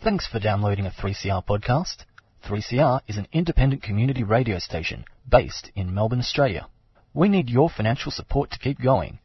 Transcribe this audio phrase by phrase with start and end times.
[0.00, 2.04] Thanks for downloading a 3CR podcast.
[2.48, 6.68] 3CR is an independent community radio station based in Melbourne, Australia.
[7.14, 9.18] We need your financial support to keep going.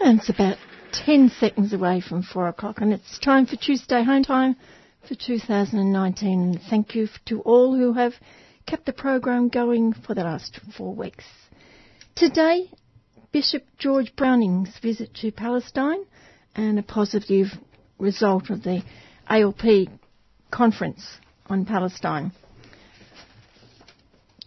[0.00, 0.56] And it's about
[1.04, 4.56] 10 seconds away from 4 o'clock, and it's time for Tuesday Home Time
[5.06, 6.60] for 2019.
[6.68, 8.14] Thank you to all who have
[8.66, 11.24] kept the program going for the last four weeks.
[12.16, 12.68] Today,
[13.30, 16.04] Bishop George Browning's visit to Palestine
[16.56, 17.46] and a positive
[17.98, 18.82] result of the
[19.28, 19.88] ALP
[20.50, 22.32] conference on Palestine.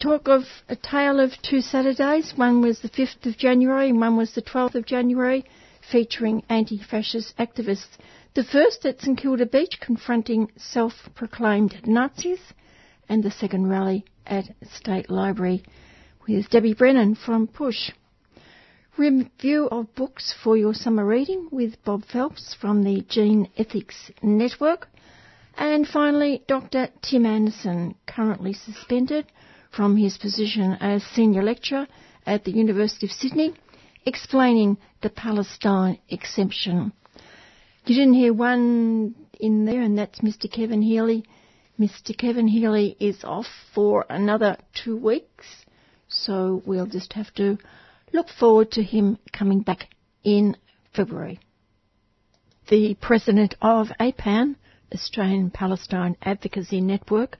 [0.00, 2.32] Talk of a tale of two Saturdays.
[2.36, 5.44] One was the 5th of January and one was the 12th of January,
[5.90, 7.98] featuring anti-fascist activists.
[8.34, 12.40] The first at St Kilda Beach confronting self-proclaimed Nazis
[13.10, 15.64] and the second rally at State Library
[16.28, 17.90] with Debbie Brennan from Push.
[18.96, 24.86] Review of books for your summer reading with Bob Phelps from the Gene Ethics Network.
[25.58, 26.88] And finally, Dr.
[27.02, 29.26] Tim Anderson, currently suspended
[29.72, 31.88] from his position as Senior Lecturer
[32.24, 33.54] at the University of Sydney,
[34.06, 36.92] explaining the Palestine exemption.
[37.86, 40.50] You didn't hear one in there, and that's Mr.
[40.50, 41.24] Kevin Healy.
[41.80, 42.14] Mr.
[42.14, 45.46] Kevin Healy is off for another two weeks,
[46.08, 47.56] so we'll just have to
[48.12, 49.88] look forward to him coming back
[50.22, 50.58] in
[50.94, 51.40] February.
[52.68, 54.56] The president of APAN,
[54.92, 57.38] Australian Palestine Advocacy Network,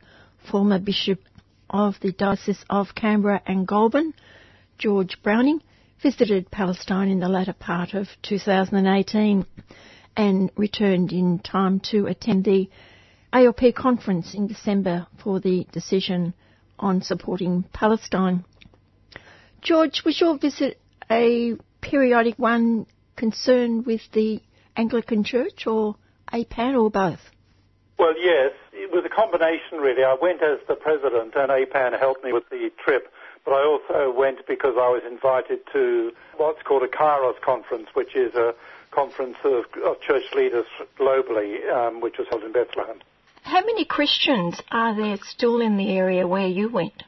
[0.50, 1.20] former Bishop
[1.68, 4.14] of the Diocese of Canberra and Goulburn,
[4.78, 5.60] George Browning,
[6.02, 9.44] visited Palestine in the latter part of 2018
[10.16, 12.70] and returned in time to attend the
[13.32, 16.34] ALP conference in December for the decision
[16.78, 18.44] on supporting Palestine.
[19.62, 22.86] George, was your visit a periodic one
[23.16, 24.40] concerned with the
[24.76, 25.96] Anglican Church or
[26.32, 27.20] APAN or both?
[27.98, 30.02] Well, yes, it was a combination really.
[30.02, 33.12] I went as the president and APAN helped me with the trip,
[33.44, 38.16] but I also went because I was invited to what's called a Kairos conference, which
[38.16, 38.54] is a
[38.90, 40.66] conference of, of church leaders
[40.98, 43.00] globally, um, which was held in Bethlehem.
[43.50, 47.02] How many Christians are there still in the area where you went?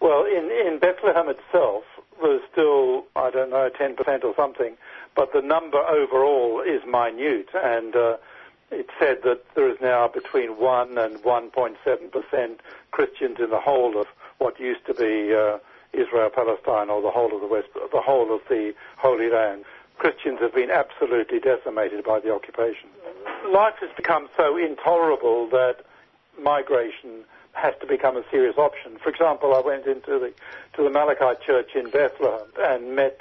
[0.00, 1.84] Well, in, in Bethlehem itself,
[2.22, 4.78] there's still, I don't know, 10% or something,
[5.14, 8.16] but the number overall is minute, and uh,
[8.70, 12.56] it's said that there is now between 1 and 1.7%
[12.90, 14.06] Christians in the whole of
[14.38, 15.58] what used to be uh,
[15.92, 19.66] Israel, Palestine, or the whole of the West, the whole of the Holy Land.
[19.98, 22.88] Christians have been absolutely decimated by the occupation.
[23.48, 25.84] Life has become so intolerable that
[26.40, 28.96] migration has to become a serious option.
[29.02, 30.32] For example, I went into the
[30.74, 33.20] to the Church in Bethlehem and met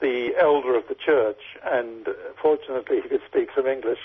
[0.00, 2.08] the elder of the church, and
[2.40, 4.00] fortunately he could speak some English.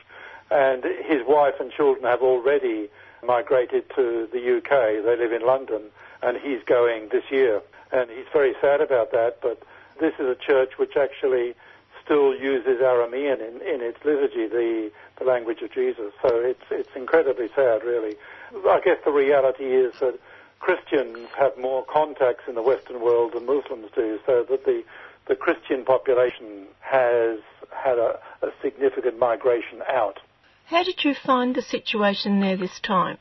[0.50, 2.90] And his wife and children have already
[3.24, 5.04] migrated to the UK.
[5.04, 5.84] They live in London,
[6.22, 7.62] and he's going this year.
[7.92, 9.40] And he's very sad about that.
[9.42, 9.62] But
[10.00, 11.56] this is a church which actually
[12.04, 16.14] still uses Aramean in, in its liturgy, the, the language of Jesus.
[16.22, 18.16] So it's, it's incredibly sad, really.
[18.54, 20.20] I guess the reality is that
[20.60, 24.84] Christians have more contacts in the Western world than Muslims do, so that the,
[25.28, 27.40] the Christian population has
[27.72, 30.20] had a, a significant migration out.
[30.66, 33.18] How did you find the situation there this time?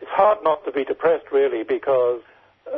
[0.00, 2.20] It's hard not to be depressed, really, because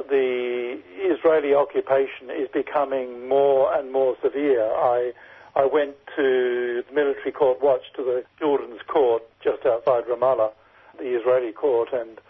[0.09, 4.65] the Israeli occupation is becoming more and more severe.
[4.65, 5.13] I
[5.57, 10.51] I went to the military court watch to the children's court just outside Ramallah,
[10.99, 12.21] the Israeli court, and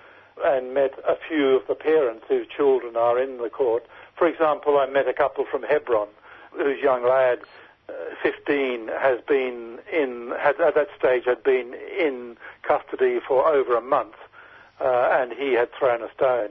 [0.44, 3.86] and met a few of the parents whose children are in the court.
[4.16, 6.08] For example, I met a couple from Hebron
[6.50, 7.38] whose young lad,
[7.88, 13.76] uh, 15, has been in had, at that stage had been in custody for over
[13.76, 14.16] a month,
[14.80, 16.50] uh, and he had thrown a stone.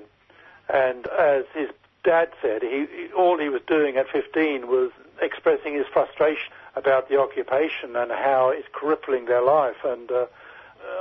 [0.69, 1.69] And as his
[2.05, 4.91] dad said, he, all he was doing at 15 was
[5.21, 9.77] expressing his frustration about the occupation and how it's crippling their life.
[9.83, 10.25] And uh,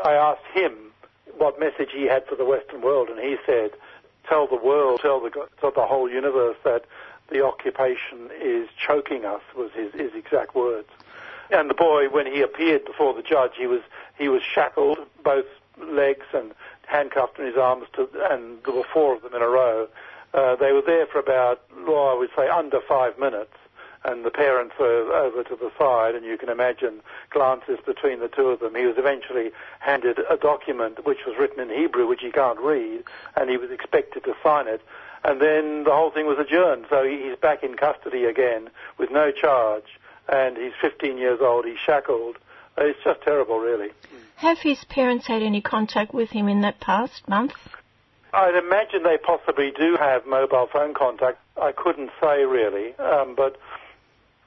[0.05, 0.93] I asked him
[1.37, 3.73] what message he had for the Western world, and he said,
[4.29, 5.31] "Tell the world, tell the
[5.61, 6.85] tell the whole universe that
[7.31, 10.89] the occupation is choking us." Was his, his exact words.
[11.51, 13.83] And the boy, when he appeared before the judge, he was
[14.19, 15.47] he was shackled, both
[15.79, 16.53] legs and
[16.87, 19.89] handcuffed in his arms, to, and there were four of them in a row.
[20.35, 23.53] Uh, they were there for about, well, I would say, under five minutes
[24.05, 27.01] and the parents were over to the side, and you can imagine
[27.31, 28.75] glances between the two of them.
[28.75, 29.51] He was eventually
[29.81, 33.05] handed a document which was written in Hebrew, which he can't read,
[33.37, 34.83] and he was expected to sign it.
[35.25, 39.31] And then the whole thing was adjourned, so he's back in custody again with no
[39.31, 42.39] charge, and he's 15 years old, he's shackled.
[42.77, 43.91] It's just terrible, really.
[44.37, 47.53] Have his parents had any contact with him in that past month?
[48.33, 51.39] I'd imagine they possibly do have mobile phone contact.
[51.61, 53.57] I couldn't say really, um, but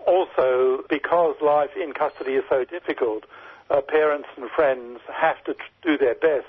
[0.05, 3.25] also because life in custody is so difficult,
[3.69, 6.47] uh, parents and friends have to tr- do their best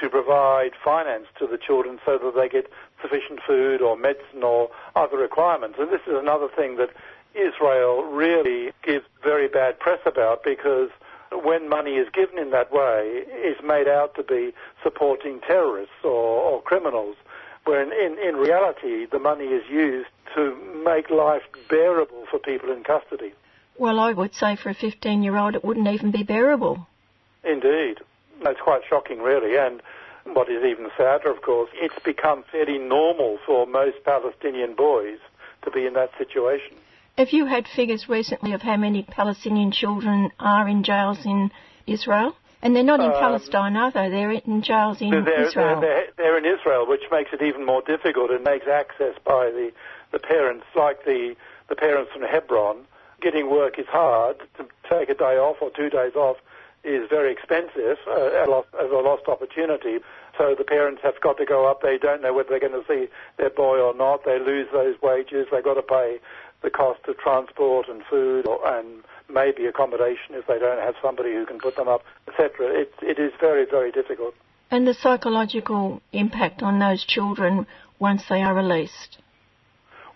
[0.00, 2.70] to provide finance to the children so that they get
[3.00, 5.78] sufficient food or medicine or other requirements.
[5.78, 6.90] And this is another thing that
[7.34, 10.90] Israel really gives very bad press about because
[11.42, 14.52] when money is given in that way, it's made out to be
[14.82, 17.16] supporting terrorists or, or criminals,
[17.64, 22.84] where in, in, reality the money is used to make life bearable for people in
[22.84, 23.32] custody.
[23.78, 26.86] Well, I would say for a 15 year old it wouldn't even be bearable.
[27.42, 27.98] Indeed.
[28.40, 29.56] It's quite shocking, really.
[29.56, 29.80] And
[30.24, 35.18] what is even sadder, of course, it's become fairly normal for most Palestinian boys
[35.62, 36.76] to be in that situation.
[37.16, 41.50] Have you had figures recently of how many Palestinian children are in jails in
[41.86, 42.34] Israel?
[42.64, 44.08] And they're not in Um, Palestine, are they?
[44.08, 45.80] They're in jails in they're, Israel.
[45.80, 49.70] They're, they're in Israel, which makes it even more difficult and makes access by the,
[50.12, 51.36] the parents, like the,
[51.68, 52.86] the parents from Hebron,
[53.20, 54.38] getting work is hard.
[54.56, 56.38] To take a day off or two days off
[56.84, 59.98] is very expensive, uh, a lost, as a lost opportunity.
[60.38, 61.82] So the parents have got to go up.
[61.82, 64.24] They don't know whether they're going to see their boy or not.
[64.24, 65.46] They lose those wages.
[65.52, 66.18] They've got to pay
[66.64, 71.32] the cost of transport and food or, and maybe accommodation if they don't have somebody
[71.32, 72.68] who can put them up, etc.
[72.80, 74.34] It, it is very, very difficult.
[74.70, 77.66] and the psychological impact on those children
[78.00, 79.18] once they are released.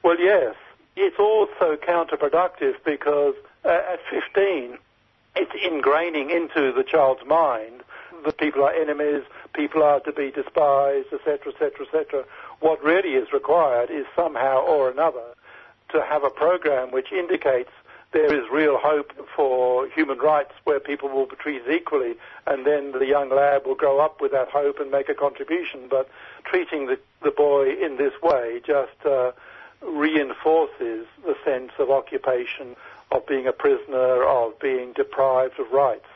[0.03, 0.57] Well, yes.
[0.97, 3.35] It's also counterproductive because
[3.65, 4.77] uh, at 15,
[5.37, 7.83] it's ingraining into the child's mind
[8.25, 9.23] that people are enemies,
[9.55, 12.25] people are to be despised, etc., etc., etc.
[12.59, 15.35] What really is required is somehow or another
[15.91, 17.71] to have a program which indicates
[18.13, 22.15] there is real hope for human rights where people will be treated equally
[22.47, 25.89] and then the young lad will grow up with that hope and make a contribution.
[25.91, 26.09] But
[26.45, 29.33] treating the, the boy in this way just uh,
[29.83, 32.77] reinforces the sense of occupation,
[33.13, 36.07] of being a prisoner, of being deprived of rights.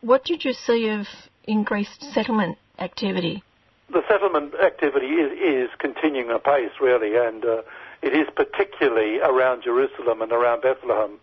[0.00, 1.06] What did you see of
[1.44, 3.42] increased settlement activity?
[3.88, 7.62] The settlement activity is, is continuing apace, really, and uh,
[8.02, 11.18] it is particularly around Jerusalem and around Bethlehem.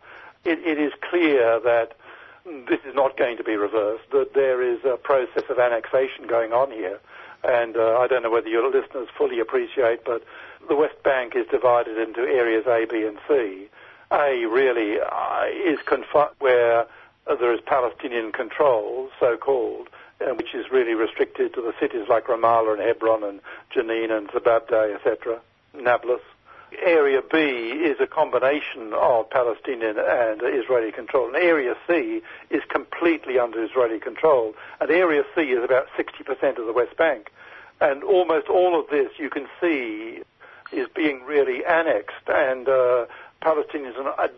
[0.45, 1.93] It, it is clear that
[2.45, 6.51] this is not going to be reversed, that there is a process of annexation going
[6.51, 6.99] on here.
[7.43, 10.23] And uh, I don't know whether your listeners fully appreciate, but
[10.67, 13.69] the West Bank is divided into areas A, B, and C.
[14.11, 15.79] A really uh, is
[16.39, 16.81] where
[17.27, 19.89] uh, there is Palestinian control, so-called,
[20.35, 23.41] which is really restricted to the cities like Ramallah and Hebron and
[23.75, 25.39] Jenin and Zababda, etc.,
[25.73, 26.21] Nablus.
[26.81, 31.27] Area B is a combination of Palestinian and Israeli control.
[31.27, 34.53] And Area C is completely under Israeli control.
[34.79, 37.31] And Area C is about 60% of the West Bank.
[37.81, 40.21] And almost all of this you can see
[40.71, 43.05] is being really annexed and uh,
[43.43, 43.95] Palestinians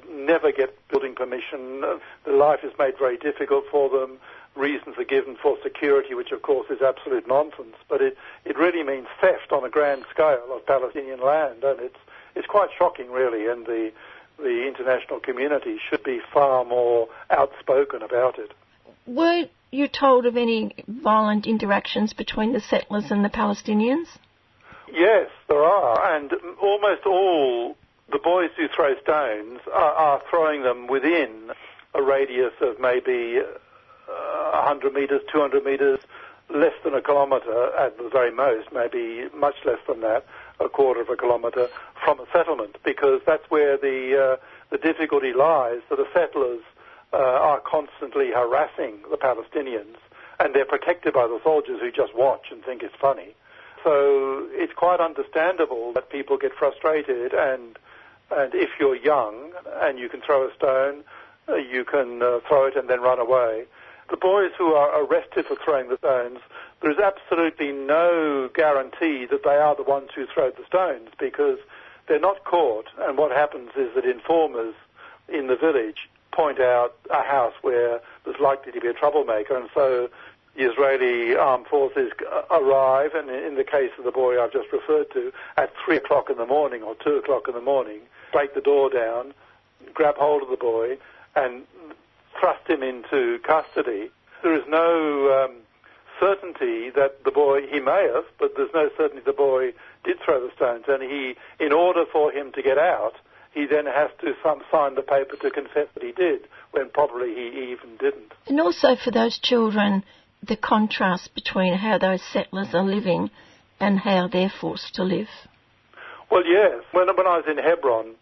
[0.10, 1.84] never get building permission.
[1.84, 4.18] Uh, The life is made very difficult for them.
[4.56, 7.76] Reasons are given for security, which of course is absolute nonsense.
[7.88, 12.00] But it, it really means theft on a grand scale of Palestinian land, and it's
[12.36, 13.48] it's quite shocking, really.
[13.48, 13.92] And the
[14.38, 18.52] the international community should be far more outspoken about it.
[19.08, 24.08] Were you told of any violent interactions between the settlers and the Palestinians?
[24.92, 26.32] Yes, there are, and
[26.62, 27.76] almost all
[28.12, 31.52] the boys who throw stones are, are throwing them within
[31.94, 36.00] a radius of maybe uh, 100 metres, 200 metres,
[36.54, 40.26] less than a kilometre at the very most, maybe much less than that,
[40.60, 41.68] a quarter of a kilometre
[42.04, 45.82] from a settlement, because that's where the uh, the difficulty lies.
[45.90, 46.62] That the settlers
[47.14, 49.98] uh, are constantly harassing the Palestinians,
[50.40, 53.36] and they're protected by the soldiers who just watch and think it's funny.
[53.84, 57.78] So it's quite understandable that people get frustrated, and
[58.32, 61.04] and if you're young and you can throw a stone,
[61.48, 63.66] uh, you can uh, throw it and then run away.
[64.10, 66.40] The boys who are arrested for throwing the stones,
[66.82, 71.58] there is absolutely no guarantee that they are the ones who throw the stones because
[72.08, 72.88] they're not caught.
[73.00, 74.76] And what happens is that informers
[75.28, 79.70] in the village point out a house where there's likely to be a troublemaker, and
[79.74, 80.10] so
[80.56, 82.12] the Israeli armed forces
[82.52, 86.30] arrive, and in the case of the boy I've just referred to, at three o'clock
[86.30, 89.34] in the morning or two o'clock in the morning, break the door down,
[89.94, 90.98] grab hold of the boy
[91.36, 91.64] and
[92.40, 94.10] thrust him into custody.
[94.44, 95.56] There is no um,
[96.20, 99.74] certainty that the boy, he may have, but there's no certainty the boy
[100.04, 100.86] did throw the stones.
[100.88, 103.14] And he, in order for him to get out,
[103.54, 107.34] he then has to some, sign the paper to confess that he did, when probably
[107.34, 108.34] he even didn't.
[108.48, 110.04] And also for those children,
[110.44, 113.32] the contrast between how those settlers are living
[113.80, 115.30] and how they're forced to live.
[116.30, 116.84] Well, yes.
[116.92, 118.16] When, when I was in Hebron,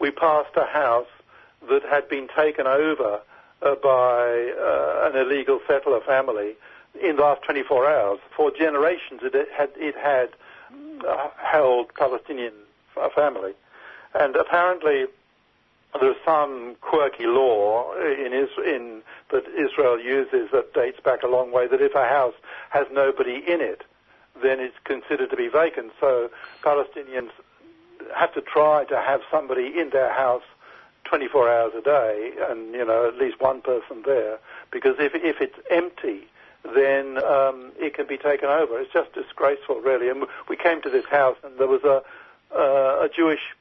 [0.00, 1.06] we passed a house
[1.68, 3.20] that had been taken over
[3.62, 6.54] uh, by uh, an illegal settler family
[7.02, 8.18] in the last 24 hours.
[8.36, 10.30] For generations, it had, it had
[11.06, 12.54] uh, held Palestinian
[13.14, 13.52] family.
[14.14, 15.06] And apparently,
[16.00, 21.66] there's some quirky law in, in, that Israel uses that dates back a long way
[21.66, 22.34] that if a house
[22.70, 23.82] has nobody in it,
[24.42, 25.92] then it's considered to be vacant.
[26.00, 26.30] So
[26.62, 27.30] Palestinians
[28.14, 30.42] have to try to have somebody in their house
[31.08, 34.38] 24 hours a day, and you know at least one person there,
[34.70, 36.26] because if if it's empty,
[36.74, 38.78] then um, it can be taken over.
[38.78, 40.08] It's just disgraceful, really.
[40.08, 42.02] And we came to this house, and there was a
[42.54, 43.54] uh, a Jewish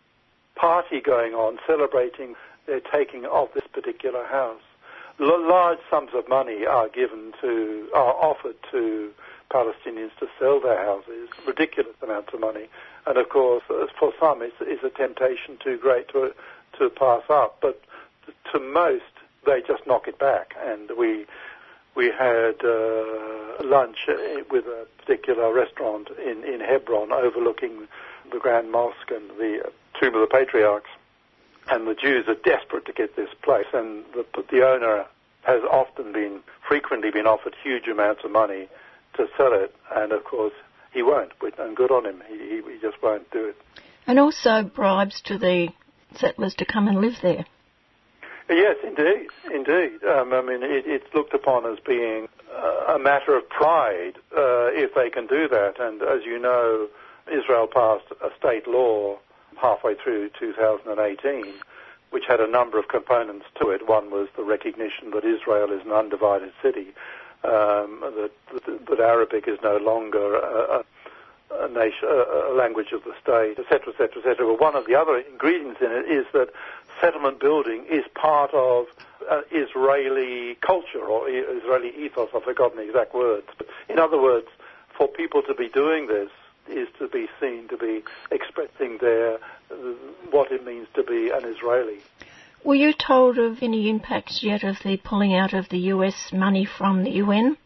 [0.55, 2.35] party going on celebrating
[2.65, 4.61] their taking of this particular house.
[5.19, 9.11] L- large sums of money are given to are offered to
[9.51, 12.67] Palestinians to sell their houses, ridiculous amounts of money.
[13.05, 16.33] And of course, for some, it's, it's a temptation too great to
[16.79, 17.57] to pass up.
[17.61, 17.81] But
[18.53, 19.03] to most,
[19.45, 20.53] they just knock it back.
[20.59, 21.25] And we
[21.95, 23.97] we had uh, lunch
[24.51, 27.87] with a particular restaurant in, in Hebron overlooking
[28.31, 30.89] the Grand Mosque and the Tomb of the Patriarchs.
[31.69, 35.05] And the Jews are desperate to get this place, and the, the owner
[35.41, 38.69] has often been, frequently been offered huge amounts of money
[39.15, 40.53] to sell it, and of course
[40.93, 41.31] he won't.
[41.57, 43.57] And good on him, he, he just won't do it.
[44.05, 45.69] And also bribes to the
[46.15, 47.45] settlers to come and live there.
[48.49, 50.03] Yes, indeed, indeed.
[50.03, 54.71] Um, I mean, it, it's looked upon as being uh, a matter of pride uh,
[54.71, 55.79] if they can do that.
[55.79, 56.87] And as you know,
[57.29, 59.17] Israel passed a state law
[59.61, 61.53] halfway through 2018,
[62.11, 63.87] which had a number of components to it.
[63.87, 66.93] One was the recognition that Israel is an undivided city,
[67.43, 68.31] um, that,
[68.87, 70.83] that, Arabic is no longer a, a,
[71.71, 74.45] nation, a, a language of the state, etc., etc., etc.
[74.45, 76.49] But one of the other ingredients in it is that
[77.01, 78.85] settlement building is part of
[79.29, 82.29] uh, Israeli culture or Israeli ethos.
[82.35, 83.47] I've forgotten the exact words.
[83.57, 84.47] But in other words,
[84.97, 86.29] for people to be doing this
[86.69, 89.37] is to be seen to be expressing their
[90.31, 91.99] what it means to be an Israeli.
[92.63, 96.65] Were you told of any impacts yet of the pulling out of the US money
[96.65, 97.57] from the UN?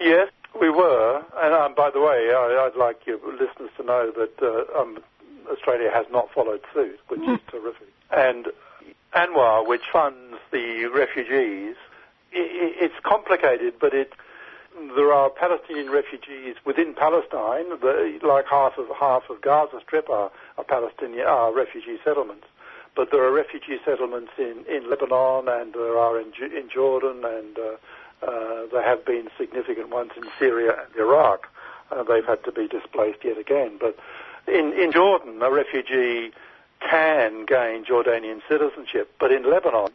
[0.00, 0.28] Yes,
[0.60, 1.24] we were.
[1.36, 4.98] And um, by the way, I, would like your listeners to know that uh, um,
[5.50, 7.34] Australia has not followed suit, which mm.
[7.34, 7.88] is terrific.
[8.10, 8.46] And
[9.14, 11.76] UNRWA, which funds the refugees,
[12.32, 14.12] it's complicated, but it
[14.96, 20.32] there are Palestinian refugees within Palestine, the, like half of half of Gaza Strip are,
[20.58, 22.46] are Palestinian are refugee settlements.
[22.96, 27.58] But there are refugee settlements in, in Lebanon and there are in, in Jordan and
[27.58, 27.76] uh,
[28.26, 31.48] uh, there have been significant ones in Syria and Iraq.
[31.90, 33.78] Uh, they've had to be displaced yet again.
[33.78, 33.96] But
[34.48, 36.32] in, in Jordan, a refugee
[36.80, 39.12] can gain Jordanian citizenship.
[39.18, 39.90] But in Lebanon,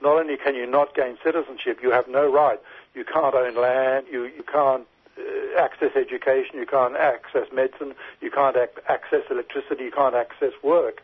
[0.00, 2.60] not only can you not gain citizenship, you have no right
[2.98, 4.86] you can't own land, you, you can't
[5.18, 10.52] uh, access education, you can't access medicine, you can't ac- access electricity, you can't access
[10.62, 11.02] work.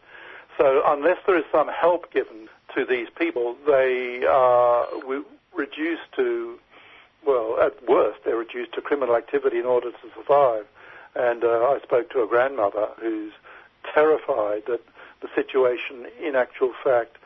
[0.58, 4.86] So unless there is some help given to these people, they are
[5.54, 6.58] reduced to,
[7.26, 10.66] well, at worst, they're reduced to criminal activity in order to survive.
[11.14, 13.32] And uh, I spoke to a grandmother who's
[13.92, 14.80] terrified that
[15.20, 17.16] the situation, in actual fact,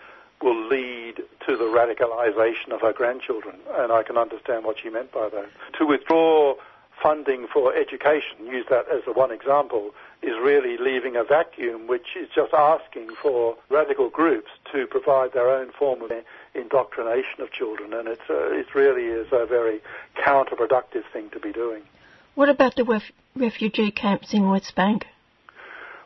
[0.43, 5.11] will lead to the radicalization of her grandchildren, and I can understand what she meant
[5.11, 5.49] by that.
[5.79, 6.55] To withdraw
[7.03, 12.17] funding for education, use that as a one example, is really leaving a vacuum which
[12.17, 16.11] is just asking for radical groups to provide their own form of
[16.61, 19.81] indoctrination of children, and it's, uh, it really is a very
[20.17, 21.83] counterproductive thing to be doing.
[22.35, 25.07] What about the ref- refugee camps in West Bank?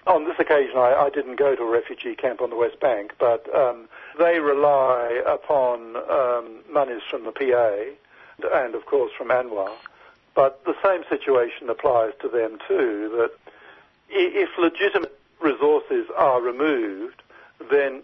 [0.06, 3.12] On this occasion, I, I, didn't go to a refugee camp on the West Bank,
[3.20, 9.72] but um, they rely upon um, monies from the PA and, of course, from UNRWA.
[10.34, 13.12] But the same situation applies to them too.
[13.16, 13.30] That
[14.08, 17.22] if legitimate resources are removed,
[17.70, 18.02] then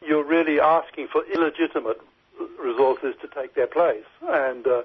[0.00, 2.00] you're really asking for illegitimate
[2.60, 4.04] resources to take their place.
[4.28, 4.82] And uh,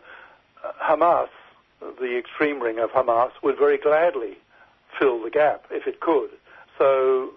[0.82, 1.30] Hamas,
[1.80, 4.38] the extreme ring of Hamas, would very gladly
[4.98, 6.30] fill the gap if it could.
[6.78, 7.32] So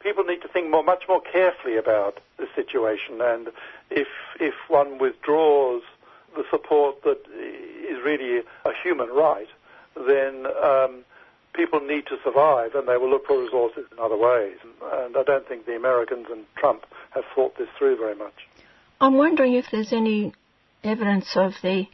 [0.00, 3.20] people need to think more, much more carefully about the situation.
[3.20, 3.48] And
[3.90, 4.08] if
[4.40, 5.82] if one withdraws
[6.36, 7.18] the support that
[7.88, 9.48] is really a human right,
[10.06, 11.04] then um,
[11.54, 14.58] people need to survive, and they will look for resources in other ways.
[14.92, 16.84] And I don't think the Americans and Trump
[17.16, 18.34] have thought this through very much.
[19.00, 20.32] I'm wondering if there's any
[20.82, 21.86] evidence of the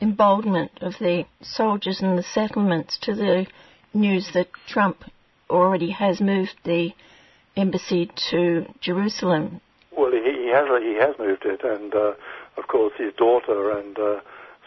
[0.00, 3.46] emboldenment of the soldiers in the settlements to the
[3.94, 5.04] news that Trump
[5.48, 6.90] already has moved the
[7.56, 9.60] embassy to Jerusalem.
[9.96, 12.14] Well, he, he has he has moved it, and uh,
[12.56, 14.20] of course his daughter and uh,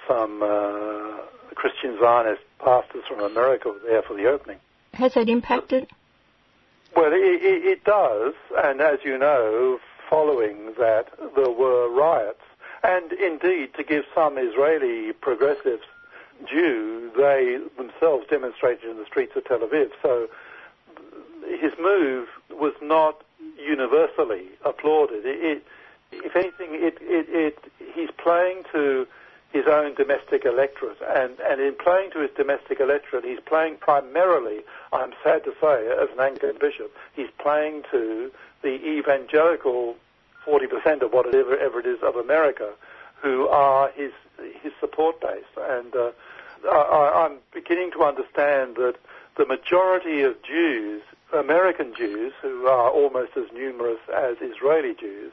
[0.07, 1.17] some uh,
[1.55, 4.57] Christian Zionist pastors from America were there for the opening.
[4.93, 5.87] Has that impacted?
[6.95, 12.41] Well, it, it, it does, and as you know, following that there were riots,
[12.83, 15.83] and indeed to give some Israeli progressives
[16.49, 19.91] due, they themselves demonstrated in the streets of Tel Aviv.
[20.01, 20.27] So
[21.47, 23.23] his move was not
[23.57, 25.25] universally applauded.
[25.25, 25.67] It, it,
[26.11, 27.57] if anything, it,
[27.93, 29.07] he's playing to
[29.51, 34.59] his own domestic electorate, and, and in playing to his domestic electorate, he's playing primarily,
[34.91, 38.31] I'm sad to say, as an Anglican bishop, he's playing to
[38.65, 39.95] the evangelical
[40.43, 42.73] 40% of whatever ever it is of America,
[43.21, 44.11] who are his
[44.61, 46.11] his support base, and uh,
[46.69, 48.95] I, I'm beginning to understand that
[49.37, 51.01] the majority of Jews
[51.33, 55.31] American Jews, who are almost as numerous as Israeli Jews,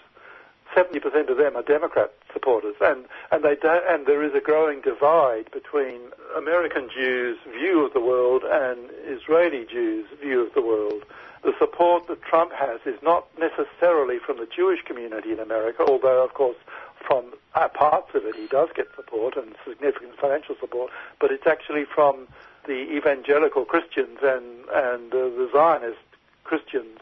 [0.77, 4.83] 70% of them are Democrat supporters, and and they don't, and there is a growing
[4.83, 6.01] divide between
[6.37, 11.05] American Jews' view of the world and Israeli Jews' view of the world.
[11.43, 16.23] The support that Trump has is not necessarily from the Jewish community in America, although
[16.23, 16.57] of course
[17.07, 17.33] from
[17.75, 22.29] parts of it he does get support and significant financial support, but it's actually from
[22.67, 25.99] the evangelical Christians and and uh, the Zionist
[26.45, 26.99] Christians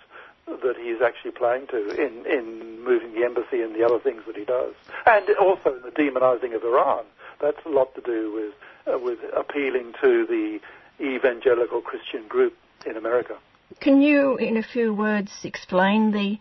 [0.47, 4.37] that he's actually playing to in in moving the embassy and the other things that
[4.37, 4.75] he does,
[5.06, 7.04] and also in the demonizing of Iran.
[7.40, 8.54] That's a lot to do with
[8.92, 10.61] uh, with appealing to the
[11.00, 12.56] evangelical Christian group
[12.87, 13.37] in America.
[13.79, 16.39] Can you, in a few words, explain the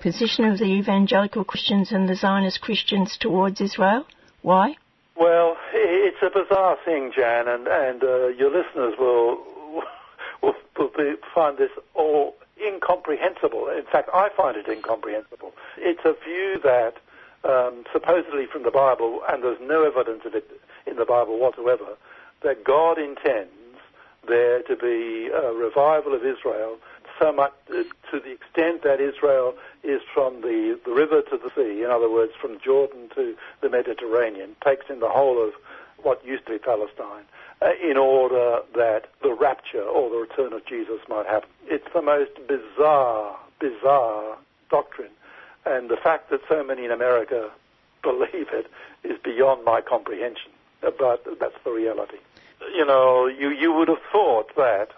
[0.00, 4.06] position of the evangelical Christians and the Zionist Christians towards Israel?
[4.42, 4.76] Why?
[5.16, 9.38] Well, it's a bizarre thing, Jan, and, and uh, your listeners will,
[10.42, 13.68] will, will be, find this all incomprehensible.
[13.68, 15.52] In fact, I find it incomprehensible.
[15.78, 16.94] It's a view that
[17.44, 20.48] um, supposedly from the Bible, and there's no evidence of it
[20.86, 21.96] in the Bible whatsoever,
[22.42, 23.52] that God intends
[24.26, 26.78] there to be a revival of Israel
[27.20, 29.54] so much uh, to the extent that Israel
[29.84, 33.68] is from the, the river to the sea, in other words, from Jordan to the
[33.68, 35.52] Mediterranean, takes in the whole of
[36.02, 37.24] what used to be Palestine,
[37.60, 41.48] uh, in order that the rapture or the return of Jesus might happen.
[41.66, 44.36] It's the most bizarre, bizarre
[44.70, 45.12] doctrine.
[45.64, 47.50] And the fact that so many in America
[48.02, 48.66] believe it
[49.04, 50.50] is beyond my comprehension.
[50.80, 52.18] But that's the reality.
[52.74, 54.88] You know, you, you would have thought that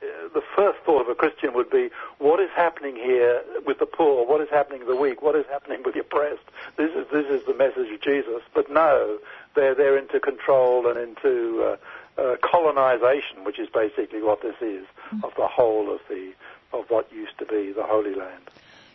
[0.00, 3.86] uh, the first thought of a Christian would be, what is happening here with the
[3.86, 4.26] poor?
[4.26, 5.22] What is happening with the weak?
[5.22, 6.44] What is happening with the oppressed?
[6.76, 8.42] This is this is the message of Jesus.
[8.54, 9.18] But no,
[9.54, 14.86] they're they're into control and into uh, uh, colonization, which is basically what this is
[15.24, 16.32] of the whole of the
[16.72, 18.50] of what used to be the Holy Land.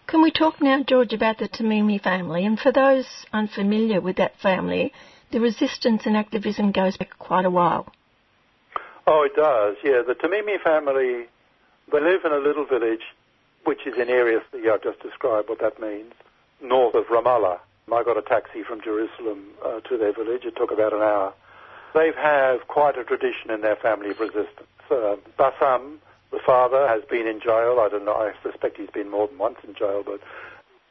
[0.08, 2.46] Can we talk now, George, about the Tamimi family?
[2.46, 4.94] And for those unfamiliar with that family,
[5.32, 7.92] the resistance and activism goes back quite a while.
[9.06, 9.76] Oh, it does.
[9.84, 11.28] Yeah, the Tamimi family,
[11.92, 13.04] they live in a little village,
[13.66, 14.70] which is in Area C.
[14.70, 16.14] I've just described what that means,
[16.62, 17.60] north of Ramallah.
[17.92, 20.46] I got a taxi from Jerusalem uh, to their village.
[20.46, 21.34] It took about an hour.
[21.94, 24.68] They have quite a tradition in their family of resistance.
[24.90, 26.00] Uh, Bassam,
[26.32, 27.80] the father, has been in jail.
[27.80, 28.16] I don't know.
[28.16, 30.22] I suspect he's been more than once in jail, but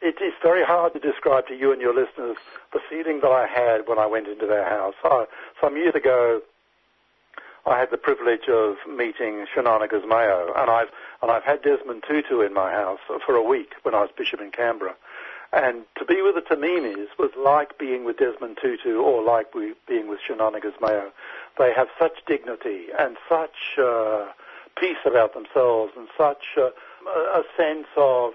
[0.01, 2.37] it is very hard to describe to you and your listeners
[2.73, 4.95] the feeling that I had when I went into their house.
[5.03, 5.25] I,
[5.61, 6.43] some years ago,
[7.65, 10.89] I had the privilege of meeting Xanana Gusmão, and I've
[11.23, 14.41] and I've had Desmond Tutu in my house for a week when I was bishop
[14.41, 14.95] in Canberra.
[15.53, 19.53] And to be with the Tamimis was like being with Desmond Tutu or like
[19.87, 21.11] being with Xanana Gusmão.
[21.59, 24.29] They have such dignity and such uh,
[24.77, 26.71] peace about themselves and such uh,
[27.07, 28.33] a sense of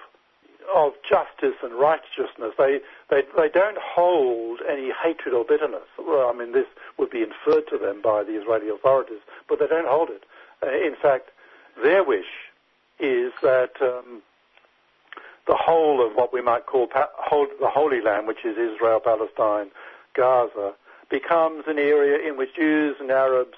[0.73, 2.53] of justice and righteousness.
[2.58, 5.88] They, they, they don't hold any hatred or bitterness.
[5.97, 9.67] Well, I mean, this would be inferred to them by the Israeli authorities, but they
[9.67, 10.23] don't hold it.
[10.62, 11.30] Uh, in fact,
[11.82, 12.25] their wish
[12.99, 14.21] is that um,
[15.47, 18.99] the whole of what we might call pa- whole, the Holy Land, which is Israel,
[18.99, 19.71] Palestine,
[20.15, 20.73] Gaza,
[21.10, 23.58] becomes an area in which Jews and Arabs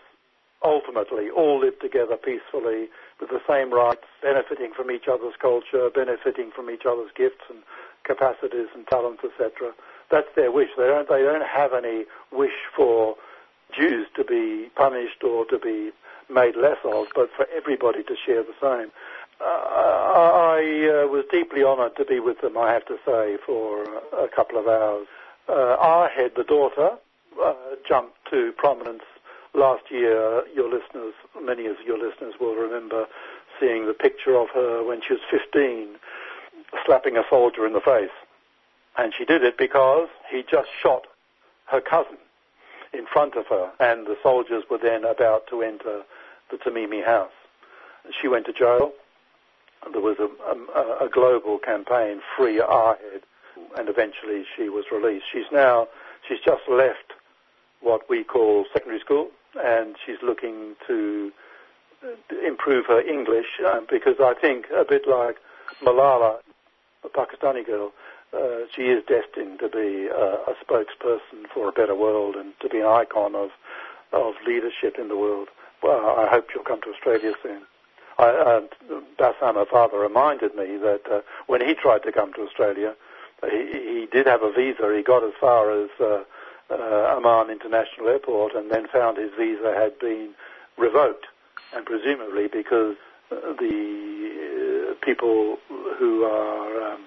[0.64, 2.90] ultimately all live together peacefully
[3.20, 7.60] with the same rights, benefiting from each other's culture, benefiting from each other's gifts and
[8.04, 9.74] capacities and talents, etc.
[10.10, 10.70] That's their wish.
[10.78, 13.16] They don't, they don't have any wish for
[13.76, 15.92] Jews to be punished or to be
[16.30, 18.92] made less of, but for everybody to share the same.
[19.42, 23.84] Uh, I uh, was deeply honoured to be with them, I have to say, for
[24.14, 25.08] a couple of hours.
[25.48, 26.92] Uh, Ahed, the daughter,
[27.42, 27.54] uh,
[27.88, 29.04] jumped to prominence
[29.54, 30.44] last year.
[30.56, 33.06] Your listeners, many of your listeners will remember
[33.60, 35.96] seeing the picture of her when she was 15,
[36.86, 38.10] slapping a soldier in the face.
[38.98, 41.08] And she did it because he just shot
[41.68, 42.18] her cousin
[42.94, 46.02] in front of her, and the soldiers were then about to enter
[46.50, 47.32] the Tamimi house.
[48.20, 48.92] She went to jail.
[49.92, 50.30] There was a,
[50.78, 53.22] a, a global campaign, Free Ahed,
[53.78, 55.26] and eventually she was released.
[55.32, 55.88] She's now,
[56.28, 57.14] she's just left
[57.82, 59.30] what we call secondary school,
[59.64, 61.32] and she's looking to
[62.46, 65.38] improve her English uh, because I think a bit like
[65.84, 66.40] Malala,
[67.04, 67.92] a Pakistani girl,
[68.34, 72.70] uh, she is destined to be a, a spokesperson for a better world and to
[72.70, 73.50] be an icon of
[74.12, 75.50] of leadership in the world.
[75.84, 77.62] Well, I hope she'll come to Australia soon.
[78.18, 78.62] I, uh,
[79.18, 82.96] Bassam, her father, reminded me that uh, when he tried to come to Australia,
[83.50, 84.94] he, he did have a visa.
[84.96, 85.90] He got as far as
[86.72, 90.34] uh, Amman International Airport and then found his visa had been
[90.78, 91.26] revoked,
[91.76, 92.96] and presumably because
[93.32, 95.58] uh, the uh, people
[95.98, 97.02] who are um,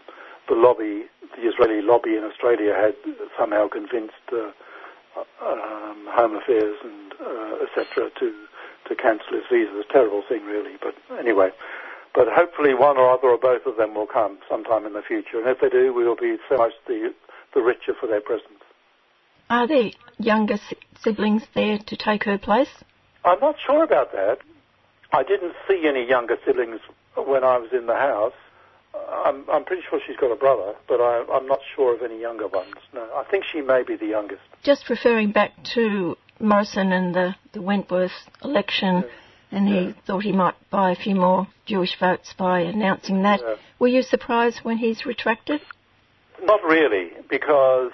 [0.49, 1.05] the lobby,
[1.37, 2.95] the Israeli lobby in Australia had
[3.39, 4.51] somehow convinced uh,
[5.45, 8.11] um, Home Affairs and uh, etc.
[8.19, 8.35] to
[8.89, 9.71] to cancel his visa.
[9.79, 10.77] It's a terrible thing, really.
[10.81, 11.51] But anyway,
[12.15, 15.39] but hopefully one or other or both of them will come sometime in the future,
[15.39, 17.15] and if they do, we will be so much the
[17.55, 18.62] the richer for their presence.
[19.53, 20.57] Are there younger
[21.03, 22.71] siblings there to take her place?
[23.23, 24.39] I'm not sure about that.
[25.13, 26.81] I didn't see any younger siblings
[27.15, 28.33] when I was in the house.
[28.95, 32.19] I'm, I'm pretty sure she's got a brother, but I, I'm not sure of any
[32.19, 32.77] younger ones.
[32.95, 34.41] No, I think she may be the youngest.
[34.63, 38.11] Just referring back to Morrison and the, the Wentworth
[38.43, 39.59] election, yeah.
[39.59, 39.93] and he yeah.
[40.07, 43.41] thought he might buy a few more Jewish votes by announcing that.
[43.43, 43.57] Yeah.
[43.79, 45.61] Were you surprised when he's retracted?
[46.43, 47.93] Not really, because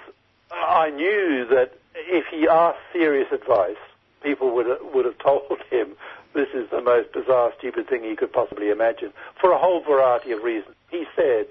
[0.51, 3.77] I knew that if he asked serious advice,
[4.23, 5.95] people would would have told him
[6.33, 10.31] this is the most bizarre, stupid thing he could possibly imagine for a whole variety
[10.31, 10.75] of reasons.
[10.89, 11.47] He said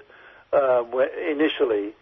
[0.52, 0.84] uh,
[1.28, 1.92] initially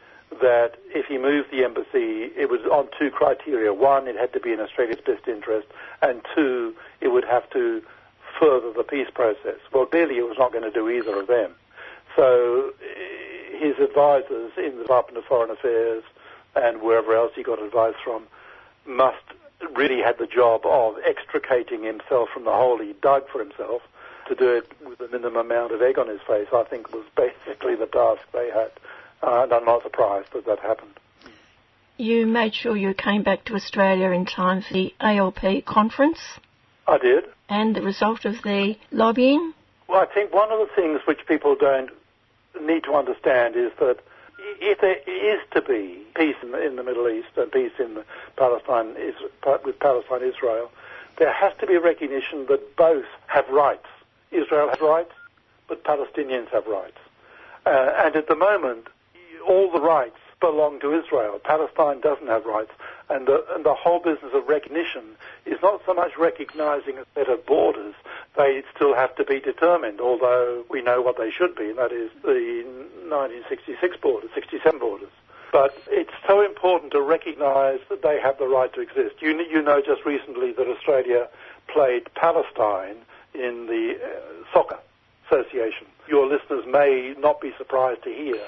[0.41, 3.73] that if he moved the embassy, it was on two criteria.
[3.73, 5.69] One, it had to be in Australia's best interest,
[6.03, 7.83] and two, it would have to
[8.39, 9.59] further the peace process.
[9.73, 11.53] Well, clearly it was not going to do either of them.
[12.15, 12.73] So
[13.59, 16.03] his advisors in the Department of Foreign Affairs
[16.57, 18.25] and wherever else he got advice from
[18.87, 19.23] must
[19.75, 23.83] really had the job of extricating himself from the hole he dug for himself
[24.29, 27.05] to do it with the minimum amount of egg on his face, I think was
[27.17, 28.71] basically the task they had.
[29.23, 30.99] Uh, and I'm not surprised that that happened.
[31.97, 36.19] You made sure you came back to Australia in time for the ALP conference.
[36.87, 37.25] I did.
[37.49, 39.55] And the result of the lobbying?
[39.89, 41.91] Well, I think one of the things which people don't
[42.61, 43.99] need to understand is that
[44.61, 48.03] if there is to be peace in the, in the Middle East and peace in
[48.37, 48.95] Palestine
[49.65, 50.71] with Palestine Israel,
[51.19, 53.87] there has to be recognition that both have rights.
[54.31, 55.13] Israel has rights,
[55.69, 56.99] but Palestinians have rights.
[57.65, 58.87] Uh, and at the moment,
[59.47, 61.39] all the rights belong to Israel.
[61.43, 62.73] Palestine doesn't have rights.
[63.09, 67.29] And the, and the whole business of recognition is not so much recognizing a set
[67.29, 67.95] of borders,
[68.37, 71.93] they still have to be determined, although we know what they should be, and that
[71.93, 72.65] is the
[73.09, 75.09] 1966 borders, 67 borders.
[75.53, 79.23] But it's so important to recognise that they have the right to exist.
[79.23, 81.29] You, you know just recently that Australia
[81.69, 82.97] played Palestine
[83.33, 84.79] in the uh, soccer
[85.27, 85.87] association.
[86.09, 88.41] Your listeners may not be surprised to hear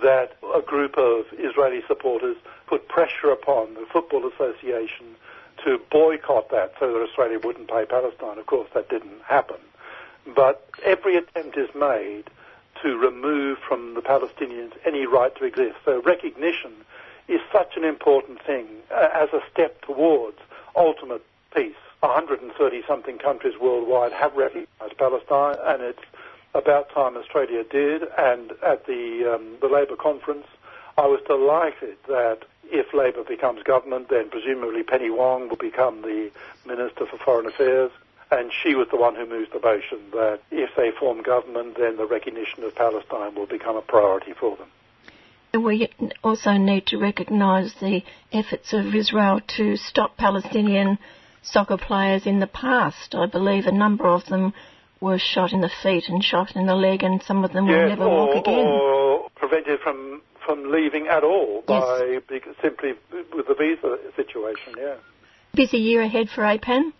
[0.00, 5.06] that a group of Israeli supporters put pressure upon the Football Association
[5.64, 8.38] to boycott that so that Australia wouldn't pay Palestine.
[8.38, 9.58] Of course, that didn't happen.
[10.34, 12.24] But every attempt is made
[12.82, 15.76] to remove from the Palestinians any right to exist.
[15.84, 16.72] So recognition
[17.28, 20.38] is such an important thing uh, as a step towards
[20.76, 21.24] ultimate
[21.54, 21.74] peace.
[22.00, 26.02] 130 something countries worldwide have recognized Palestine, and it's
[26.54, 28.02] about time Australia did.
[28.18, 30.46] And at the um, the Labor conference,
[30.96, 36.30] I was delighted that if Labor becomes government, then presumably Penny Wong will become the
[36.66, 37.90] Minister for Foreign Affairs.
[38.30, 41.98] And she was the one who moved the motion that if they form government, then
[41.98, 44.68] the recognition of Palestine will become a priority for them.
[45.62, 45.90] We
[46.24, 50.98] also need to recognise the efforts of Israel to stop Palestinian
[51.42, 53.14] soccer players in the past.
[53.14, 54.54] I believe a number of them
[55.02, 57.74] were shot in the feet and shot in the leg, and some of them yes,
[57.74, 58.66] will never or, walk again.
[58.66, 61.82] Or prevented from, from leaving at all Yes.
[61.82, 62.92] by bec- simply
[63.34, 64.94] with the visa situation, yeah.
[65.54, 66.92] Busy year ahead for APAN.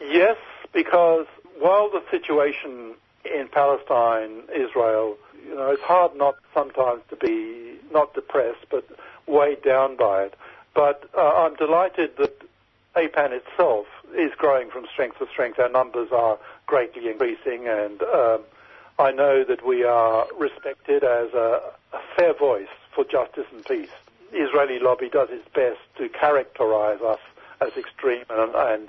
[0.00, 0.36] Yes,
[0.74, 1.26] because
[1.58, 5.16] while the situation in Palestine, Israel,
[5.48, 8.84] you know, it's hard not sometimes to be not depressed, but
[9.26, 10.34] weighed down by it.
[10.74, 12.34] But uh, I'm delighted that
[12.96, 15.58] APAN itself is growing from strength to strength.
[15.58, 18.40] Our numbers are greatly increasing, and um,
[18.98, 21.60] I know that we are respected as a,
[21.92, 23.90] a fair voice for justice and peace.
[24.30, 27.20] The Israeli lobby does its best to characterize us
[27.60, 28.88] as extreme, and, and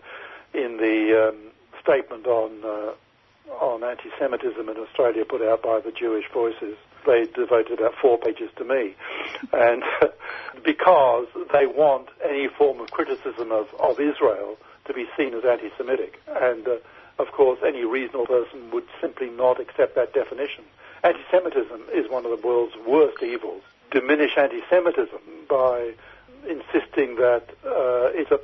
[0.54, 1.38] in the um,
[1.82, 2.94] statement on uh,
[3.60, 8.50] on anti-Semitism in Australia put out by the Jewish Voices, they devoted about four pages
[8.58, 8.96] to me,
[9.54, 9.84] and
[10.64, 16.20] because they want any form of criticism of, of Israel to be seen as anti-Semitic,
[16.28, 16.78] and uh,
[17.20, 20.64] of course any reasonable person would simply not accept that definition.
[21.04, 23.62] Anti-Semitism is one of the world's worst evils.
[23.92, 25.94] Diminish anti-Semitism by
[26.48, 28.40] insisting that uh, it's a,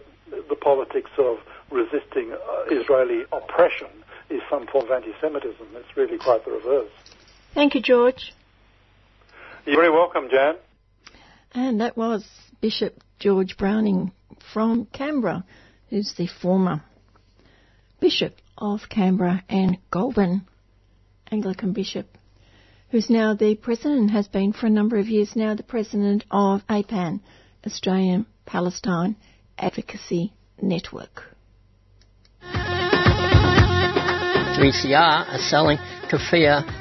[0.50, 1.40] the politics of
[1.72, 3.88] resisting uh, Israeli oppression
[4.30, 5.68] is some form of anti-Semitism.
[5.76, 6.92] It's really quite the reverse.
[7.54, 8.34] Thank you, George.
[9.66, 10.56] You're very welcome, Jan.
[11.54, 12.26] And that was
[12.62, 14.12] Bishop George Browning
[14.54, 15.46] from Canberra,
[15.90, 16.84] who's the former
[18.00, 20.48] Bishop of Canberra and Goulburn
[21.32, 22.08] Anglican Bishop,
[22.90, 26.26] who's now the president and has been for a number of years now the president
[26.32, 27.22] of APAN,
[27.66, 29.16] Australian Palestine
[29.60, 31.24] Advocacy Network.
[34.58, 35.78] 3CR are selling
[36.10, 36.81] kafir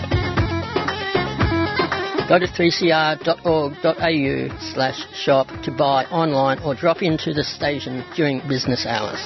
[2.31, 3.27] Go to 3cr.org.au
[4.73, 9.19] slash shop to buy online or drop into the station during business hours.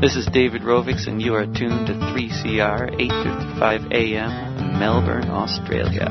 [0.00, 4.78] This is David Rovics, and you are tuned to 3CR 8:55 a.m.
[4.78, 6.08] Melbourne, Australia.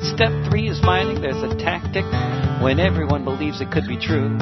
[0.00, 2.06] Step three is finding there's a tactic
[2.62, 4.38] when everyone believes it could be true.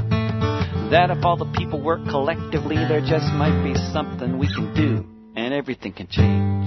[0.91, 5.07] That if all the people work collectively, there just might be something we can do,
[5.37, 6.67] and everything can change.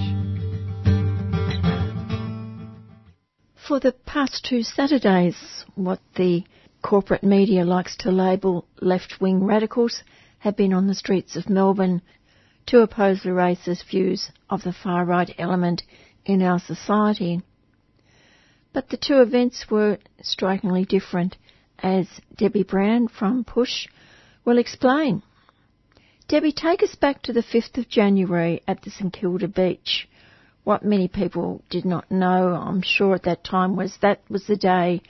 [3.68, 6.46] For the past two Saturdays, what the
[6.82, 10.04] corporate media likes to label left wing radicals
[10.40, 12.02] have been on the streets of Melbourne
[12.68, 15.84] to oppose the racist views of the far right element
[16.26, 17.42] in our society.
[18.72, 21.36] But the two events were strikingly different,
[21.80, 22.08] as
[22.38, 23.90] Debbie Brown from Push
[24.46, 25.24] will explain.
[26.28, 30.08] Debbie, take us back to the 5th of January at the St Kilda beach.
[30.64, 34.56] What many people did not know, I'm sure at that time, was that was the
[34.56, 35.02] day,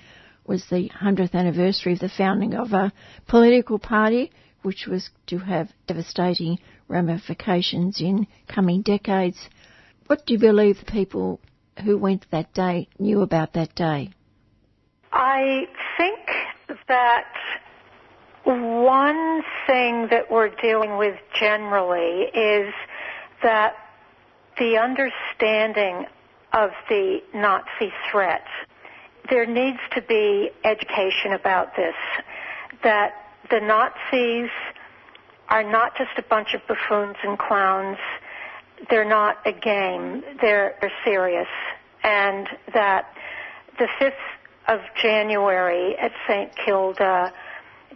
[0.46, 2.92] was the 100th anniversary of the founding of a
[3.28, 4.32] political party
[4.64, 9.38] which was to have devastating ramifications in coming decades.
[10.08, 11.40] What do you believe the people
[11.84, 14.12] who went that day knew about that day?
[15.12, 15.68] I
[15.98, 16.20] think
[16.88, 17.26] that
[18.46, 22.74] one thing that we're dealing with generally is
[23.42, 23.76] that
[24.58, 26.06] the understanding
[26.52, 28.46] of the Nazi threat.
[29.30, 31.96] There needs to be education about this,
[32.84, 33.14] that
[33.50, 34.50] the Nazis
[35.50, 37.98] are not just a bunch of buffoons and clowns.
[38.90, 40.24] They're not a game.
[40.42, 41.48] They're, they're serious.
[42.04, 43.16] And that
[43.80, 44.14] the 5th
[44.68, 46.56] of January at St.
[46.56, 47.34] Kilda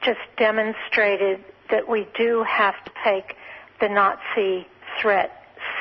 [0.02, 3.36] just demonstrated that we do have to take
[3.80, 4.68] the Nazi
[5.02, 5.32] threat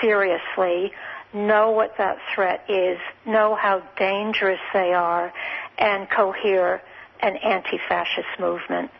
[0.00, 0.92] seriously,
[1.32, 5.32] know what that threat is, know how dangerous they are,
[5.78, 6.82] and cohere
[7.20, 8.90] an anti-fascist movement.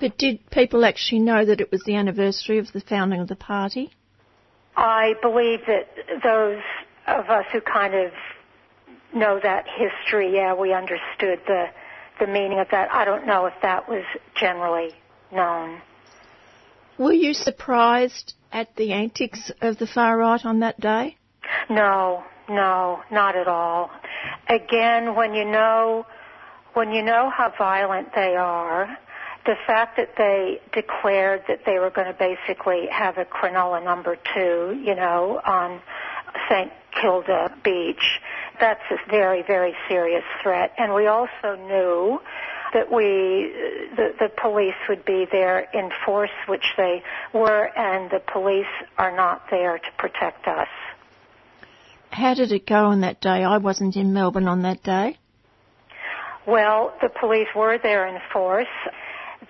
[0.00, 3.36] But did people actually know that it was the anniversary of the founding of the
[3.36, 3.90] party?
[4.76, 5.88] I believe that
[6.22, 6.62] those
[7.06, 8.12] of us who kind of
[9.14, 11.66] know that history, yeah, we understood the
[12.20, 12.92] the meaning of that.
[12.92, 14.04] I don't know if that was
[14.36, 14.90] generally
[15.32, 15.80] known.
[16.98, 21.16] Were you surprised at the antics of the far right on that day?
[21.68, 23.90] No, no, not at all.
[24.48, 26.06] Again, when you know
[26.74, 28.96] when you know how violent they are,
[29.46, 34.16] the fact that they declared that they were going to basically have a Cronulla number
[34.34, 35.80] two, you know, on
[36.48, 36.70] St.
[37.00, 38.20] Kilda Beach.
[38.60, 40.72] That's a very, very serious threat.
[40.78, 42.20] And we also knew
[42.74, 48.10] that we, uh, the, the police would be there in force, which they were, and
[48.10, 48.66] the police
[48.98, 50.68] are not there to protect us.
[52.10, 53.44] How did it go on that day?
[53.44, 55.16] I wasn't in Melbourne on that day.
[56.46, 58.66] Well, the police were there in force.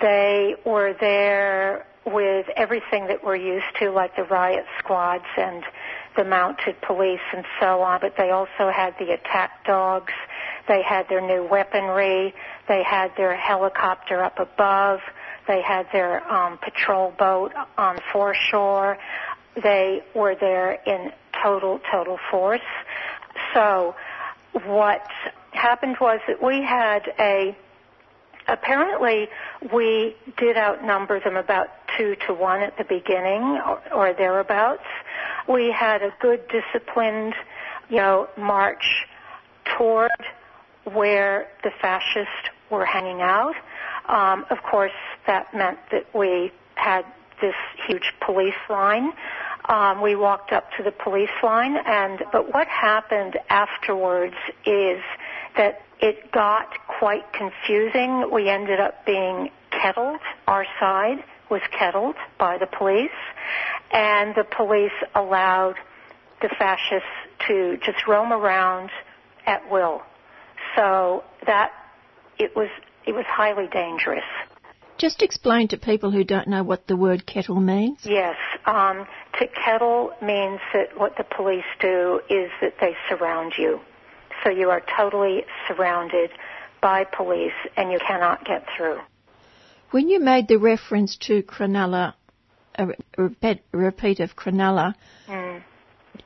[0.01, 5.62] They were there with everything that we're used to, like the riot squads and
[6.16, 10.12] the mounted police and so on, but they also had the attack dogs.
[10.68, 12.35] They had their new weaponry.
[12.68, 15.01] They had their helicopter up above.
[15.46, 18.99] They had their um, patrol boat on foreshore.
[19.62, 22.61] They were there in total, total force.
[23.55, 23.94] So
[24.64, 25.07] what
[25.53, 27.57] happened was that we had a
[28.48, 29.29] apparently
[29.72, 34.83] we did outnumber them about two to one at the beginning or, or thereabouts.
[35.48, 37.35] We had a good disciplined,
[37.88, 39.07] you know, march
[39.76, 40.11] toward
[40.85, 43.55] where the fascists were hanging out.
[44.09, 44.92] Um, of course,
[45.26, 47.05] that meant that we had
[47.40, 47.55] this
[47.87, 49.12] huge police line.
[49.68, 54.35] Um, we walked up to the police line, and but what happened afterwards
[54.66, 55.00] is
[55.57, 56.68] that it got
[57.01, 58.31] quite confusing.
[58.31, 60.21] We ended up being kettled.
[60.47, 63.09] Our side was kettled by the police,
[63.91, 65.77] and the police allowed
[66.43, 67.09] the fascists
[67.49, 68.91] to just roam around
[69.47, 70.03] at will.
[70.77, 71.71] So that
[72.39, 72.69] it was
[73.07, 74.29] it was highly dangerous.
[74.99, 78.01] Just explain to people who don't know what the word kettle means.
[78.05, 78.37] Yes,
[78.67, 79.07] um,
[79.39, 83.81] to kettle means that what the police do is that they surround you.
[84.45, 86.31] So you are totally surrounded
[86.81, 88.99] by police and you cannot get through.
[89.90, 92.14] When you made the reference to Cronulla,
[92.77, 92.87] a
[93.73, 94.95] repeat of Cronulla,
[95.27, 95.62] mm.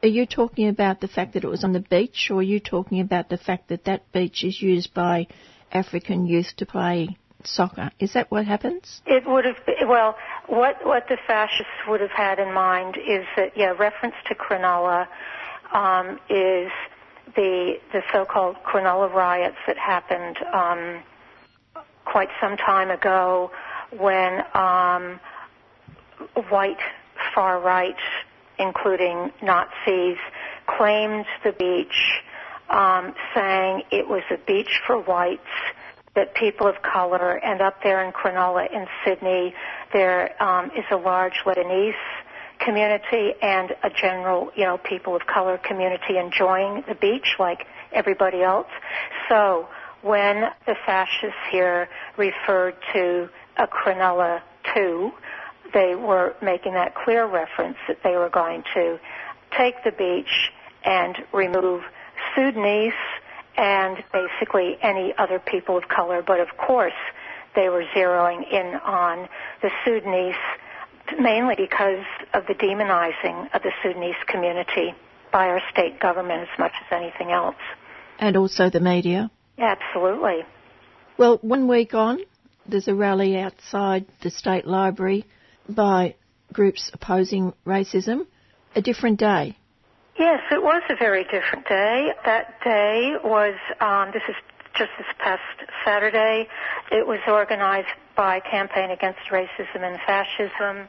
[0.03, 2.61] are you talking about the fact that it was on the beach, or are you
[2.61, 5.27] talking about the fact that that beach is used by
[5.73, 7.91] African youth to play soccer?
[7.99, 9.01] Is that what happens?
[9.07, 13.25] It would have been, well, what, what the fascists would have had in mind is
[13.37, 15.07] that, yeah, reference to Cronulla
[15.73, 16.71] um, is
[17.35, 21.03] the the so-called Cronulla riots that happened um,
[22.05, 23.51] quite some time ago
[23.99, 25.21] when um,
[26.49, 26.79] white
[27.35, 27.97] far right,
[28.59, 30.19] including Nazis,
[30.67, 32.23] claimed the beach,
[32.71, 35.43] um, saying it was a beach for whites,
[36.15, 39.55] that people of color, and up there in Cronulla in Sydney,
[39.93, 41.95] there um, is a large Lebanese
[42.59, 48.43] community and a general, you know, people of color community enjoying the beach like everybody
[48.43, 48.69] else.
[49.29, 49.69] So
[50.03, 54.41] when the fascists here referred to a Cronulla
[54.75, 55.11] 2,
[55.73, 58.99] they were making that clear reference that they were going to
[59.57, 60.51] take the beach
[60.85, 61.83] and remove
[62.35, 62.93] Sudanese
[63.57, 66.23] and basically any other people of color.
[66.23, 66.93] But of course,
[67.55, 69.29] they were zeroing in on
[69.63, 70.35] the Sudanese
[71.19, 74.95] mainly because of the demonizing of the Sudanese community
[75.33, 77.57] by our state government as much as anything else.
[78.19, 79.31] And also the media.
[79.59, 80.45] Absolutely.
[81.19, 82.21] Well, one week on,
[82.67, 85.25] there's a rally outside the State Library
[85.69, 86.15] by
[86.53, 88.27] groups opposing racism.
[88.77, 89.57] A different day.
[90.19, 92.09] Yes, it was a very different day.
[92.25, 94.35] That day was, um, this is
[94.77, 95.43] just this past
[95.85, 96.49] Saturday.
[96.91, 100.89] It was organized by Campaign Against Racism and Fascism.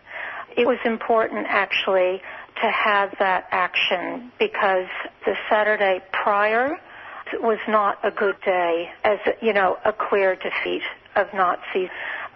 [0.58, 2.22] It was important actually
[2.62, 4.88] to have that action because
[5.26, 6.78] the Saturday prior
[7.34, 10.84] was not a good day as, you know, a clear defeat
[11.16, 11.90] of Nazis.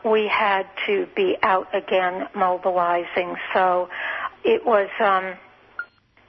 [0.04, 3.36] We had to be out again mobilizing.
[3.54, 3.90] So
[4.44, 5.36] it was, um,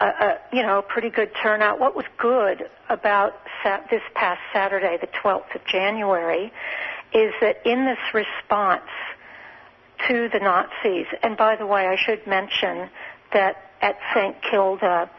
[0.01, 1.79] a, a, you know, a pretty good turnout.
[1.79, 6.53] What was good about sat- this past Saturday, the 12th of January,
[7.13, 8.89] is that in this response
[10.09, 12.89] to the Nazis, and by the way, I should mention
[13.33, 14.37] that at St.
[14.43, 15.11] Kilda,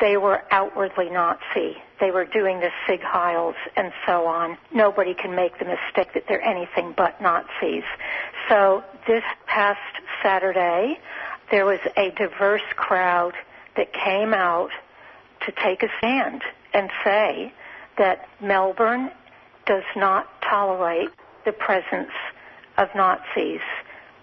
[0.00, 1.76] they were outwardly Nazi.
[2.00, 4.58] They were doing the Sieg Heils and so on.
[4.74, 7.84] Nobody can make the mistake that they're anything but Nazis.
[8.48, 9.78] So this past
[10.22, 10.98] Saturday,
[11.50, 13.34] there was a diverse crowd
[13.76, 14.70] that came out
[15.46, 16.42] to take a stand
[16.72, 17.52] and say
[17.98, 19.10] that Melbourne
[19.66, 21.10] does not tolerate
[21.44, 22.12] the presence
[22.78, 23.60] of Nazis.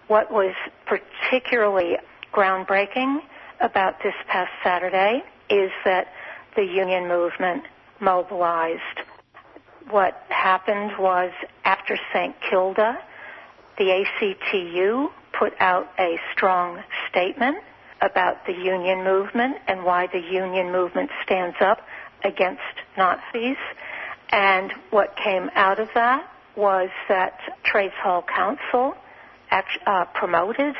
[0.08, 1.98] What was particularly
[2.34, 3.20] groundbreaking
[3.60, 6.08] about this past Saturday is that
[6.56, 7.64] the union movement
[8.00, 8.82] mobilized.
[9.90, 11.32] What happened was
[11.66, 12.36] after St.
[12.50, 12.98] Kilda,
[13.78, 17.58] the ACTU put out a strong statement
[18.02, 21.82] about the union movement and why the union movement stands up
[22.24, 22.62] against
[22.98, 23.58] Nazis.
[24.32, 28.94] And what came out of that was that Trades Hall Council
[29.52, 30.76] uh, promoted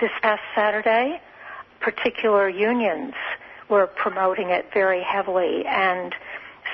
[0.00, 1.20] this past Saturday.
[1.80, 3.14] Particular unions
[3.68, 6.14] were promoting it very heavily, and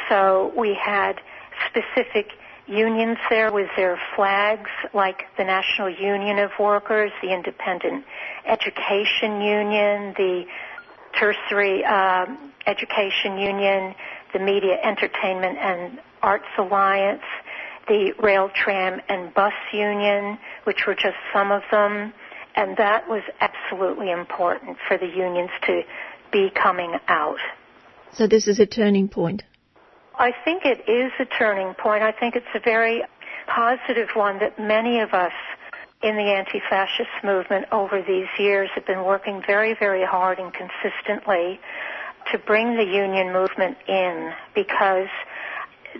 [0.09, 1.21] so we had
[1.69, 2.33] specific
[2.67, 8.05] unions there with their flags, like the National Union of Workers, the Independent
[8.47, 10.45] Education Union, the
[11.19, 12.27] Tertiary uh,
[12.67, 13.95] Education Union,
[14.33, 17.23] the Media Entertainment and Arts Alliance,
[17.87, 22.13] the Rail, Tram, and Bus Union, which were just some of them.
[22.57, 25.83] And that was absolutely important for the unions to
[26.33, 27.39] be coming out.
[28.13, 29.43] So this is a turning point.
[30.17, 32.03] I think it is a turning point.
[32.03, 33.03] I think it's a very
[33.47, 35.33] positive one that many of us
[36.03, 41.59] in the anti-fascist movement over these years have been working very, very hard and consistently
[42.31, 45.09] to bring the union movement in because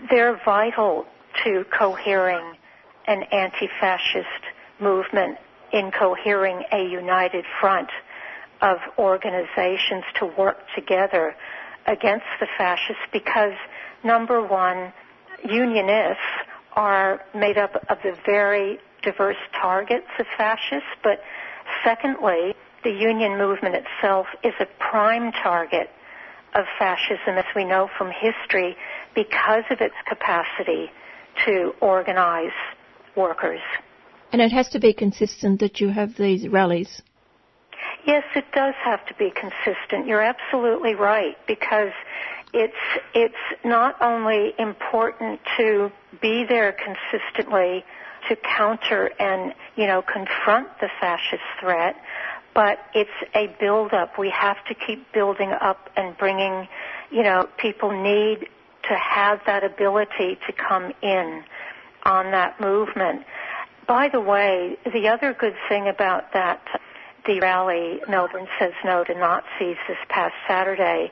[0.09, 1.05] they're vital
[1.43, 2.55] to cohering
[3.07, 4.43] an anti-fascist
[4.79, 5.37] movement
[5.73, 7.89] in cohering a united front
[8.61, 11.35] of organizations to work together
[11.87, 13.53] against the fascists because
[14.05, 14.93] number one,
[15.43, 16.21] unionists
[16.73, 21.19] are made up of the very diverse targets of fascists, but
[21.83, 22.53] secondly,
[22.83, 25.89] the union movement itself is a prime target
[26.53, 28.75] of fascism, as we know from history,
[29.13, 30.89] because of its capacity
[31.45, 32.55] to organize
[33.15, 33.59] workers.
[34.31, 37.01] And it has to be consistent that you have these rallies.
[38.05, 40.07] Yes, it does have to be consistent.
[40.07, 41.91] You're absolutely right because
[42.53, 42.73] it's
[43.13, 47.83] it's not only important to be there consistently
[48.29, 51.95] to counter and you know confront the fascist threat,
[52.55, 54.17] but it's a build up.
[54.17, 56.67] We have to keep building up and bringing,
[57.11, 58.47] you know, people need
[58.87, 61.43] to have that ability to come in
[62.03, 63.25] on that movement.
[63.87, 66.61] By the way, the other good thing about that
[67.25, 71.11] the rally Melbourne Says No to Nazis this past Saturday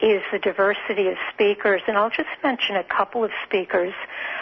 [0.00, 1.82] is the diversity of speakers.
[1.86, 3.94] And I'll just mention a couple of speakers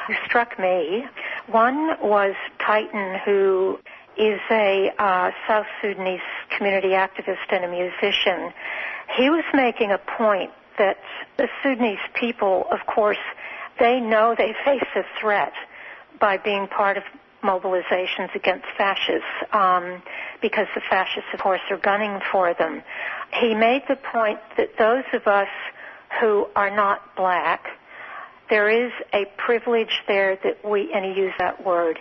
[0.06, 1.04] who struck me.
[1.46, 3.78] One was Titan, who
[4.16, 6.20] is a uh, South Sudanese
[6.56, 8.52] community activist and a musician.
[9.16, 10.98] He was making a point that
[11.36, 13.18] the Sudanese people, of course,
[13.78, 15.52] they know they face a threat
[16.18, 17.04] by being part of
[17.42, 20.02] mobilizations against fascists um,
[20.40, 22.82] because the fascists, of course, are gunning for them.
[23.40, 25.48] He made the point that those of us
[26.20, 27.66] who are not black,
[28.50, 31.98] there is a privilege there that we, and he used that word,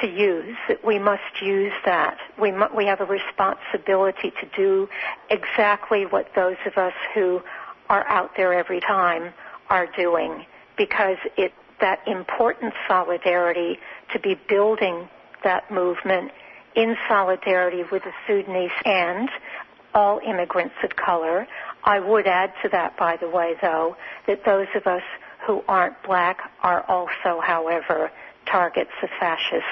[0.00, 2.18] to use, that we must use that.
[2.40, 4.88] We, mu- we have a responsibility to do
[5.30, 7.40] exactly what those of us who
[7.88, 9.32] are out there every time
[9.70, 13.78] are doing because it that important solidarity
[14.12, 15.08] to be building
[15.42, 16.30] that movement
[16.74, 19.28] in solidarity with the Sudanese and
[19.94, 21.46] all immigrants of color.
[21.84, 23.96] I would add to that, by the way, though,
[24.26, 25.02] that those of us
[25.46, 28.10] who aren't black are also, however,
[28.46, 29.68] targets of fascists.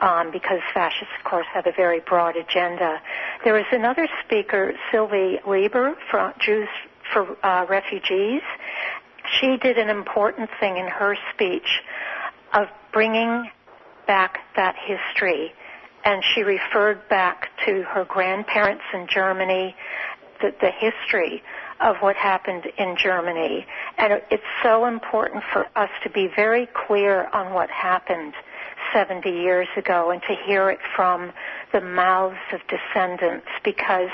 [0.00, 3.00] Um, because fascists, of course, have a very broad agenda.
[3.44, 6.68] There is another speaker, Sylvie Lieber, from Jews
[7.12, 8.42] for uh, Refugees.
[9.40, 11.82] She did an important thing in her speech
[12.52, 13.50] of bringing
[14.06, 15.52] back that history.
[16.04, 19.74] And she referred back to her grandparents in Germany,
[20.40, 21.42] the, the history
[21.80, 23.66] of what happened in Germany.
[23.98, 28.34] And it's so important for us to be very clear on what happened
[28.92, 31.32] 70 years ago and to hear it from
[31.72, 34.10] the mouths of descendants because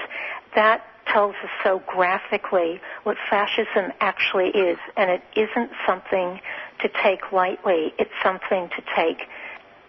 [0.55, 0.83] that
[1.13, 4.79] tells us so graphically what fascism actually is.
[4.97, 6.41] And it isn't something
[6.81, 7.93] to take lightly.
[7.99, 9.27] It's something to take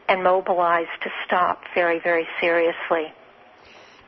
[0.07, 3.13] and mobilize to stop very, very seriously.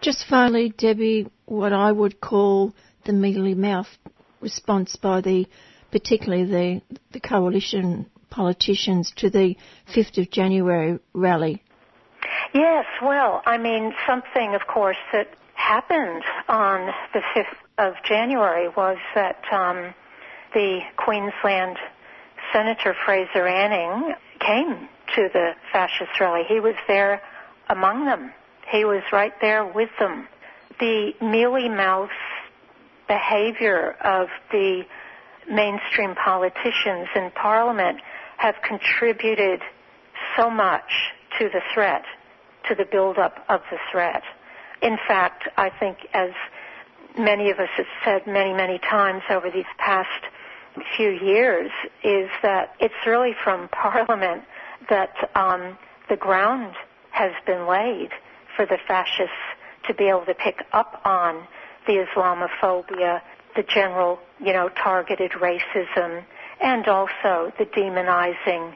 [0.01, 2.73] Just finally, Debbie, what I would call
[3.05, 3.87] the mealy mouth
[4.41, 5.47] response by the,
[5.91, 9.55] particularly the, the coalition politicians to the
[9.95, 11.63] 5th of January rally.
[12.53, 18.97] Yes, well, I mean, something, of course, that happened on the 5th of January was
[19.15, 19.93] that um,
[20.53, 21.77] the Queensland
[22.51, 26.43] Senator Fraser Anning came to the fascist rally.
[26.47, 27.21] He was there
[27.69, 28.31] among them.
[28.71, 30.27] He was right there with them.
[30.79, 32.09] The mealy mouth
[33.07, 34.83] behavior of the
[35.49, 37.99] mainstream politicians in Parliament
[38.37, 39.61] have contributed
[40.37, 42.03] so much to the threat,
[42.67, 44.23] to the buildup of the threat.
[44.83, 46.31] In fact, I think as
[47.17, 50.09] many of us have said many, many times over these past
[50.97, 51.71] few years
[52.03, 54.43] is that it's really from Parliament
[54.89, 55.77] that um,
[56.09, 56.75] the ground
[57.11, 58.09] has been laid
[58.57, 59.31] for the fascists
[59.87, 61.47] to be able to pick up on
[61.87, 63.21] the Islamophobia,
[63.55, 66.23] the general, you know, targeted racism,
[66.59, 68.73] and also the demonizing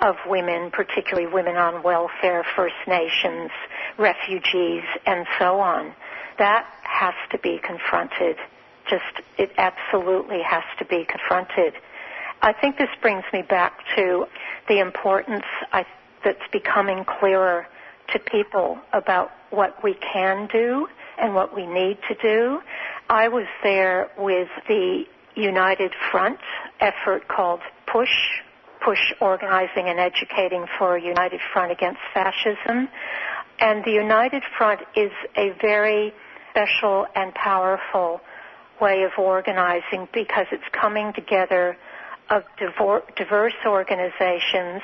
[0.00, 3.50] of women, particularly women on welfare, First Nations,
[3.98, 5.94] refugees, and so on.
[6.38, 8.36] That has to be confronted.
[8.88, 11.74] Just, it absolutely has to be confronted.
[12.42, 14.26] I think this brings me back to
[14.68, 15.84] the importance I,
[16.24, 17.66] that's becoming clearer
[18.12, 20.88] to people about what we can do
[21.18, 22.60] and what we need to do.
[23.08, 25.04] I was there with the
[25.36, 26.38] United Front
[26.80, 28.42] effort called PUSH,
[28.80, 32.88] PUSH Organizing and Educating for a United Front Against Fascism.
[33.58, 36.12] And the United Front is a very
[36.50, 38.20] special and powerful
[38.80, 41.76] way of organizing because it's coming together
[42.30, 42.42] of
[43.16, 44.82] diverse organizations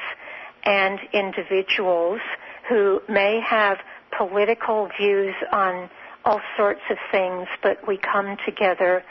[0.65, 2.21] and individuals
[2.69, 3.79] who may have
[4.19, 5.89] political views on
[6.25, 9.05] all sorts of things, but we come together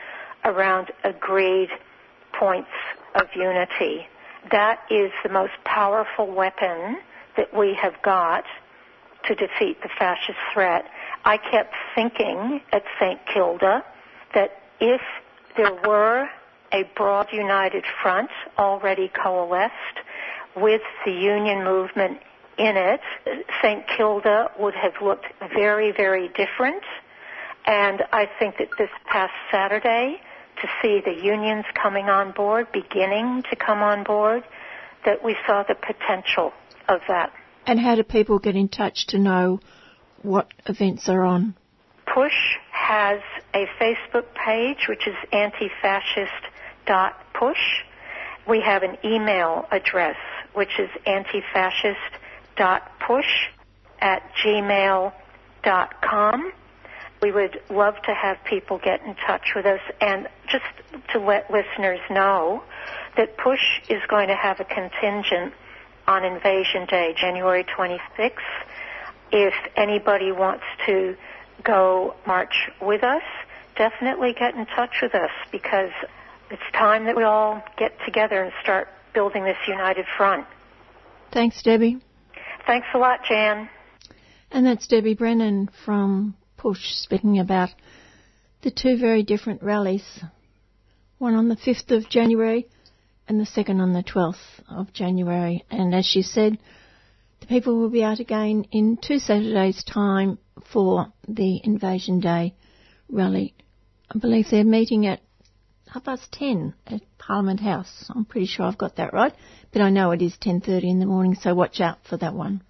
[0.43, 1.69] around agreed
[2.37, 2.69] points
[3.15, 4.05] of unity.
[4.51, 6.97] That is the most powerful weapon
[7.37, 8.43] that we have got
[9.27, 10.85] to defeat the fascist threat.
[11.23, 13.19] I kept thinking at St.
[13.33, 13.83] Kilda
[14.33, 15.01] that if
[15.57, 16.29] there were
[16.71, 19.73] a broad united front already coalesced
[20.55, 22.19] with the union movement
[22.57, 23.01] in it,
[23.61, 23.85] St.
[23.87, 26.83] Kilda would have looked very, very different.
[27.65, 30.21] And I think that this past Saturday,
[30.61, 34.43] to see the unions coming on board, beginning to come on board,
[35.05, 36.51] that we saw the potential
[36.87, 37.31] of that.
[37.67, 39.59] And how do people get in touch to know
[40.21, 41.55] what events are on?
[42.13, 43.19] Push has
[43.53, 47.57] a Facebook page, which is antifascist.push.
[48.47, 50.17] We have an email address,
[50.53, 53.49] which is antifascist.push
[53.99, 55.11] at gmail.com.
[57.21, 60.65] We would love to have people get in touch with us and just
[61.13, 62.63] to let listeners know
[63.17, 65.53] that PUSH is going to have a contingent
[66.07, 68.31] on Invasion Day, January 26th.
[69.31, 71.15] If anybody wants to
[71.63, 73.23] go march with us,
[73.75, 75.91] definitely get in touch with us because
[76.51, 80.45] it's time that we all get together and start building this united front.
[81.31, 81.99] Thanks, Debbie.
[82.67, 83.69] Thanks a lot, Jan.
[84.51, 86.35] And that's Debbie Brennan from
[86.65, 87.69] Push speaking about
[88.63, 90.23] the two very different rallies,
[91.19, 92.65] one on the 5th of January
[93.27, 95.63] and the second on the 12th of January.
[95.69, 96.57] And as she said,
[97.39, 100.39] the people will be out again in two Saturdays' time
[100.73, 102.55] for the Invasion Day
[103.09, 103.53] rally.
[104.09, 105.21] I believe they're meeting at
[105.93, 108.09] half past 10 at Parliament House.
[108.09, 109.35] I'm pretty sure I've got that right,
[109.71, 112.63] but I know it is 10.30 in the morning, so watch out for that one.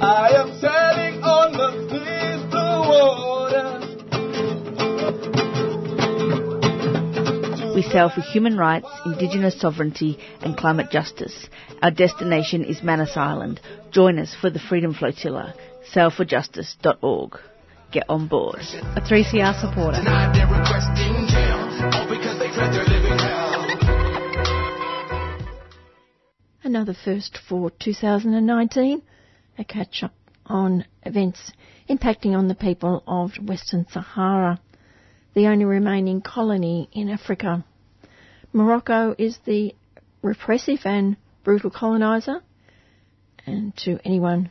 [0.00, 2.42] I am sailing, I am sailing on the seas
[7.60, 11.48] blue We sail for human rights, indigenous sovereignty and climate justice.
[11.82, 13.60] Our destination is Manus Island.
[13.90, 15.54] Join us for the Freedom Flotilla.
[15.92, 17.38] Sailforjustice.org.
[17.92, 18.60] Get on board.
[18.96, 20.00] A 3CR supporter.
[26.64, 29.02] Another first for 2019,
[29.58, 30.14] a catch up
[30.46, 31.52] on events
[31.88, 34.60] impacting on the people of Western Sahara
[35.34, 37.64] the only remaining colony in Africa.
[38.52, 39.74] Morocco is the
[40.22, 42.40] repressive and brutal coloniser,
[43.46, 44.48] and to anyone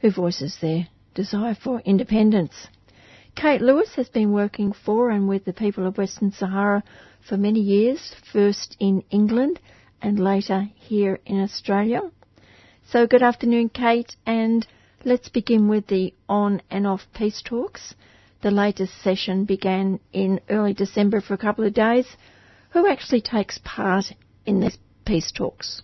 [0.00, 2.68] who voices their desire for independence.
[3.36, 6.82] Kate Lewis has been working for and with the people of Western Sahara
[7.28, 9.60] for many years, first in England
[10.00, 12.00] and later here in Australia.
[12.92, 14.66] So good afternoon, Kate, and
[15.02, 17.94] let's begin with the on and off peace talks.
[18.42, 22.06] The latest session began in early December for a couple of days.
[22.72, 24.12] Who actually takes part
[24.44, 24.76] in these
[25.06, 25.80] peace talks?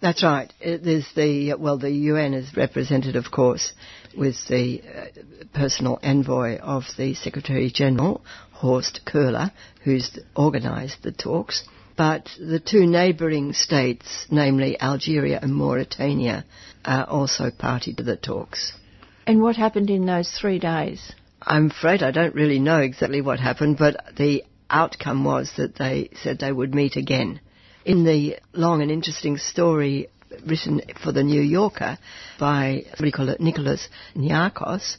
[0.00, 0.52] That's right.
[0.60, 3.72] There's the well, the UN is represented, of course,
[4.18, 5.04] with the uh,
[5.54, 8.20] personal envoy of the Secretary General,
[8.50, 9.52] Horst Köhler,
[9.84, 11.62] who's organised the talks.
[11.96, 16.44] But the two neighbouring states, namely Algeria and Mauritania,
[16.84, 18.72] are also party to the talks.
[19.26, 21.12] And what happened in those three days?
[21.40, 26.10] I'm afraid I don't really know exactly what happened, but the outcome was that they
[26.22, 27.40] said they would meet again.
[27.84, 30.08] In the long and interesting story
[30.44, 31.98] written for the New Yorker
[32.38, 34.96] by Nicholas Niarchos,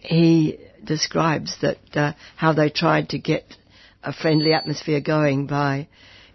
[0.00, 3.56] he describes that uh, how they tried to get
[4.04, 5.88] a friendly atmosphere going by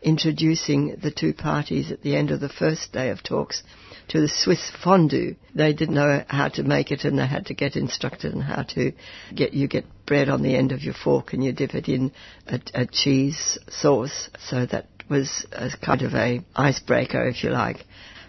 [0.04, 3.64] introducing the two parties at the end of the first day of talks
[4.10, 5.36] to the Swiss fondue.
[5.56, 8.64] They didn't know how to make it and they had to get instructed on how
[8.76, 8.92] to
[9.34, 12.12] get, you get bread on the end of your fork and you dip it in
[12.48, 14.30] a, a cheese sauce.
[14.50, 17.86] So that was a kind of a icebreaker, if you like,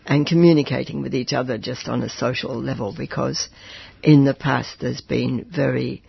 [0.07, 3.49] and communicating with each other just on a social level because
[4.03, 6.03] in the past there's been very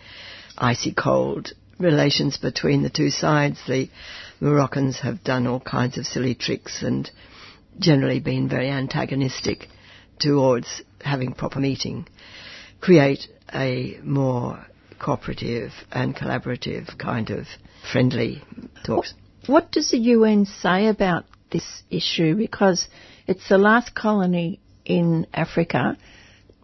[0.57, 3.59] icy cold relations between the two sides.
[3.67, 3.89] The
[4.39, 7.09] Moroccans have done all kinds of silly tricks and
[7.79, 9.67] generally been very antagonistic
[10.19, 12.07] towards having proper meeting.
[12.81, 14.65] Create a more
[14.99, 17.47] cooperative and collaborative kind of
[17.91, 18.41] friendly
[18.85, 19.13] talks.
[19.47, 22.35] What does the UN say about this issue?
[22.35, 22.87] Because
[23.27, 25.97] it's the last colony in Africa.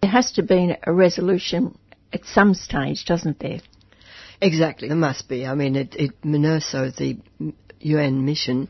[0.02, 1.78] There has to be a resolution
[2.12, 3.60] at some stage, doesn't there?
[4.42, 5.46] Exactly, there must be.
[5.46, 7.18] I mean, it, it MINURSO, the
[7.80, 8.70] UN mission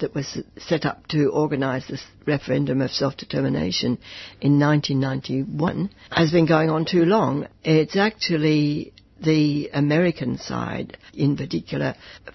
[0.00, 3.98] that was set up to organise this referendum of self-determination
[4.40, 7.46] in 1991, has been going on too long.
[7.62, 11.94] It's actually the American side, in particular,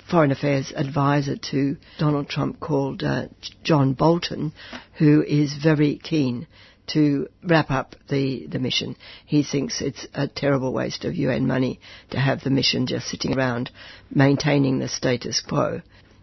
[0.10, 3.26] Foreign Affairs advisor to Donald Trump called uh,
[3.64, 4.54] John Bolton,
[5.00, 6.46] who is very keen
[6.88, 8.96] to wrap up the, the mission.
[9.26, 11.80] He thinks it's a terrible waste of UN money
[12.12, 13.72] to have the mission just sitting around
[14.10, 15.82] maintaining the status quo.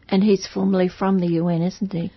[0.09, 2.13] And he's formerly from the UN, isn't he?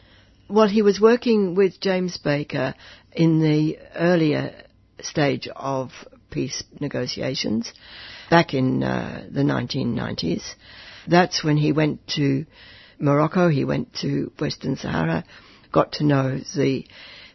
[0.50, 2.76] Well, he was working with James Baker
[3.12, 4.54] in the earlier
[5.02, 5.91] stage of
[6.30, 7.72] peace negotiations
[8.30, 10.43] back in uh, the 1990s.
[11.08, 12.46] That's when he went to
[13.00, 15.24] Morocco, he went to Western Sahara,
[15.72, 16.86] got to know the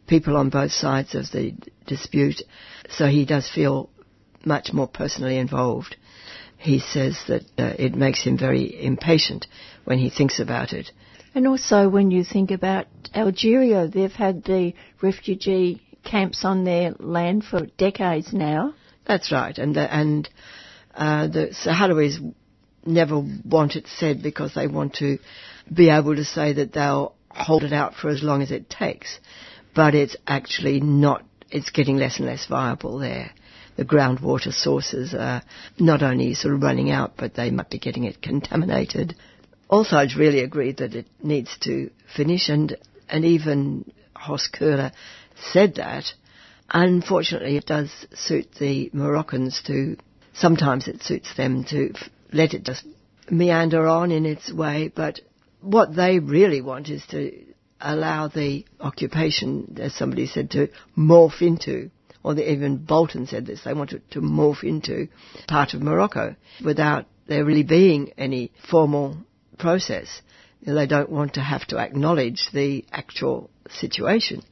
[0.06, 1.54] people on both sides of the
[1.86, 2.42] dispute,
[2.88, 3.90] so he does feel
[4.44, 5.96] much more personally involved.
[6.56, 9.46] He says that uh, it makes him very impatient
[9.84, 10.90] when he thinks about it.
[11.34, 17.44] And also when you think about Algeria, they've had the refugee camps on their land
[17.44, 18.74] for decades now.
[19.06, 20.28] That's right, and the, and
[20.94, 22.34] uh, the Sahrawis
[22.84, 25.18] never want it said because they want to
[25.72, 29.18] be able to say that they'll hold it out for as long as it takes,
[29.74, 31.24] but it's actually not.
[31.50, 33.30] It's getting less and less viable there.
[33.76, 35.42] The groundwater sources are
[35.78, 39.16] not only sort of running out, but they might be getting it contaminated.
[39.68, 42.76] All sides really agree that it needs to finish, and
[43.08, 44.92] and even Horst Köhler
[45.52, 46.04] said that.
[46.72, 49.96] Unfortunately, it does suit the Moroccans to,
[50.34, 51.92] sometimes it suits them to
[52.32, 52.84] let it just
[53.28, 55.20] meander on in its way, but
[55.60, 57.44] what they really want is to
[57.80, 61.90] allow the occupation, as somebody said, to morph into,
[62.22, 65.08] or even Bolton said this, they want it to morph into
[65.48, 69.16] part of Morocco without there really being any formal
[69.58, 70.20] process.
[70.62, 74.42] They don't want to have to acknowledge the actual situation.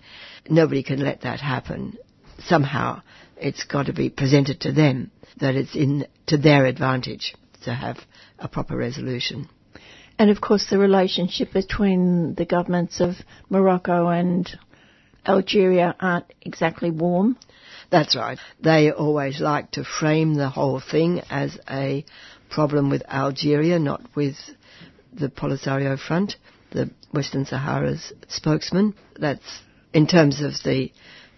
[0.49, 1.99] Nobody can let that happen
[2.47, 3.03] somehow
[3.37, 5.11] it's got to be presented to them
[5.41, 7.99] that it's in to their advantage to have
[8.39, 9.49] a proper resolution.
[10.19, 13.15] And of course, the relationship between the governments of
[13.49, 14.49] Morocco and
[15.25, 17.39] Algeria aren't exactly warm.
[17.91, 18.39] That's right.
[18.61, 22.05] They always like to frame the whole thing as a
[22.51, 24.37] problem with Algeria, not with
[25.13, 26.37] the Polisario Front,
[26.73, 28.95] the Western Sahara's spokesman.
[29.19, 29.63] That's
[29.93, 30.93] in terms of the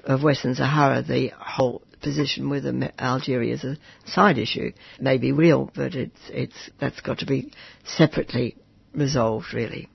[0.05, 2.64] of Western Sahara, the whole position with
[2.99, 3.76] Algeria is a
[4.07, 7.53] side issue may be real, but it's it's that's got to be
[7.85, 8.57] separately
[8.95, 9.88] resolved, really.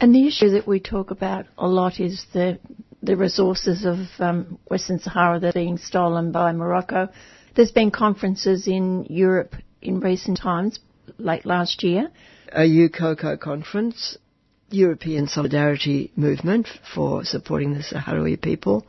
[0.00, 2.58] And the issue that we talk about a lot is the
[3.02, 7.08] the resources of um, Western Sahara that are being stolen by Morocco.
[7.54, 10.80] There's been conferences in Europe in recent times,
[11.16, 12.10] late last year.
[12.52, 14.18] A EUCOCO conference
[14.70, 18.86] European Solidarity Movement for supporting the Sahrawi people.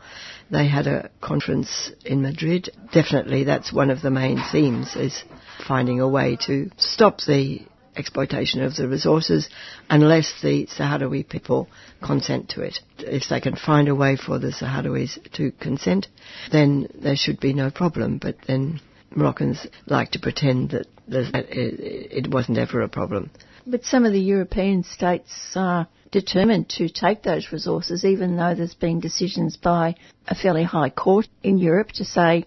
[0.51, 2.69] They had a conference in Madrid.
[2.91, 5.23] Definitely that's one of the main themes is
[5.67, 7.61] finding a way to stop the
[7.99, 9.49] exploitation of the resources
[9.89, 11.67] unless the Sahrawi people
[12.01, 12.79] consent to it.
[12.97, 16.07] If they can find a way for the Sahrawis to consent,
[16.51, 18.17] then there should be no problem.
[18.17, 18.79] But then
[19.15, 23.29] Moroccans like to pretend that it wasn't ever a problem.
[23.67, 28.73] But some of the European states are determined to take those resources, even though there's
[28.73, 29.95] been decisions by
[30.27, 32.45] a fairly high court in Europe to say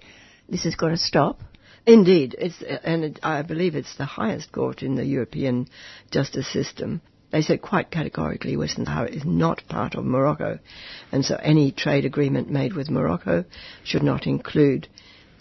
[0.49, 1.41] this has got to stop.
[1.87, 5.69] Indeed, it's, and it, I believe it's the highest court in the European
[6.11, 7.01] justice system.
[7.33, 10.59] they said quite categorically Western Sahara is not part of Morocco,
[11.11, 13.45] and so any trade agreement made with Morocco
[13.83, 14.87] should not include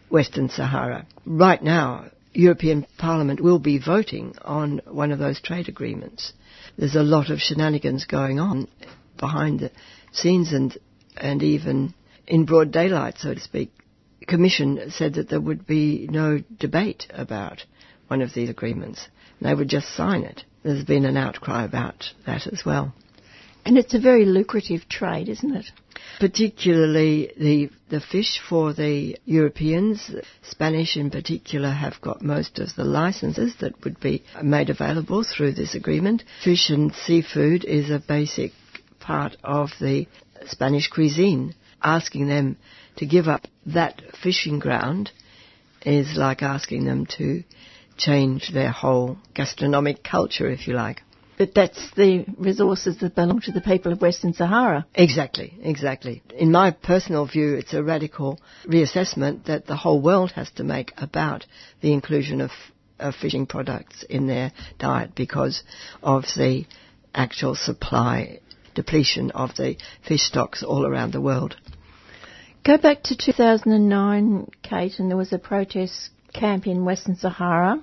[0.09, 1.05] Western Sahara.
[1.25, 6.33] Right now, European Parliament will be voting on one of those trade agreements.
[6.77, 8.67] There's a lot of shenanigans going on
[9.17, 9.71] behind the
[10.11, 10.75] scenes and
[11.17, 11.93] and even
[12.25, 13.71] in broad daylight, so to speak.
[14.27, 17.63] Commission said that there would be no debate about
[18.07, 19.07] one of these agreements.
[19.41, 20.43] They would just sign it.
[20.63, 22.93] There's been an outcry about that as well.
[23.65, 25.65] And it's a very lucrative trade, isn't it?
[26.19, 30.11] Particularly the the fish for the Europeans,
[30.41, 35.51] Spanish in particular, have got most of the licenses that would be made available through
[35.53, 36.23] this agreement.
[36.43, 38.51] Fish and seafood is a basic
[38.99, 40.07] part of the
[40.47, 41.53] Spanish cuisine.
[41.83, 42.57] Asking them
[42.97, 45.11] to give up that fishing ground
[45.85, 47.43] is like asking them to
[47.97, 51.01] change their whole gastronomic culture, if you like.
[51.37, 54.85] But that's the resources that belong to the people of Western Sahara.
[54.93, 56.21] Exactly, exactly.
[56.37, 60.93] In my personal view, it's a radical reassessment that the whole world has to make
[60.97, 61.45] about
[61.81, 62.51] the inclusion of,
[62.99, 65.63] of fishing products in their diet because
[66.03, 66.65] of the
[67.15, 68.39] actual supply
[68.75, 69.77] depletion of the
[70.07, 71.55] fish stocks all around the world.
[72.63, 77.81] Go back to 2009, Kate, and there was a protest camp in Western Sahara.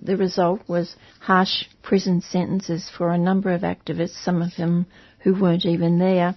[0.00, 4.86] The result was harsh prison sentences for a number of activists, some of them
[5.24, 6.36] who weren't even there.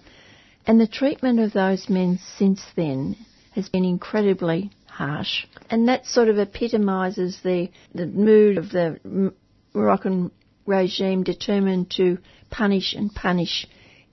[0.65, 3.15] And the treatment of those men since then
[3.51, 5.45] has been incredibly harsh.
[5.69, 9.33] And that sort of epitomises the, the mood of the
[9.75, 10.31] Moroccan
[10.65, 12.17] regime determined to
[12.49, 13.67] punish and punish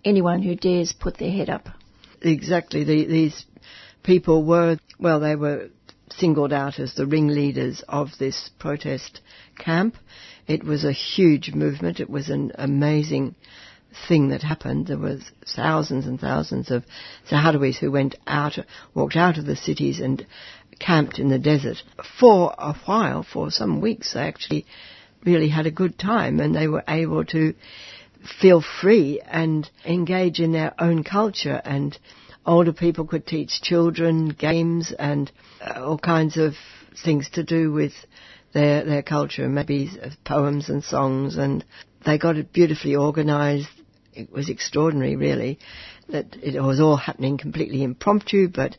[0.05, 1.67] anyone who dares put their head up.
[2.21, 2.85] Exactly.
[2.85, 3.47] The, these
[4.03, 5.69] people were, well, they were
[6.11, 9.21] singled out as the ringleaders of this protest
[9.59, 9.97] camp.
[10.47, 12.01] It was a huge movement.
[12.01, 13.35] It was an amazing
[14.09, 14.87] thing that happened.
[14.87, 16.85] There was thousands and thousands of
[17.29, 18.59] Sahrawis who went out,
[18.95, 20.27] walked out of the cities and
[20.79, 21.83] camped in the desert.
[22.19, 24.67] For a while, for some weeks, they actually
[25.25, 27.55] really had a good time and they were able to
[28.41, 31.97] feel free and engage in their own culture and
[32.47, 35.31] older people could teach children games and
[35.61, 36.55] uh, all kinds of
[37.05, 37.93] things to do with
[38.53, 39.91] their their culture, maybe
[40.25, 41.65] poems and songs, and
[42.05, 43.69] they got it beautifully organised.
[44.13, 45.61] It was extraordinary, really,
[46.09, 48.77] that it was all happening completely impromptu, but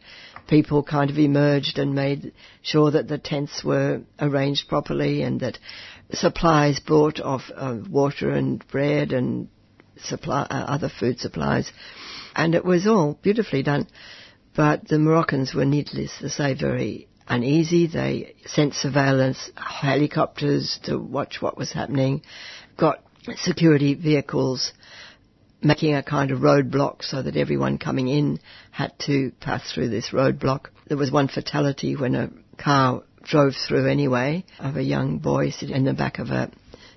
[0.48, 5.58] people kind of emerged and made sure that the tents were arranged properly and that
[6.12, 9.48] supplies brought of uh, water and bread and
[9.98, 11.72] supply, uh, other food supplies.
[12.36, 13.88] And it was all beautifully done.
[14.56, 17.88] But the Moroccans were needless to say very uneasy.
[17.88, 22.22] They sent surveillance helicopters to watch what was happening,
[22.78, 23.04] got
[23.38, 24.74] security vehicles
[25.64, 28.40] making a kind of roadblock so that everyone coming in
[28.72, 30.68] had to pass through this roadblock.
[30.88, 35.76] There was one fatality when a car drove through anyway of a young boy sitting
[35.76, 36.52] in the back of a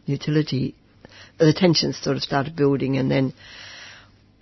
[0.06, 0.74] utility.
[1.38, 3.34] The tensions sort of started building and then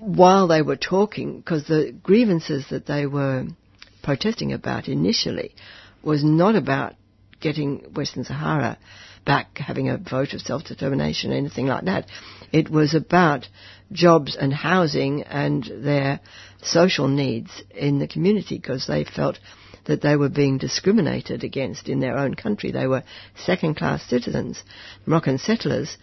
[0.03, 3.47] while they were talking, because the grievances that they were
[4.03, 5.55] protesting about initially
[6.03, 6.95] was not about
[7.41, 8.79] getting Western Sahara
[9.25, 12.07] back having a vote of self-determination, anything like that.
[12.53, 13.47] It was about
[13.93, 16.19] jobs and housing and their
[16.63, 19.39] social needs in the community because they felt
[19.85, 22.73] that they were being discriminated against in their own country.
[22.73, 23.05] They were
[23.37, 24.65] second class citizens.
[25.07, 25.97] Moroccan settlers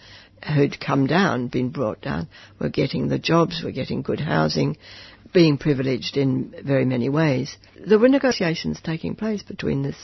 [0.44, 2.28] who'd come down, been brought down,
[2.60, 4.78] were getting the jobs, were getting good housing,
[5.34, 7.58] being privileged in very many ways.
[7.86, 9.96] There were negotiations taking place between the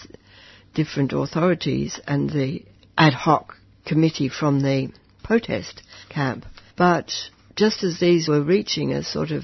[0.74, 2.64] different authorities and the
[2.98, 3.56] ad hoc
[3.86, 4.92] committee from the
[5.24, 6.46] protest camp.
[6.76, 7.12] But
[7.56, 9.44] just as these were reaching a sort of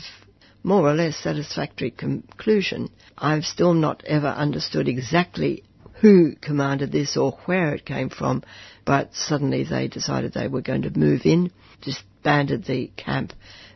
[0.63, 2.89] more or less satisfactory conclusion.
[3.17, 5.63] I've still not ever understood exactly
[6.01, 8.43] who commanded this or where it came from,
[8.91, 11.49] but suddenly they decided they were going to move in,
[11.81, 13.31] disbanded the camp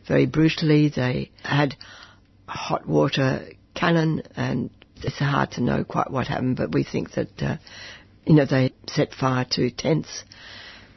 [0.06, 0.90] very brutally.
[0.90, 1.78] They had
[2.50, 7.42] hot water cannon, and it's hard to know quite what happened, but we think that,
[7.42, 7.56] uh,
[8.26, 10.26] you know, they set fire to tents.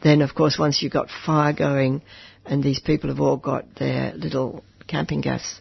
[0.02, 2.02] Then, of course, once you got fire going,
[2.44, 5.60] and these people have all got their little camping gas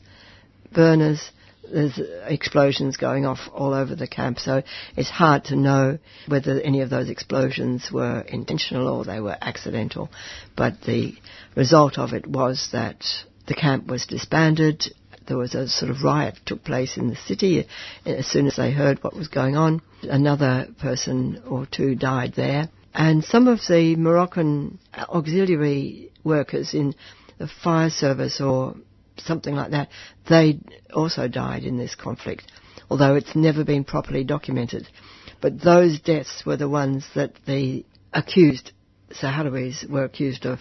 [0.73, 1.29] burners.
[1.71, 4.63] There's explosions going off all over the camp, so
[4.95, 10.09] it's hard to know whether any of those explosions were intentional or they were accidental.
[10.55, 11.15] But the
[11.55, 13.03] result of it was that
[13.47, 14.85] the camp was disbanded.
[15.27, 17.67] There was a sort of riot took place in the city
[18.05, 19.81] as soon as they heard what was going on.
[20.03, 22.69] Another person or two died there.
[22.93, 26.95] And some of the Moroccan auxiliary workers in
[27.37, 28.75] the fire service or
[29.19, 29.89] something like that,
[30.29, 30.59] they
[30.93, 32.51] also died in this conflict,
[32.89, 34.87] although it's never been properly documented.
[35.41, 38.71] But those deaths were the ones that the accused
[39.11, 40.59] Sahrawis were accused of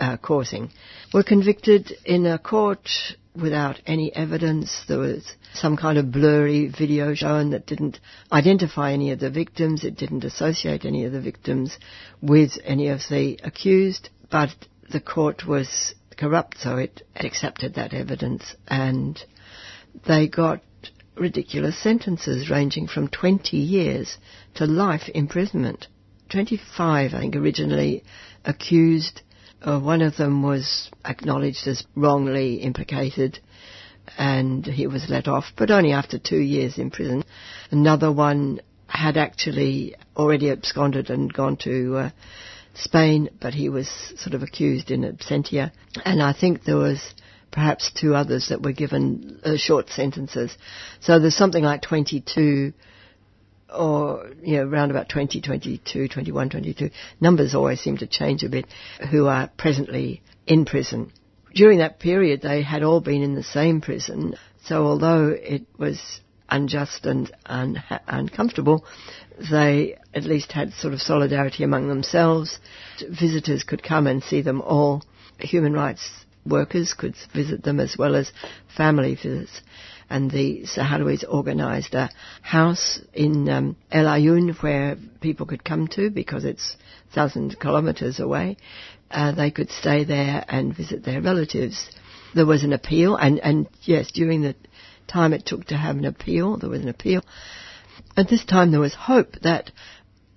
[0.00, 0.70] uh, causing.
[1.12, 2.88] Were convicted in a court
[3.34, 4.84] without any evidence.
[4.88, 5.24] There was
[5.54, 8.00] some kind of blurry video shown that didn't
[8.32, 9.84] identify any of the victims.
[9.84, 11.78] It didn't associate any of the victims
[12.20, 14.10] with any of the accused.
[14.30, 14.50] But
[14.90, 19.18] the court was corrupt, so it accepted that evidence and
[20.06, 20.60] they got
[21.16, 24.18] ridiculous sentences ranging from 20 years
[24.54, 25.86] to life imprisonment.
[26.30, 28.04] 25, I think, originally
[28.44, 29.22] accused.
[29.62, 33.38] Uh, one of them was acknowledged as wrongly implicated
[34.16, 37.24] and he was let off, but only after two years in prison.
[37.70, 42.10] Another one had actually already absconded and gone to uh,
[42.78, 45.72] Spain, but he was sort of accused in absentia.
[46.04, 47.00] And I think there was
[47.50, 50.56] perhaps two others that were given uh, short sentences.
[51.00, 52.72] So there's something like 22
[53.74, 56.90] or, you know, around about 20, 22, 21, 22.
[57.20, 58.66] Numbers always seem to change a bit
[59.10, 61.12] who are presently in prison.
[61.54, 64.36] During that period, they had all been in the same prison.
[64.64, 66.00] So although it was
[66.48, 68.84] unjust and un- uncomfortable,
[69.50, 72.58] they at least had sort of solidarity among themselves.
[73.08, 75.02] Visitors could come and see them all.
[75.38, 78.32] Human rights workers could visit them as well as
[78.76, 79.60] family visits.
[80.10, 86.10] And the Sahrawis organised a house in um, El Ayoun where people could come to
[86.10, 86.76] because it's
[87.14, 88.56] thousand kilometres away.
[89.10, 91.90] Uh, they could stay there and visit their relatives.
[92.34, 94.54] There was an appeal, and, and yes, during the
[95.08, 97.22] time it took to have an appeal, there was an appeal.
[98.16, 99.70] At this time, there was hope that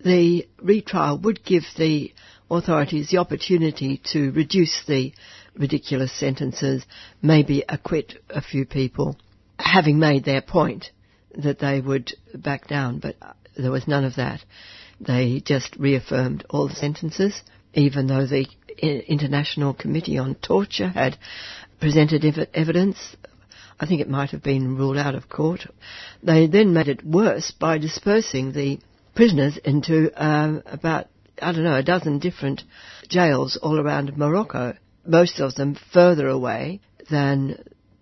[0.04, 2.14] the retrial would give the
[2.50, 5.14] authorities the opportunity to reduce the
[5.56, 6.86] ridiculous sentences,
[7.22, 9.18] maybe acquit a few people,
[9.60, 10.92] having made their point
[11.36, 13.16] that they would back down, but
[13.58, 14.44] there was none of that.
[15.00, 17.42] They just reaffirmed all the sentences,
[17.74, 18.48] even though the
[18.78, 21.18] International Committee on Torture had
[21.80, 22.98] presented ev- evidence.
[23.82, 25.66] I think it might have been ruled out of court.
[26.24, 28.80] They then made it worse by dispersing the
[29.16, 31.08] prisoners into uh, about,
[31.42, 32.64] I don't know, a dozen different
[33.10, 34.76] jails all around Morocco
[35.06, 36.80] most of them further away
[37.10, 37.58] than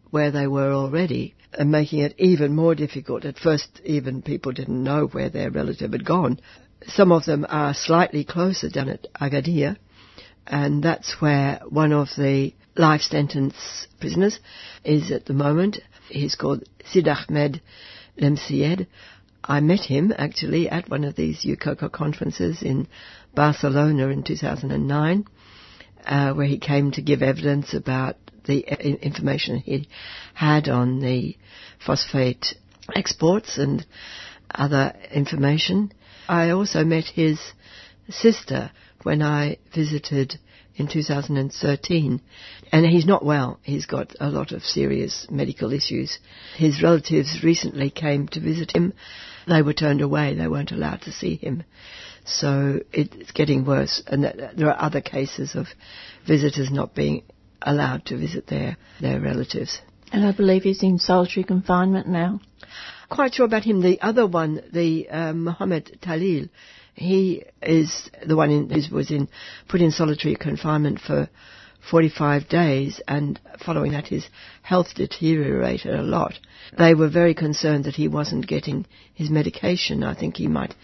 [0.09, 3.25] where they were already, and making it even more difficult.
[3.25, 6.39] At first, even people didn't know where their relative had gone.
[6.87, 9.77] Some of them are slightly closer down at Agadir,
[10.47, 14.39] and that's where one of the life sentence prisoners
[14.85, 15.79] is at the moment.
[16.07, 17.61] He's called Sid Ahmed
[18.19, 18.87] Lemjeyid.
[19.43, 22.87] I met him actually at one of these EUCOCO conferences in
[23.35, 25.25] Barcelona in 2009
[26.05, 28.15] uh, where he came to give evidence about
[28.45, 28.59] the
[29.05, 29.87] information he
[30.33, 31.35] had on the
[31.85, 32.55] phosphate
[32.95, 33.85] exports and
[34.53, 35.91] other information.
[36.27, 37.39] I also met his
[38.09, 38.71] sister
[39.03, 40.39] when I visited
[40.79, 42.21] in 2013.
[42.71, 43.59] And he's not well.
[43.63, 46.19] He's got a lot of serious medical issues.
[46.55, 48.93] His relatives recently came to visit him.
[49.47, 50.33] They were turned away.
[50.33, 51.63] They weren't allowed to see him.
[52.25, 54.01] So it's getting worse.
[54.07, 55.67] And there are other cases of
[56.27, 57.23] visitors not being
[57.61, 59.81] allowed to visit their, their relatives.
[60.11, 62.39] And I believe he's in solitary confinement now.
[63.09, 63.81] Quite sure about him.
[63.81, 66.49] The other one, the uh, Mohammed Tahlil,
[66.99, 69.27] he is the one in, who was in
[69.67, 71.29] put in solitary confinement for
[71.89, 74.27] 45 days, and following that, his
[74.61, 76.33] health deteriorated a lot.
[76.77, 80.03] They were very concerned that he wasn't getting his medication.
[80.03, 80.75] I think he might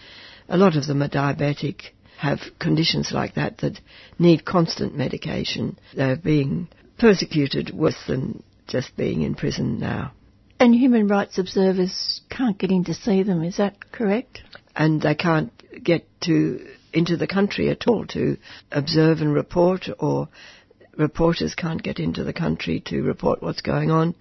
[0.48, 3.80] a lot of them are diabetic, have conditions like that that
[4.20, 5.78] need constant medication.
[5.96, 10.14] They're being persecuted worse than just being in prison now.
[10.60, 14.42] And human rights observers can't get in to see them, is that correct?
[14.76, 15.52] And they can't
[15.84, 18.38] get to into the country at all to
[18.72, 20.30] observe and report or
[20.98, 24.16] reporters can't get into the country to report what's going on.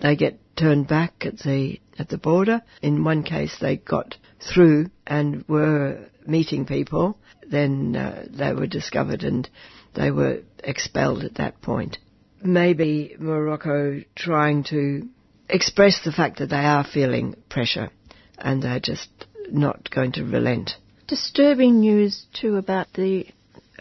[0.00, 2.62] They get turned back at the at the border.
[2.80, 7.18] In one case, they got through and were meeting people.
[7.46, 9.48] Then uh, they were discovered and
[9.94, 11.98] they were expelled at that point.
[12.42, 15.08] Maybe Morocco trying to
[15.48, 17.90] express the fact that they are feeling pressure
[18.38, 19.08] and they're just
[19.52, 20.72] not going to relent.
[21.06, 23.26] Disturbing news too about the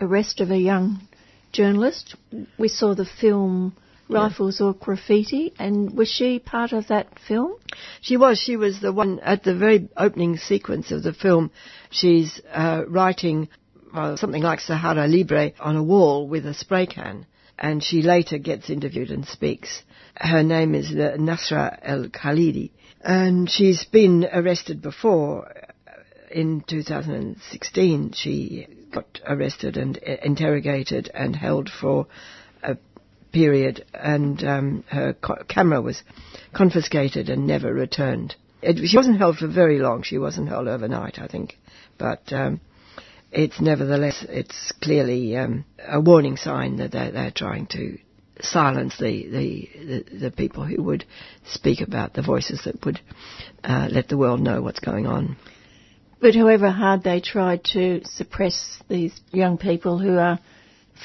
[0.02, 1.02] arrest of a young
[1.52, 2.16] journalist.
[2.58, 3.76] We saw the film
[4.10, 7.54] Rifles or Graffiti, and was she part of that film?
[8.02, 8.40] She was.
[8.40, 11.52] She was the one at the very opening sequence of the film.
[11.92, 13.50] She's uh, writing
[13.94, 17.26] well, something like Sahara Libre on a wall with a spray can.
[17.58, 19.84] And she later gets interviewed and speaks.
[20.16, 22.72] Her name is uh, Nazha El Khalidi.
[23.02, 25.52] And she's been arrested before.
[26.32, 32.08] In 2016, she got arrested and uh, interrogated and held for
[32.62, 32.78] a
[33.32, 36.04] period, and um, her co- camera was
[36.54, 38.36] confiscated and never returned.
[38.62, 40.04] It, she wasn't held for very long.
[40.04, 41.58] She wasn't held overnight, I think,
[41.98, 42.60] but um,
[43.32, 47.98] it's nevertheless it's clearly um, a warning sign that they're, they're trying to
[48.42, 51.06] silence the, the, the, the, people who would
[51.46, 53.00] speak about the voices that would
[53.64, 55.36] uh, let the world know what's going on.
[56.22, 60.40] But however hard they try to suppress these young people who are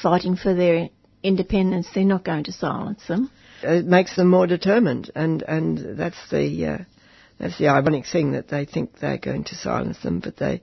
[0.01, 0.89] fighting for their
[1.23, 3.29] independence, they're not going to silence them.
[3.63, 6.77] It makes them more determined, and, and that's the uh,
[7.39, 10.61] that's the ironic thing that they think they're going to silence them, but they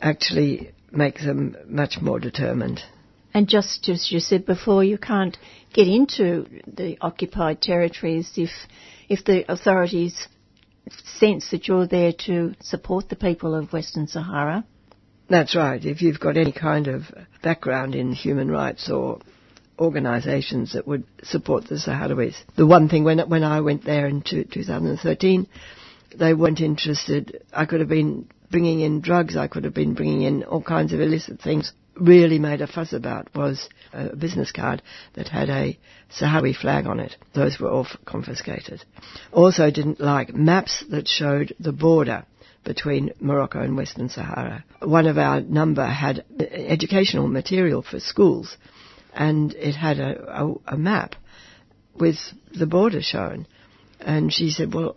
[0.00, 2.80] actually make them much more determined.
[3.34, 5.36] And just as you said before, you can't
[5.72, 8.50] get into the occupied territories if
[9.08, 10.28] if the authorities
[11.18, 14.64] sense that you're there to support the people of Western Sahara.
[15.28, 15.84] That's right.
[15.84, 17.02] If you've got any kind of
[17.42, 19.18] background in human rights or
[19.78, 22.36] organisations that would support the Sahrawis.
[22.56, 25.48] The one thing when when I went there in 2013,
[26.16, 27.42] they weren't interested.
[27.52, 29.36] I could have been bringing in drugs.
[29.36, 31.72] I could have been bringing in all kinds of illicit things.
[31.96, 34.82] Really made a fuss about was a business card
[35.14, 35.78] that had a
[36.10, 37.16] Sahrawi flag on it.
[37.34, 38.84] Those were all confiscated.
[39.32, 42.24] Also didn't like maps that showed the border
[42.64, 44.64] between Morocco and Western Sahara.
[44.80, 48.56] One of our number had educational material for schools
[49.12, 51.14] and it had a, a, a map
[51.94, 52.16] with
[52.52, 53.46] the border shown.
[54.00, 54.96] And she said, well,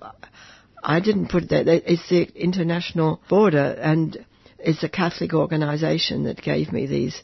[0.84, 1.68] I didn't put that.
[1.68, 4.26] It's the international border, and
[4.60, 7.22] it's a Catholic organisation that gave me these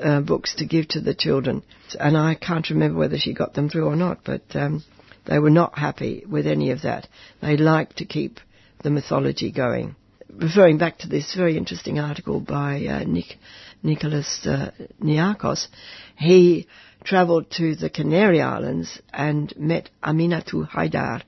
[0.00, 1.62] uh, books to give to the children.
[1.98, 4.84] And I can't remember whether she got them through or not, but um,
[5.26, 7.08] they were not happy with any of that.
[7.40, 8.38] They liked to keep
[8.82, 9.96] the mythology going.
[10.28, 13.36] Referring back to this very interesting article by uh, Nick,
[13.82, 14.70] Nicholas uh,
[15.02, 15.68] Niarchos,
[16.16, 16.66] he
[17.04, 21.22] travelled to the Canary Islands and met Aminatu Haidar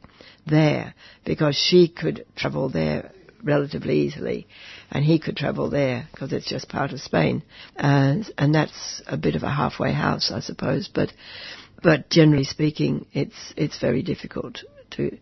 [0.46, 0.94] there
[1.24, 4.46] because she could travel there relatively easily
[4.90, 7.42] and he could travel there because it's just part of Spain.
[7.76, 11.12] And, and that's a bit of a halfway house, I suppose, but,
[11.82, 15.16] but generally speaking, it's, it's very difficult to,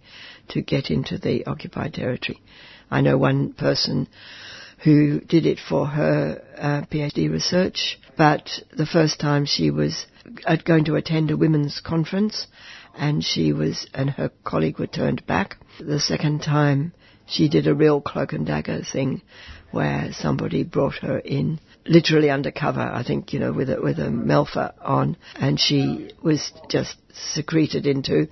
[0.49, 2.41] to get into the occupied territory.
[2.91, 4.09] I know one person
[4.85, 10.07] who did it for her uh, PhD research, but the first time she was
[10.65, 12.47] going to attend a women's conference
[12.97, 15.57] and she was, and her colleague were turned back.
[15.79, 16.93] The second time
[17.27, 19.23] she did a real cloak and dagger thing
[19.71, 24.09] where somebody brought her in literally undercover, I think, you know, with a, with a
[24.09, 26.97] melfa on, and she was just
[27.35, 28.29] secreted into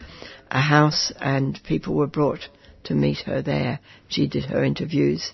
[0.51, 2.49] a house and people were brought
[2.85, 3.81] to meet her there.
[4.09, 5.33] She did her interviews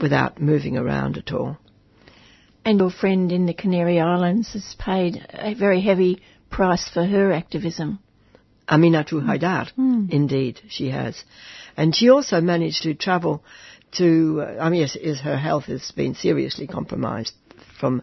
[0.00, 1.58] without moving around at all.
[2.64, 7.32] And your friend in the Canary Islands has paid a very heavy price for her
[7.32, 8.00] activism.
[8.68, 10.10] Aminatu Haidar, mm.
[10.10, 11.22] indeed, she has.
[11.76, 13.44] And she also managed to travel
[13.92, 17.32] to, uh, I mean, yes, is her health has been seriously compromised
[17.78, 18.02] from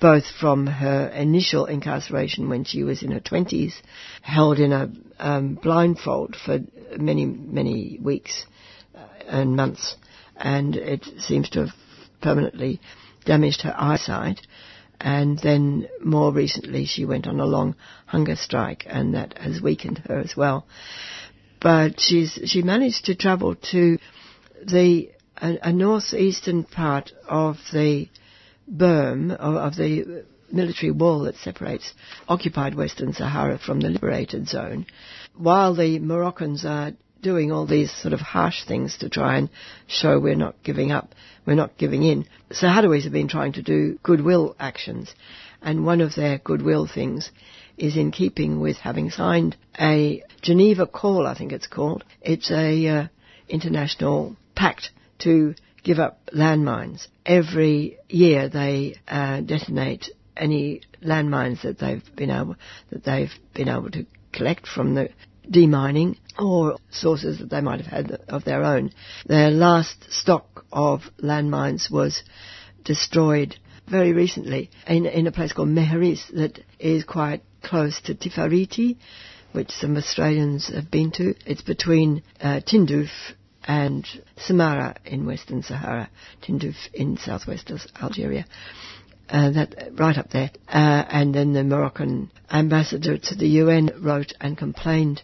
[0.00, 3.72] both from her initial incarceration when she was in her 20s,
[4.20, 6.60] held in a um, blindfold for
[6.96, 8.46] many, many weeks
[8.94, 9.96] uh, and months,
[10.36, 11.74] and it seems to have
[12.20, 12.80] permanently
[13.24, 14.40] damaged her eyesight
[15.02, 17.74] and then more recently she went on a long
[18.06, 20.64] hunger strike and that has weakened her as well.
[21.62, 23.98] But she's, she managed to travel to
[24.66, 25.10] the,
[25.40, 28.08] a, a northeastern part of the
[28.70, 31.92] berm, of, of the military wall that separates
[32.28, 34.86] occupied Western Sahara from the liberated zone,
[35.36, 36.92] while the Moroccans are
[37.22, 39.48] doing all these sort of harsh things to try and
[39.86, 41.14] show we're not giving up,
[41.46, 42.26] we're not giving in.
[42.50, 45.14] Sahrawis have been trying to do goodwill actions,
[45.62, 47.30] and one of their goodwill things
[47.76, 52.04] is in keeping with having signed a Geneva Call, I think it's called.
[52.20, 53.06] It's a uh,
[53.48, 57.08] international pact to give up landmines.
[57.24, 62.56] Every year they uh, detonate any landmines that they've been able
[62.90, 65.10] that they've been able to collect from the
[65.50, 68.92] demining or sources that they might have had of their own.
[69.26, 72.22] Their last stock of landmines was
[72.84, 73.56] destroyed
[73.88, 78.96] very recently in, in a place called Meharis that is quite close to Tifariti,
[79.52, 81.34] which some Australians have been to.
[81.46, 83.10] It's between uh, Tindouf
[83.64, 84.06] and
[84.36, 86.10] Smara in Western Sahara,
[86.42, 87.70] Tindouf in southwest
[88.02, 88.44] Algeria.
[89.32, 90.50] uh, that right up there.
[90.68, 95.22] Uh, and then the Moroccan ambassador to the UN wrote and complained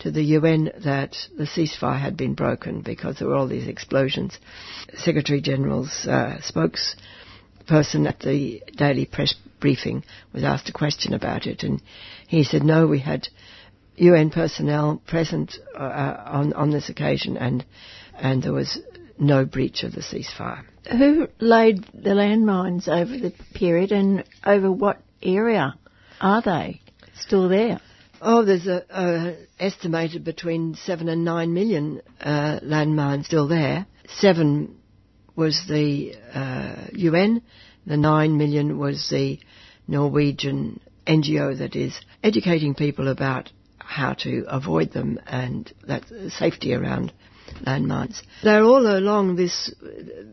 [0.00, 4.38] to the UN that the ceasefire had been broken because there were all these explosions.
[4.96, 6.40] Secretary General's uh,
[7.66, 11.82] spokesperson at the daily press briefing was asked a question about it, and
[12.28, 13.28] he said, "No, we had
[13.96, 17.64] UN personnel present uh, on on this occasion, and
[18.18, 18.78] and there was
[19.18, 25.00] no breach of the ceasefire." Who laid the landmines over the period, and over what
[25.22, 25.74] area
[26.20, 26.80] are they
[27.18, 27.80] still there?
[28.20, 33.86] Oh, there's a, a estimated between seven and nine million uh, landmines still there.
[34.18, 34.76] Seven
[35.36, 37.42] was the uh, UN,
[37.86, 39.38] the nine million was the
[39.86, 47.12] Norwegian NGO that is educating people about how to avoid them and that safety around
[47.66, 48.22] landmines.
[48.42, 49.72] They're all along this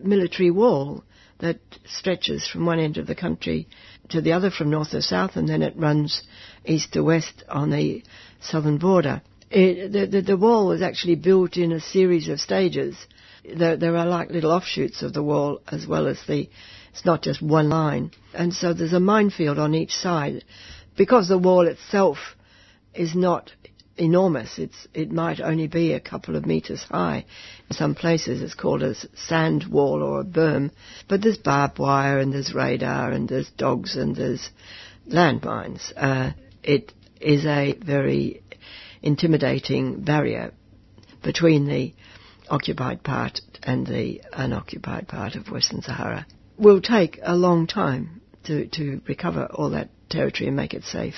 [0.01, 1.03] military wall
[1.39, 3.67] that stretches from one end of the country
[4.09, 6.21] to the other from north to south, and then it runs
[6.65, 8.03] east to west on the
[8.39, 9.21] southern border.
[9.49, 12.95] It, the, the, the, wall was actually built in a series of stages.
[13.43, 16.49] There, there, are like little offshoots of the wall as well as the,
[16.91, 18.11] it's not just one line.
[18.33, 20.43] And so there's a minefield on each side.
[20.95, 22.17] Because the wall itself
[22.93, 23.51] is not
[23.97, 24.57] enormous.
[24.57, 27.25] It's, it might only be a couple of meters high.
[27.69, 30.71] In some places it's called a sand wall or a berm.
[31.07, 34.49] But there's barbed wire and there's radar and there's dogs and there's
[35.07, 35.91] landmines.
[35.95, 36.31] Uh,
[36.63, 38.43] it is a very
[39.01, 40.51] intimidating barrier
[41.23, 41.93] between the
[42.51, 46.27] occupied part and the unoccupied part of Western Sahara.
[46.57, 51.15] Will take a long time to, to recover all that territory and make it safe.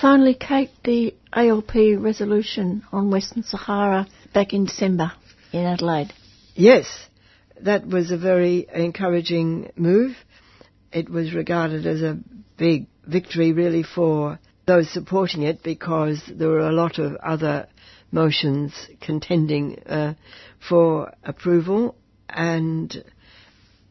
[0.00, 5.12] Finally, Kate, the ALP resolution on Western Sahara back in December
[5.52, 6.12] in Adelaide.
[6.54, 6.86] Yes,
[7.60, 10.16] that was a very encouraging move.
[10.92, 12.18] It was regarded as a
[12.56, 17.68] big victory, really, for those supporting it because there were a lot of other
[18.10, 20.14] motions contending uh,
[20.68, 21.96] for approval,
[22.28, 23.04] and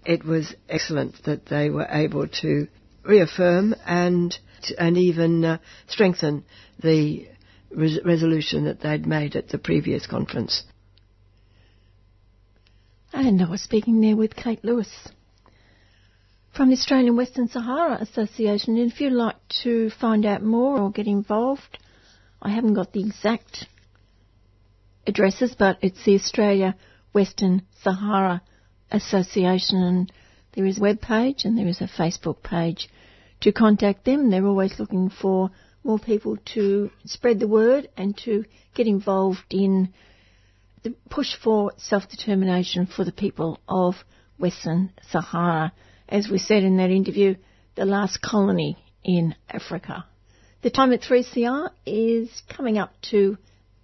[0.06, 2.68] it was excellent that they were able to
[3.04, 4.38] reaffirm and
[4.78, 5.58] and even uh,
[5.88, 6.46] strengthen
[6.82, 7.28] the
[7.70, 10.64] res- resolution that they'd made at the previous conference.
[13.12, 14.90] And I was speaking there with Kate Lewis
[16.56, 18.78] from the Australian Western Sahara Association.
[18.78, 21.78] And if you'd like to find out more or get involved,
[22.42, 23.68] I haven't got the exact
[25.06, 26.76] addresses, but it's the Australia
[27.14, 28.42] Western Sahara
[28.92, 30.12] Association, and
[30.54, 32.90] there is a web page and there is a Facebook page
[33.42, 34.30] to contact them.
[34.30, 35.52] They're always looking for
[35.84, 39.94] more people to spread the word and to get involved in
[40.84, 43.96] the push for self-determination for the people of
[44.38, 45.74] Western Sahara.
[46.08, 47.36] As we said in that interview,
[47.76, 50.06] the last colony in Africa.
[50.62, 53.38] The time at 3CR is coming up to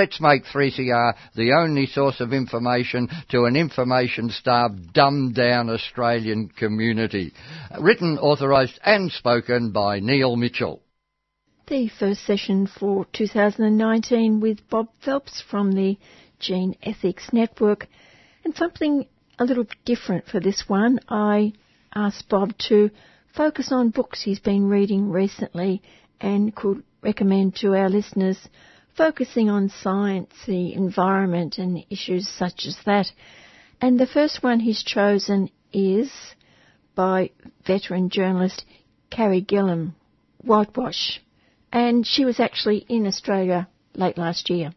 [0.00, 7.34] let's make 3CR the only source of information to an information-starved, dumbed-down Australian community.
[7.78, 10.80] Written, authorised and spoken by Neil Mitchell.
[11.68, 15.98] The first session for 2019 with Bob Phelps from the
[16.40, 17.86] GeneEthics Network.
[18.42, 19.06] And something
[19.38, 21.52] a little different for this one, I
[21.94, 22.88] asked Bob to
[23.36, 25.82] focus on books he's been reading recently
[26.22, 28.38] and could recommend to our listeners
[28.96, 33.06] focusing on science, the environment, and issues such as that.
[33.80, 36.10] And the first one he's chosen is
[36.94, 37.30] by
[37.66, 38.64] veteran journalist
[39.10, 39.94] Carey Gillam,
[40.42, 41.20] Whitewash.
[41.72, 44.72] And she was actually in Australia late last year.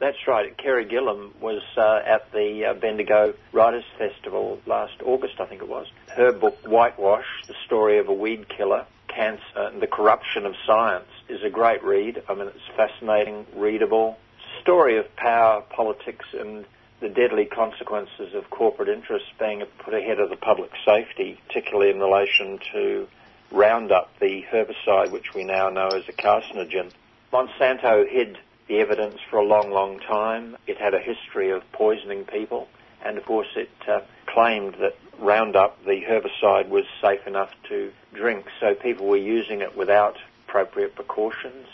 [0.00, 0.56] That's right.
[0.56, 5.68] Carey Gillam was uh, at the uh, Bendigo Writers Festival last August, I think it
[5.68, 5.86] was.
[6.16, 11.08] Her book, Whitewash, The Story of a Weed Killer, Cancer and the Corruption of Science,
[11.28, 12.22] is a great read.
[12.28, 14.18] I mean, it's fascinating, readable.
[14.62, 16.64] Story of power, politics, and
[17.00, 21.98] the deadly consequences of corporate interests being put ahead of the public safety, particularly in
[21.98, 23.08] relation to
[23.50, 26.90] Roundup, the herbicide which we now know as a carcinogen.
[27.32, 28.38] Monsanto hid
[28.68, 30.56] the evidence for a long, long time.
[30.66, 32.68] It had a history of poisoning people,
[33.04, 34.00] and of course it uh,
[34.32, 39.76] claimed that Roundup, the herbicide, was safe enough to drink, so people were using it
[39.76, 40.16] without
[40.46, 41.66] appropriate precautions.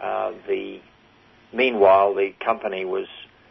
[0.00, 0.80] Uh, the
[1.52, 3.06] meanwhile, the company was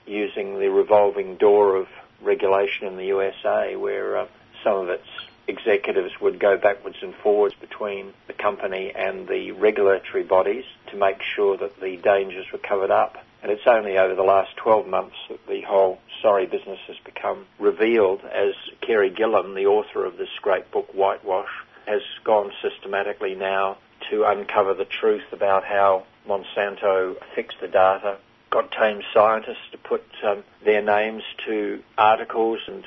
[0.06, 1.88] using the revolving door of
[2.22, 4.28] regulation in the USA, where uh,
[4.64, 5.08] some of its
[5.48, 11.22] executives would go backwards and forwards between the company and the regulatory bodies to make
[11.22, 13.18] sure that the dangers were covered up.
[13.42, 17.46] And it's only over the last 12 months that the whole sorry business has become
[17.60, 21.50] revealed as Carey Gillam, the author of this great book, Whitewash,
[21.86, 23.78] has gone systematically now
[24.10, 28.18] to uncover the truth about how Monsanto fixed the data,
[28.50, 32.86] got tame scientists to put um, their names to articles and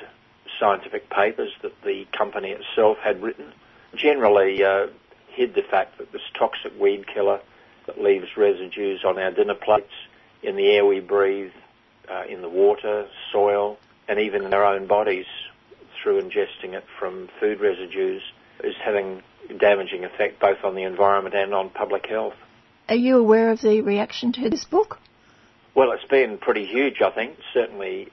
[0.59, 3.51] scientific papers that the company itself had written.
[3.95, 4.87] Generally, uh,
[5.27, 7.39] hid the fact that this toxic weed killer
[7.87, 9.93] that leaves residues on our dinner plates,
[10.43, 11.51] in the air we breathe,
[12.09, 15.25] uh, in the water, soil, and even in our own bodies
[16.01, 18.21] through ingesting it from food residues
[18.63, 22.33] is having a damaging effect both on the environment and on public health.
[22.89, 24.99] Are you aware of the reaction to this book?
[25.73, 27.37] Well, it's been pretty huge, I think.
[27.53, 28.09] Certainly,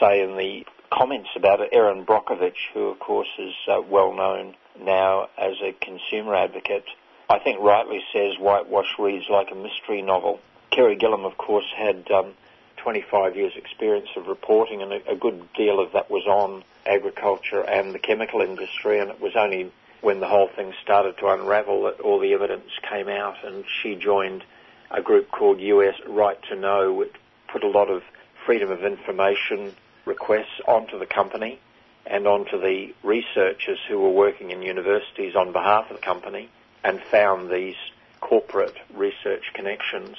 [0.00, 4.54] say in the comments about it, Erin Brockovich, who of course is uh, well known
[4.80, 6.84] now as a consumer advocate,
[7.28, 10.40] I think rightly says Whitewash reads like a mystery novel.
[10.70, 12.32] Carey Gillam, of course, had um,
[12.82, 17.60] 25 years' experience of reporting, and a, a good deal of that was on agriculture
[17.62, 21.84] and the chemical industry, and it was only when the whole thing started to unravel
[21.84, 24.44] that all the evidence came out, and she joined
[24.90, 27.14] a group called US Right to Know, which
[27.48, 28.02] put a lot of
[28.44, 29.72] freedom of information
[30.04, 31.60] requests onto the company
[32.04, 36.48] and onto the researchers who were working in universities on behalf of the company
[36.82, 37.76] and found these
[38.20, 40.16] corporate research connections.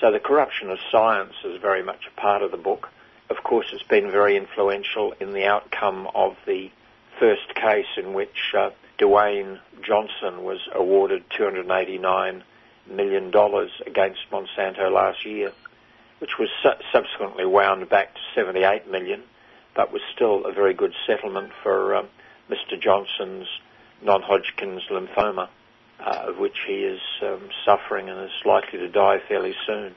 [0.00, 2.88] So the corruption of science is very much a part of the book.
[3.30, 6.70] Of course, it's been very influential in the outcome of the
[7.18, 12.42] first case in which uh, Dewayne Johnson was awarded $289
[12.88, 13.32] million
[13.86, 15.52] against Monsanto last year
[16.18, 19.22] which was su- subsequently wound back to 78 million,
[19.74, 22.08] but was still a very good settlement for um,
[22.50, 22.80] Mr.
[22.80, 23.46] Johnson's
[24.02, 25.48] non-Hodgkin's lymphoma,
[26.00, 29.94] uh, of which he is um, suffering and is likely to die fairly soon.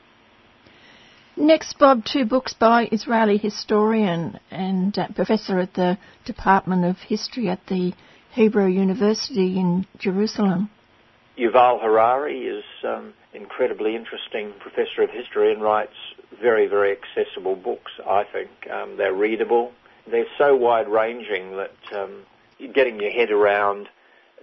[1.36, 7.48] Next, Bob, two books by Israeli historian and uh, professor at the Department of History
[7.48, 7.92] at the
[8.32, 10.70] Hebrew University in Jerusalem.
[11.38, 15.94] Yuval Harari is um, incredibly interesting professor of history and writes
[16.40, 18.50] very, very accessible books, I think.
[18.70, 19.72] Um, they're readable.
[20.10, 22.22] They're so wide ranging that um,
[22.74, 23.88] getting your head around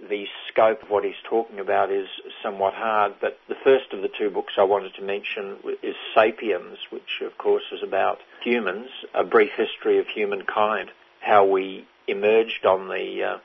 [0.08, 2.06] the scope of what he's talking about is
[2.42, 3.14] somewhat hard.
[3.20, 7.36] But the first of the two books I wanted to mention is Sapiens, which of
[7.38, 13.38] course is about humans, a brief history of humankind, how we emerged on the uh,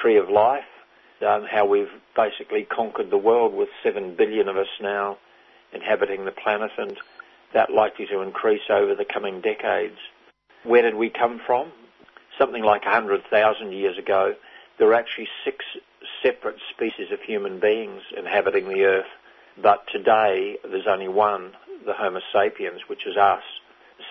[0.00, 0.64] tree of life,
[1.26, 5.16] um, how we've basically conquered the world with seven billion of us now
[5.72, 6.96] inhabiting the planet and
[7.52, 9.96] that likely to increase over the coming decades.
[10.64, 11.72] Where did we come from?
[12.38, 14.34] Something like 100,000 years ago,
[14.78, 15.64] there were actually six
[16.22, 19.10] separate species of human beings inhabiting the earth,
[19.60, 21.52] but today there's only one,
[21.86, 23.42] the Homo sapiens, which is us.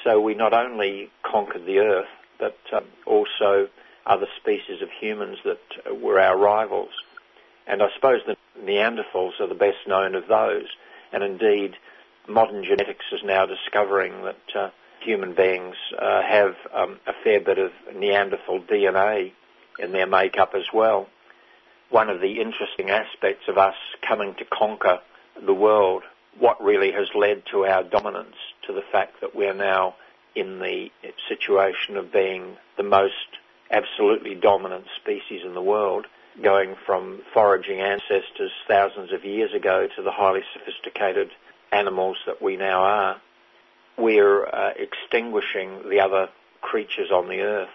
[0.03, 2.07] So we not only conquered the earth,
[2.40, 3.68] but um, also
[4.06, 6.91] other species of humans that were our rivals.
[7.68, 10.68] And I suppose the Neanderthals are the best known of those.
[11.11, 11.76] And indeed,
[12.28, 14.70] modern genetics is now discovering that uh,
[15.02, 19.32] human beings uh, have um, a fair bit of Neanderthal DNA
[19.80, 21.07] in their makeup as well.
[21.94, 24.98] One of the interesting aspects of us coming to conquer
[25.45, 26.02] the world,
[26.40, 28.34] what really has led to our dominance,
[28.65, 29.94] to the fact that we're now
[30.34, 30.88] in the
[31.30, 33.38] situation of being the most
[33.70, 36.07] absolutely dominant species in the world,
[36.41, 41.30] going from foraging ancestors thousands of years ago to the highly sophisticated
[41.72, 43.22] animals that we now are,
[43.99, 46.30] we're uh, extinguishing the other
[46.60, 47.70] creatures on the earth.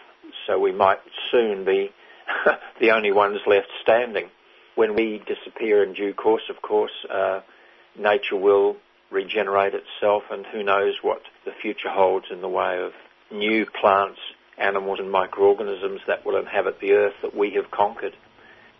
[0.48, 0.98] So we might
[1.30, 1.92] soon be
[2.80, 4.28] the only ones left standing.
[4.74, 7.40] When we disappear in due course, of course, uh,
[7.98, 8.76] nature will
[9.10, 12.92] regenerate itself, and who knows what the future holds in the way of
[13.30, 14.20] new plants,
[14.56, 18.14] animals, and microorganisms that will inhabit the earth that we have conquered.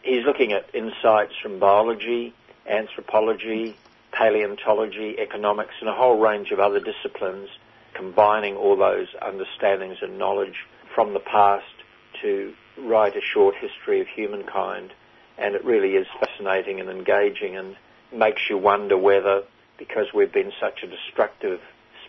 [0.03, 2.35] He's looking at insights from biology,
[2.69, 3.77] anthropology,
[4.13, 7.49] paleontology, economics, and a whole range of other disciplines
[7.95, 11.65] combining all those understandings and knowledge from the past
[12.23, 14.93] to write a short history of humankind.
[15.37, 17.77] And it really is fascinating and engaging and
[18.13, 19.45] makes you wonder whether,
[19.79, 21.61] because we've been such a destructive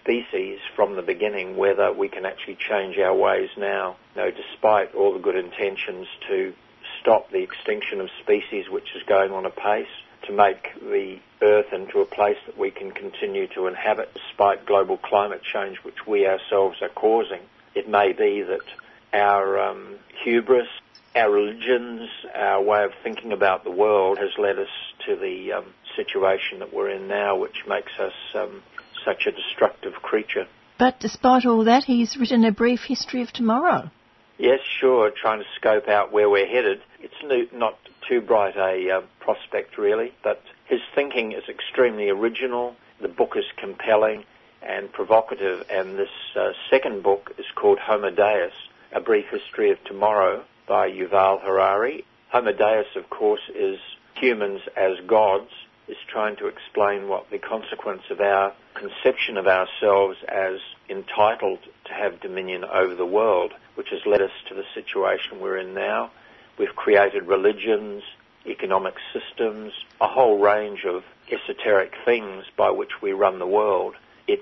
[0.02, 3.98] species from the beginning, whether we can actually change our ways now.
[4.16, 6.54] You know, despite all the good intentions to
[7.02, 9.88] stop the extinction of species which is going on apace,
[10.26, 14.98] to make the Earth into a place that we can continue to inhabit despite global
[14.98, 17.40] climate change which we ourselves are causing.
[17.74, 18.66] It may be that
[19.14, 20.68] our um, hubris,
[21.16, 24.68] our religions, our way of thinking about the world has led us
[25.08, 25.66] to the um,
[25.96, 28.62] situation that we're in now, which makes us um,
[29.04, 30.48] such a destructive creature.
[30.78, 33.92] But despite all that, he's written a brief history of tomorrow.
[34.38, 36.80] Yes, sure, trying to scope out where we're headed.
[37.02, 37.78] It's not
[38.08, 42.76] too bright a uh, prospect, really, but his thinking is extremely original.
[43.02, 44.24] The book is compelling
[44.62, 48.54] and provocative, and this uh, second book is called Homo Deus,
[48.92, 52.06] A Brief History of Tomorrow by Yuval Harari.
[52.30, 52.50] Homo
[52.96, 53.78] of course, is
[54.16, 55.52] humans as gods,
[55.88, 60.60] is trying to explain what the consequence of our conception of ourselves as
[60.90, 65.58] entitled to have dominion over the world, which has led us to the situation we're
[65.58, 66.10] in now.
[66.58, 68.02] We've created religions,
[68.48, 69.72] economic systems,
[70.02, 73.94] a whole range of esoteric things by which we run the world.
[74.28, 74.42] It's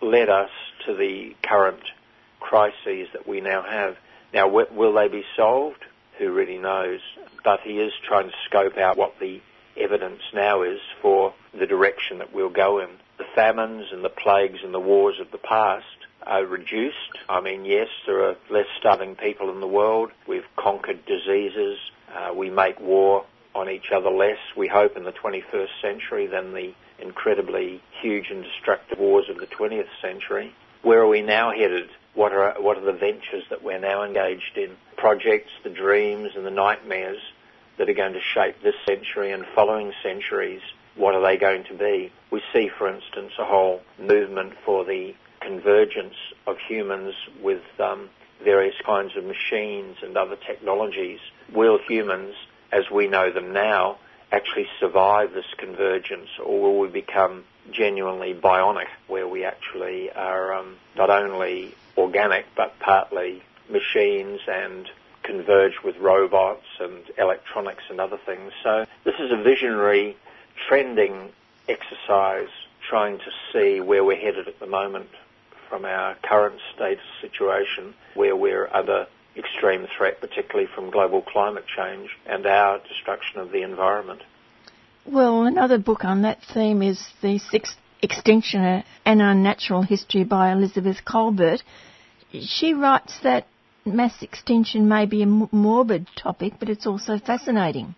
[0.00, 0.50] led us
[0.86, 1.82] to the current
[2.40, 3.96] crises that we now have.
[4.32, 5.84] Now, will they be solved?
[6.18, 7.00] Who really knows?
[7.44, 9.40] But he is trying to scope out what the
[9.76, 12.88] evidence now is for the direction that we'll go in.
[13.18, 15.84] The famines and the plagues and the wars of the past
[16.26, 17.18] are reduced.
[17.28, 20.10] I mean, yes, there are less starving people in the world.
[20.26, 21.78] We've conquered diseases.
[22.12, 26.52] Uh, we make war on each other less, we hope, in the 21st century than
[26.52, 30.54] the incredibly huge and destructive wars of the 20th century.
[30.82, 31.88] Where are we now headed?
[32.16, 34.70] What are, what are the ventures that we're now engaged in?
[34.96, 37.18] Projects, the dreams and the nightmares
[37.76, 40.62] that are going to shape this century and following centuries.
[40.94, 42.10] What are they going to be?
[42.30, 46.14] We see, for instance, a whole movement for the convergence
[46.46, 48.08] of humans with um,
[48.42, 51.20] various kinds of machines and other technologies.
[51.52, 52.34] Will humans,
[52.72, 53.98] as we know them now,
[54.32, 60.76] actually survive this convergence, or will we become genuinely bionic, where we actually are um,
[60.96, 64.88] not only organic but partly machines and
[65.22, 68.52] converge with robots and electronics and other things.
[68.62, 70.16] So this is a visionary
[70.68, 71.30] trending
[71.68, 72.48] exercise
[72.88, 75.08] trying to see where we're headed at the moment
[75.68, 79.06] from our current state situation where we're under
[79.36, 84.22] extreme threat, particularly from global climate change and our destruction of the environment.
[85.04, 90.98] Well, another book on that theme is The Sixth Extinction, An Unnatural History by Elizabeth
[91.04, 91.62] Kolbert,
[92.40, 93.46] She writes that
[93.84, 97.94] mass extinction may be a morbid topic, but it's also fascinating.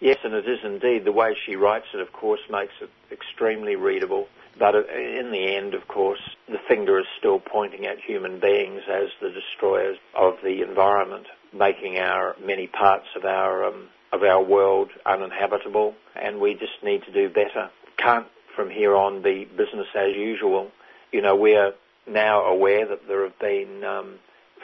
[0.00, 1.04] Yes, and it is indeed.
[1.04, 4.26] The way she writes it, of course, makes it extremely readable.
[4.58, 9.08] But in the end, of course, the finger is still pointing at human beings as
[9.20, 14.90] the destroyers of the environment, making our many parts of our um, of our world
[15.06, 17.70] uninhabitable, and we just need to do better.
[17.96, 20.70] Can't from here on be business as usual.
[21.12, 21.74] You know, we're
[22.06, 24.14] now aware that there have been um,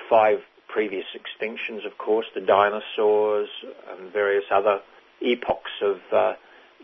[0.08, 3.48] five previous extinctions, of course, the dinosaurs
[3.90, 4.80] and various other
[5.20, 6.34] epochs of uh,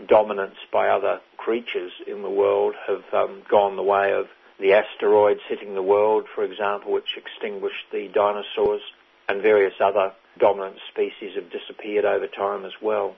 [0.07, 4.27] dominance by other creatures in the world have um, gone the way of
[4.59, 8.81] the asteroids hitting the world, for example, which extinguished the dinosaurs,
[9.29, 13.17] and various other dominant species have disappeared over time as well.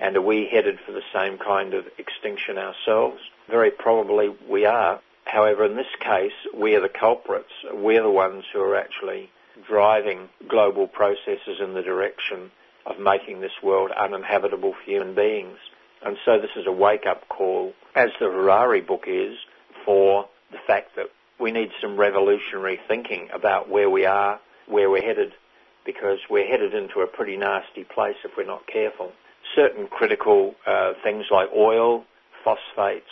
[0.00, 3.20] And are we headed for the same kind of extinction ourselves?
[3.50, 5.00] Very probably we are.
[5.26, 7.52] However, in this case, we are the culprits.
[7.72, 9.30] We're the ones who are actually
[9.68, 12.50] driving global processes in the direction
[12.86, 15.58] of making this world uninhabitable for human beings.
[16.02, 19.36] And so this is a wake-up call, as the Harari book is,
[19.84, 25.02] for the fact that we need some revolutionary thinking about where we are, where we're
[25.02, 25.32] headed,
[25.84, 29.12] because we're headed into a pretty nasty place if we're not careful.
[29.54, 32.04] Certain critical uh, things like oil,
[32.44, 33.10] phosphates,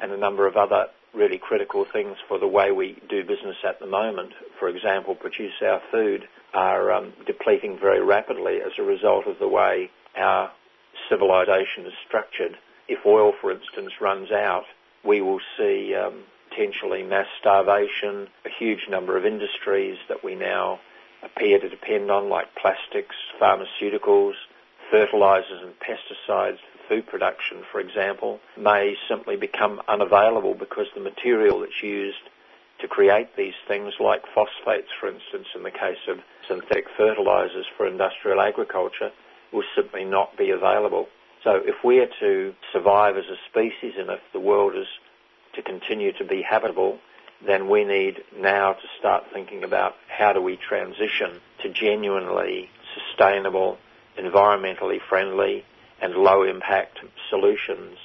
[0.00, 3.80] and a number of other really critical things for the way we do business at
[3.80, 9.26] the moment, for example, produce our food, are um, depleting very rapidly as a result
[9.26, 10.50] of the way our
[11.08, 12.56] civilization is structured.
[12.88, 14.64] If oil, for instance, runs out,
[15.04, 20.80] we will see um, potentially mass starvation, a huge number of industries that we now
[21.22, 24.34] appear to depend on, like plastics, pharmaceuticals,
[24.90, 31.60] fertilizers and pesticides for food production, for example, may simply become unavailable because the material
[31.60, 32.16] that's used
[32.80, 37.86] to create these things like phosphates, for instance, in the case of synthetic fertilizers for
[37.86, 39.10] industrial agriculture,
[39.52, 41.08] will simply not be available.
[41.44, 44.86] So if we are to survive as a species and if the world is
[45.54, 46.98] to continue to be habitable,
[47.46, 53.78] then we need now to start thinking about how do we transition to genuinely sustainable,
[54.18, 55.64] environmentally friendly,
[56.00, 56.98] and low impact
[57.30, 57.96] solutions.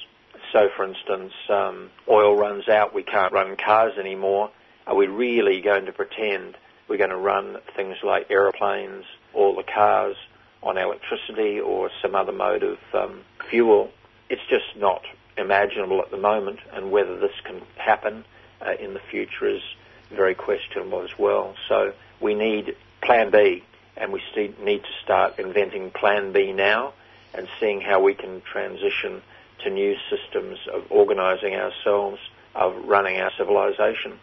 [0.52, 4.50] So, for instance, um, oil runs out, we can't run cars anymore.
[4.86, 6.56] Are we really going to pretend
[6.88, 10.16] we're going to run things like aeroplanes, or the cars
[10.62, 13.20] on electricity or some other mode of um,
[13.50, 13.90] fuel?
[14.28, 15.02] It's just not
[15.36, 18.24] imaginable at the moment, and whether this can happen
[18.60, 19.62] uh, in the future is
[20.10, 21.54] very questionable as well.
[21.68, 23.64] So we need Plan B,
[23.96, 24.20] and we
[24.62, 26.94] need to start inventing Plan B now
[27.32, 29.22] and seeing how we can transition
[29.62, 32.18] to new systems of organising ourselves,
[32.54, 34.18] of running our civilization.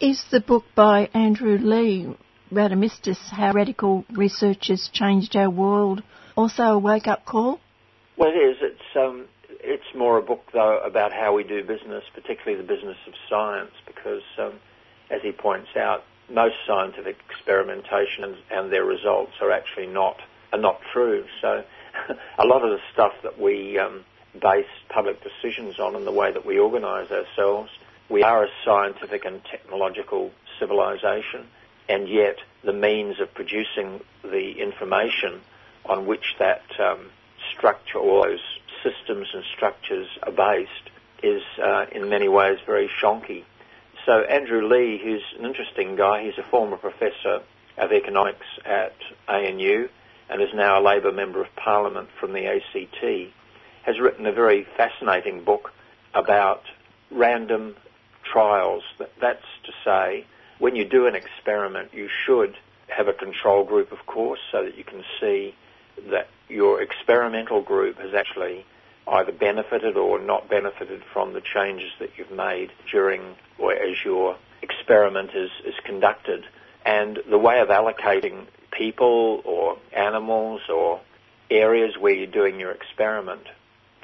[0.00, 2.16] Is the book by Andrew Leigh,
[2.50, 6.02] Randomistas, How Radical Research Has Changed Our World,
[6.36, 7.60] also a wake-up call?
[8.16, 8.56] Well, it is.
[8.60, 12.96] It's um, it's more a book, though, about how we do business, particularly the business
[13.06, 14.54] of science, because, um,
[15.10, 20.20] as he points out, most scientific experimentation and, their results are actually not
[20.52, 21.24] are not true.
[21.40, 21.64] So,
[22.38, 24.04] a lot of the stuff that we um,
[24.40, 27.70] base public decisions on and the way that we organise ourselves,
[28.08, 31.46] we are a scientific and technological civilization,
[31.88, 35.40] and yet the means of producing the information
[35.86, 37.10] on which that um,
[37.52, 38.40] structure or those
[38.82, 40.90] systems and structures are based
[41.22, 43.44] is uh, in many ways very shonky.
[44.06, 47.40] So Andrew Leigh, who's an interesting guy, he's a former professor
[47.78, 48.94] of economics at
[49.28, 49.88] ANU
[50.28, 53.32] and is now a Labor Member of Parliament from the ACT,
[53.82, 55.72] has written a very fascinating book
[56.14, 56.62] about
[57.10, 57.76] random
[58.30, 58.82] trials.
[59.20, 60.26] That's to say,
[60.58, 62.56] when you do an experiment, you should
[62.88, 65.54] have a control group, of course, so that you can see
[66.10, 68.64] that your experimental group has actually
[69.06, 74.36] either benefited or not benefited from the changes that you've made during or as your
[74.62, 76.44] experiment is, is conducted.
[76.84, 81.00] And the way of allocating people or animals or
[81.50, 83.46] areas where you're doing your experiment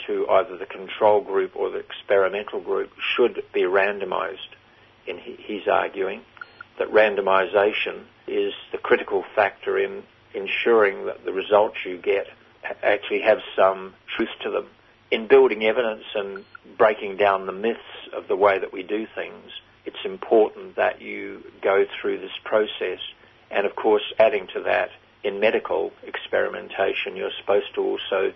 [0.06, 4.54] to either the control group or the experimental group should be randomized.
[5.08, 6.22] And he's arguing
[6.78, 10.02] that randomization is the critical factor in
[10.34, 12.26] ensuring that the results you get
[12.82, 14.66] actually have some truth to them
[15.10, 16.44] in building evidence and
[16.78, 17.80] breaking down the myths
[18.14, 19.50] of the way that we do things,
[19.84, 23.00] it's important that you go through this process.
[23.50, 24.90] And of course, adding to that,
[25.22, 28.32] in medical experimentation, you're supposed to also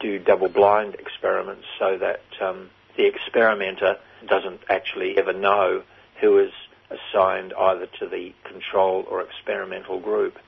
[0.00, 3.96] do double-blind experiments so that um, the experimenter
[4.26, 5.82] doesn't actually ever know
[6.20, 6.52] who is
[6.90, 10.38] assigned either to the control or experimental group.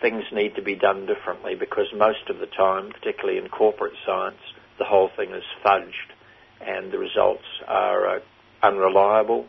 [0.00, 4.40] Things need to be done differently because most of the time, particularly in corporate science,
[4.78, 6.12] the whole thing is fudged
[6.60, 8.20] and the results are uh,
[8.62, 9.46] unreliable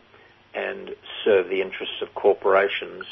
[0.54, 0.90] and
[1.24, 3.04] serve the interests of corporations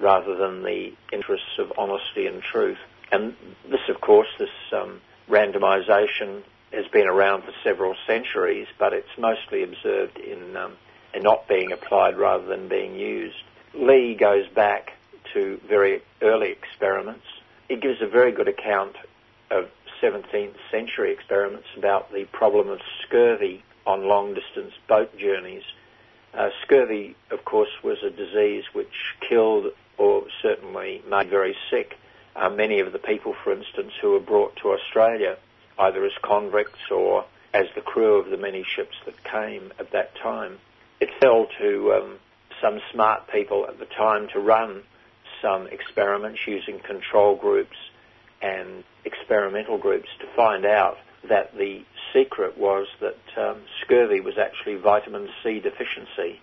[0.00, 2.78] rather than the interests of honesty and truth.
[3.10, 3.34] And
[3.68, 6.42] this, of course, this um, randomization
[6.72, 10.76] has been around for several centuries, but it's mostly observed in, um,
[11.14, 13.36] in not being applied rather than being used.
[13.74, 14.92] Leigh goes back
[15.32, 17.24] to very early experiments.
[17.68, 18.96] He gives a very good account
[19.50, 19.68] of
[20.02, 25.62] 17th century experiments about the problem of scurvy on long distance boat journeys.
[26.34, 29.66] Uh, scurvy, of course, was a disease which killed
[29.96, 31.98] or certainly made very sick
[32.36, 35.36] uh, many of the people, for instance, who were brought to Australia
[35.78, 40.14] either as convicts or as the crew of the many ships that came at that
[40.16, 40.58] time.
[41.00, 42.18] It fell to um,
[42.60, 44.82] some smart people at the time to run
[45.40, 47.76] some experiments using control groups
[48.42, 50.98] and experimental groups to find out
[51.28, 51.82] that the
[52.12, 56.40] secret was that um, scurvy was actually vitamin C deficiency.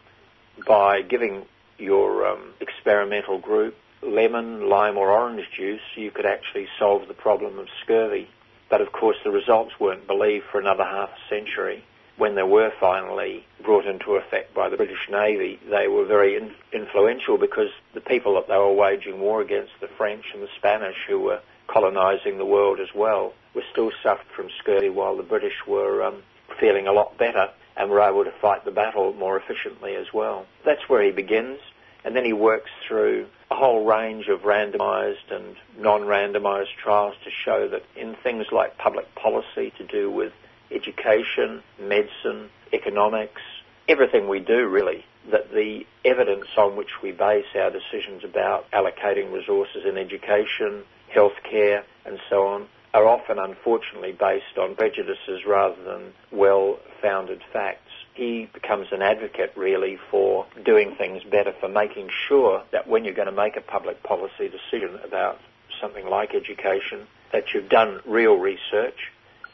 [0.67, 1.45] By giving
[1.77, 7.59] your um, experimental group lemon, lime, or orange juice, you could actually solve the problem
[7.59, 8.29] of scurvy.
[8.69, 11.83] But of course, the results weren't believed for another half a century.
[12.17, 16.55] When they were finally brought into effect by the British Navy, they were very in-
[16.71, 20.95] influential because the people that they were waging war against, the French and the Spanish,
[21.07, 25.65] who were colonising the world as well, were still suffered from scurvy while the British
[25.67, 26.21] were um,
[26.59, 30.45] feeling a lot better and were able to fight the battle more efficiently as well.
[30.65, 31.59] That's where he begins,
[32.03, 37.67] and then he works through a whole range of randomised and non-randomised trials to show
[37.69, 40.31] that in things like public policy to do with
[40.71, 43.41] education, medicine, economics,
[43.87, 49.31] everything we do really, that the evidence on which we base our decisions about allocating
[49.31, 50.83] resources in education,
[51.15, 57.91] healthcare, and so on, are often unfortunately based on prejudices rather than well-founded facts.
[58.13, 63.13] He becomes an advocate really for doing things better, for making sure that when you're
[63.13, 65.39] going to make a public policy decision about
[65.81, 69.11] something like education, that you've done real research,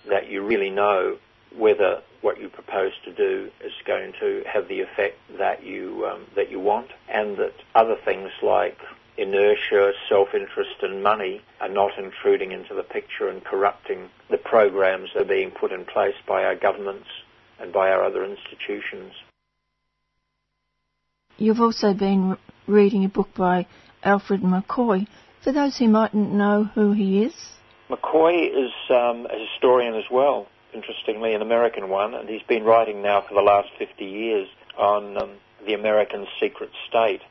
[0.08, 1.18] that you really know
[1.58, 6.26] whether what you propose to do is going to have the effect that you um,
[6.36, 8.78] that you want, and that other things like
[9.18, 15.24] inertia, self-interest and money are not intruding into the picture and corrupting the programs that
[15.24, 17.08] are being put in place by our governments
[17.60, 19.14] and by our other institutions.
[21.38, 23.68] You've also been reading a book by
[24.04, 25.08] Alfred McCoy.
[25.44, 27.34] For those who mightn't know who he is,
[27.90, 33.02] McCoy is um, a historian as well, interestingly, an American one, and he's been writing
[33.02, 34.48] now for the last 50 years
[34.78, 35.32] on um,
[35.66, 37.22] the American secret state.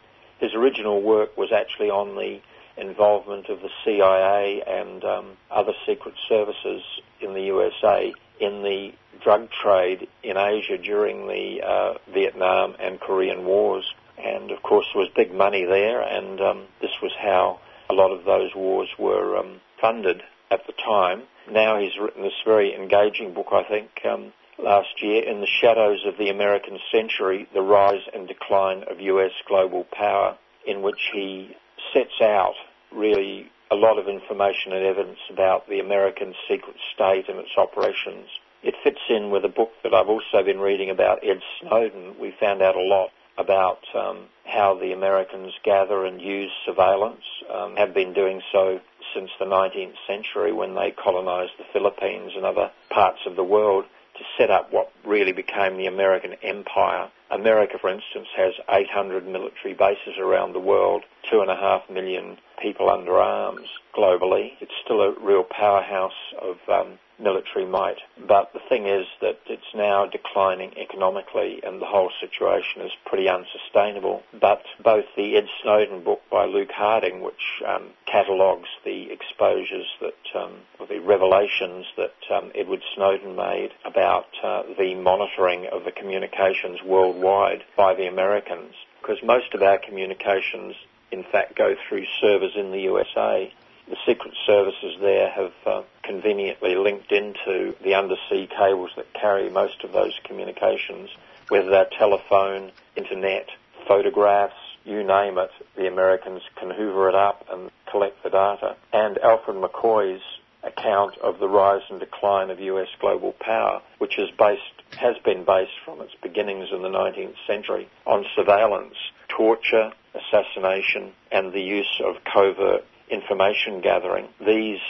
[0.40, 2.40] His original work was actually on the
[2.76, 6.82] involvement of the CIA and um, other secret services
[7.20, 8.92] in the USA in the
[9.22, 13.84] drug trade in Asia during the uh, Vietnam and Korean wars.
[14.18, 18.10] And of course, there was big money there, and um, this was how a lot
[18.10, 21.22] of those wars were um, funded at the time.
[21.50, 26.04] Now he's written this very engaging book, I think, um, last year, In the Shadows
[26.06, 31.56] of the American Century, The Rise and Decline of US Global Power, in which he
[31.92, 32.54] sets out
[32.92, 38.26] really a lot of information and evidence about the American secret state and its operations.
[38.62, 42.16] It fits in with a book that I've also been reading about Ed Snowden.
[42.20, 47.76] We found out a lot about um, how the Americans gather and use surveillance, um,
[47.76, 48.80] have been doing so
[49.14, 53.84] since the 19th century when they colonized the Philippines and other parts of the world
[54.20, 57.10] to set up what really became the American empire.
[57.30, 62.38] America, for instance, has 800 military bases around the world, two and a half million
[62.60, 64.52] people under arms globally.
[64.60, 67.98] It's still a real powerhouse of um, military might.
[68.26, 73.28] But the thing is that it's now declining economically and the whole situation is pretty
[73.28, 74.22] unsustainable.
[74.38, 80.40] But both the Ed Snowden book by Luke Harding, which um, catalogues the exposures that,
[80.40, 85.92] um, or the revelations that um, Edward Snowden made about uh, the monitoring of the
[85.92, 90.74] communications worldwide by the Americans, because most of our communications
[91.10, 93.52] in fact go through servers in the USA
[93.90, 99.82] the secret services there have uh, conveniently linked into the undersea cables that carry most
[99.82, 101.10] of those communications,
[101.48, 103.48] whether they're telephone, internet,
[103.88, 104.54] photographs,
[104.84, 108.76] you name it, the Americans can hoover it up and collect the data.
[108.92, 110.22] And Alfred McCoy's
[110.62, 115.44] account of the rise and decline of US global power, which is based, has been
[115.44, 118.94] based from its beginnings in the 19th century on surveillance,
[119.28, 124.28] torture, assassination, and the use of covert information gathering.
[124.44, 124.80] These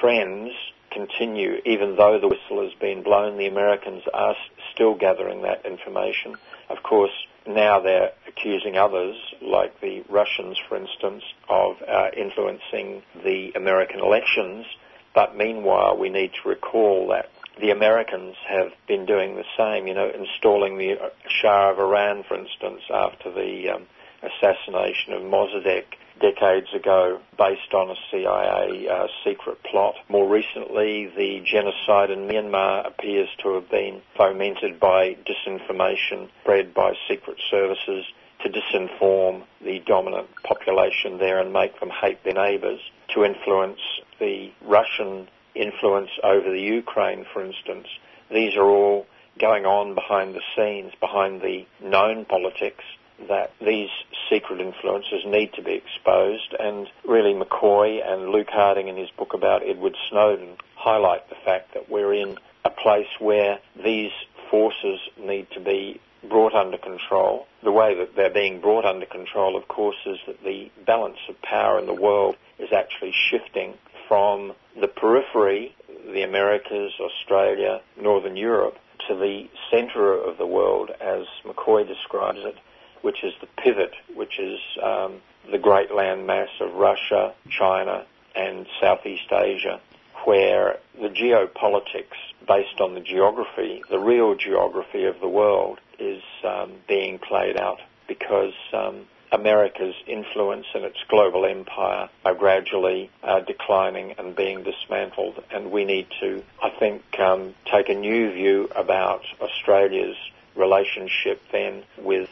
[0.00, 0.52] trends
[0.90, 3.38] continue even though the whistle has been blown.
[3.38, 4.36] The Americans are
[4.74, 6.36] still gathering that information.
[6.68, 7.12] Of course,
[7.46, 14.66] now they're accusing others, like the Russians, for instance, of uh, influencing the American elections.
[15.14, 17.30] But meanwhile, we need to recall that
[17.60, 20.96] the Americans have been doing the same, you know, installing the
[21.28, 23.86] Shah of Iran, for instance, after the um,
[24.22, 25.84] assassination of Mossadegh
[26.20, 29.94] decades ago based on a CIA uh, secret plot.
[30.08, 36.94] More recently, the genocide in Myanmar appears to have been fomented by disinformation spread by
[37.08, 38.04] secret services
[38.42, 42.80] to disinform the dominant population there and make them hate their neighbours,
[43.14, 43.80] to influence
[44.18, 47.86] the Russian influence over the Ukraine, for instance.
[48.30, 49.06] These are all
[49.38, 52.84] going on behind the scenes, behind the known politics
[53.28, 53.90] that these
[54.30, 56.54] secret influences need to be exposed.
[56.58, 61.74] And really, McCoy and Luke Harding in his book about Edward Snowden highlight the fact
[61.74, 64.12] that we're in a place where these
[64.50, 67.46] forces need to be brought under control.
[67.62, 71.40] The way that they're being brought under control, of course, is that the balance of
[71.42, 73.74] power in the world is actually shifting
[74.08, 75.74] from the periphery,
[76.12, 78.76] the Americas, Australia, Northern Europe,
[79.08, 82.56] to the centre of the world, as McCoy describes it,
[83.02, 85.20] which is the pivot, which is um,
[85.50, 89.80] the great land mass of Russia, China, and Southeast Asia,
[90.24, 92.16] where the geopolitics
[92.46, 97.80] based on the geography, the real geography of the world, is um, being played out
[98.08, 105.42] because um, America's influence and its global empire are gradually uh, declining and being dismantled,
[105.50, 110.16] and we need to, I think, um, take a new view about Australia's
[110.54, 112.28] relationship then with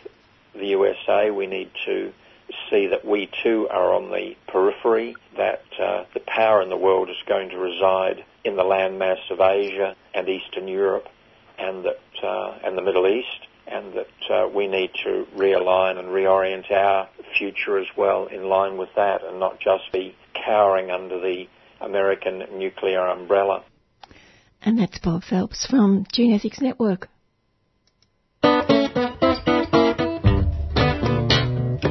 [0.55, 1.31] the USA.
[1.31, 2.13] We need to
[2.69, 7.09] see that we too are on the periphery, that uh, the power in the world
[7.09, 11.09] is going to reside in the landmass of Asia and Eastern Europe
[11.59, 16.09] and that uh, and the Middle East, and that uh, we need to realign and
[16.09, 21.21] reorient our future as well in line with that, and not just be cowering under
[21.21, 21.45] the
[21.81, 23.63] American nuclear umbrella.
[24.63, 27.09] And that's Bob Phelps from GeneEthics Network.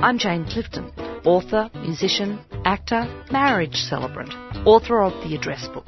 [0.01, 0.91] I'm Jane Clifton,
[1.25, 4.33] author, musician, actor, marriage celebrant,
[4.65, 5.87] author of The Address Book.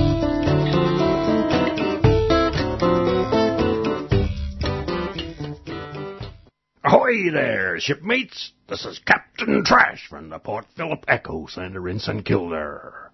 [7.11, 8.53] Ahoy there, shipmates!
[8.69, 12.25] This is Captain Trash from the Port Phillip EcoCentre in St.
[12.25, 13.09] Kilda.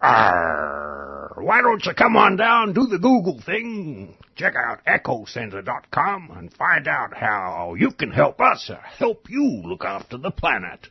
[0.00, 6.54] Arr, why don't you come on down, do the Google thing, check out ecocentre.com and
[6.54, 10.88] find out how you can help us help you look after the planet.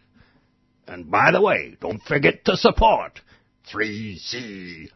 [0.88, 3.20] And by the way, don't forget to support
[3.74, 4.92] 3CR.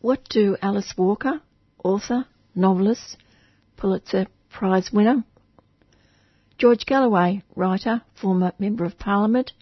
[0.00, 1.42] What do Alice Walker,
[1.82, 2.24] author,
[2.54, 3.18] novelist,
[3.84, 5.24] Pulitzer Prize winner.
[6.56, 9.52] George Galloway, writer, former Member of Parliament.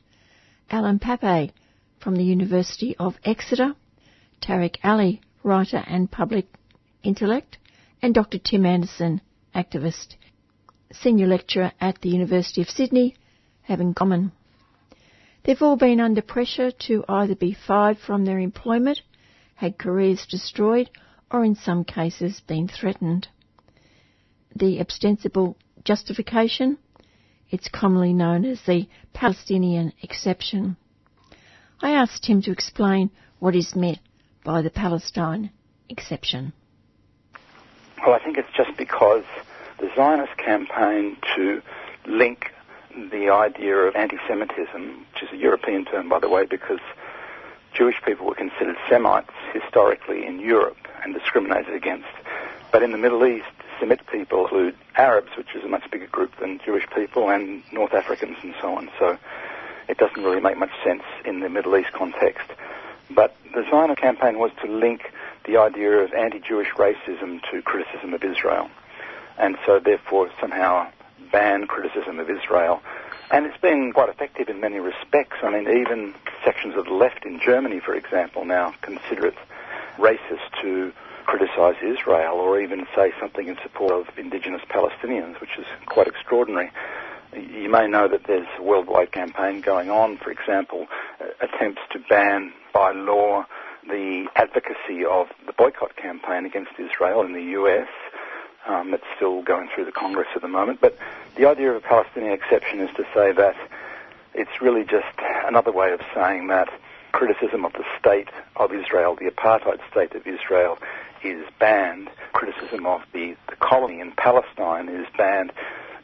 [0.71, 1.51] Ilan Pappé
[1.99, 3.75] from the University of Exeter.
[4.41, 6.47] Tariq Ali, writer and public
[7.03, 7.59] intellect.
[8.01, 8.39] And Dr.
[8.39, 9.23] Tim Anderson,
[9.57, 10.15] activist,
[10.93, 13.17] senior lecturer at the University of Sydney,
[13.63, 14.31] have in common.
[15.43, 19.03] They've all been under pressure to either be fired from their employment,
[19.57, 20.91] had careers destroyed,
[21.29, 23.27] or in some cases been threatened
[24.55, 26.79] the ostensible justification.
[27.51, 30.77] It's commonly known as the Palestinian exception.
[31.81, 33.99] I asked him to explain what is meant
[34.45, 35.51] by the Palestine
[35.89, 36.53] exception.
[38.05, 39.25] Well, I think it's just because
[39.79, 41.63] the Zionist campaign to
[42.07, 42.47] link
[42.95, 46.81] the idea of anti-Semitism, which is a European term, by the way, because
[47.75, 52.09] Jewish people were considered Semites historically in Europe and discriminated against.
[52.71, 53.47] But in the Middle East,
[53.83, 57.93] Semitic people include Arabs, which is a much bigger group than Jewish people, and North
[57.95, 58.89] Africans and so on.
[58.97, 59.19] So
[59.89, 62.49] it doesn't really make much sense in the Middle East context.
[63.11, 65.11] But the Zionist campaign was to link
[65.47, 68.71] the idea of anti-Jewish racism to criticism of Israel,
[69.37, 70.87] and so therefore somehow
[71.33, 72.81] ban criticism of Israel.
[73.33, 75.39] And it's been quite effective in many respects.
[75.43, 76.15] I mean, even
[76.45, 79.35] sections of the left in Germany, for example, now consider it
[79.99, 80.93] racist to
[81.25, 86.71] criticise Israel or even say something in support of indigenous Palestinians, which is quite extraordinary.
[87.35, 90.87] You may know that there's a worldwide campaign going on, for example,
[91.21, 93.47] uh, attempts to ban by law
[93.89, 97.89] the advocacy of the boycott campaign against Israel in the US.
[98.67, 100.81] Um, it's still going through the Congress at the moment.
[100.81, 100.97] But
[101.37, 103.57] the idea of a Palestinian exception is to say that
[104.35, 106.69] it's really just another way of saying that
[107.13, 110.79] criticism of the state of Israel, the apartheid state of Israel,
[111.25, 112.09] is banned.
[112.33, 115.53] Criticism of the, the colony in Palestine is banned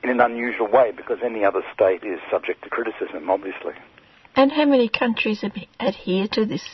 [0.03, 3.75] in an unusual way because any other state is subject to criticism, obviously.
[4.37, 5.45] And how many countries
[5.81, 6.65] adhere to this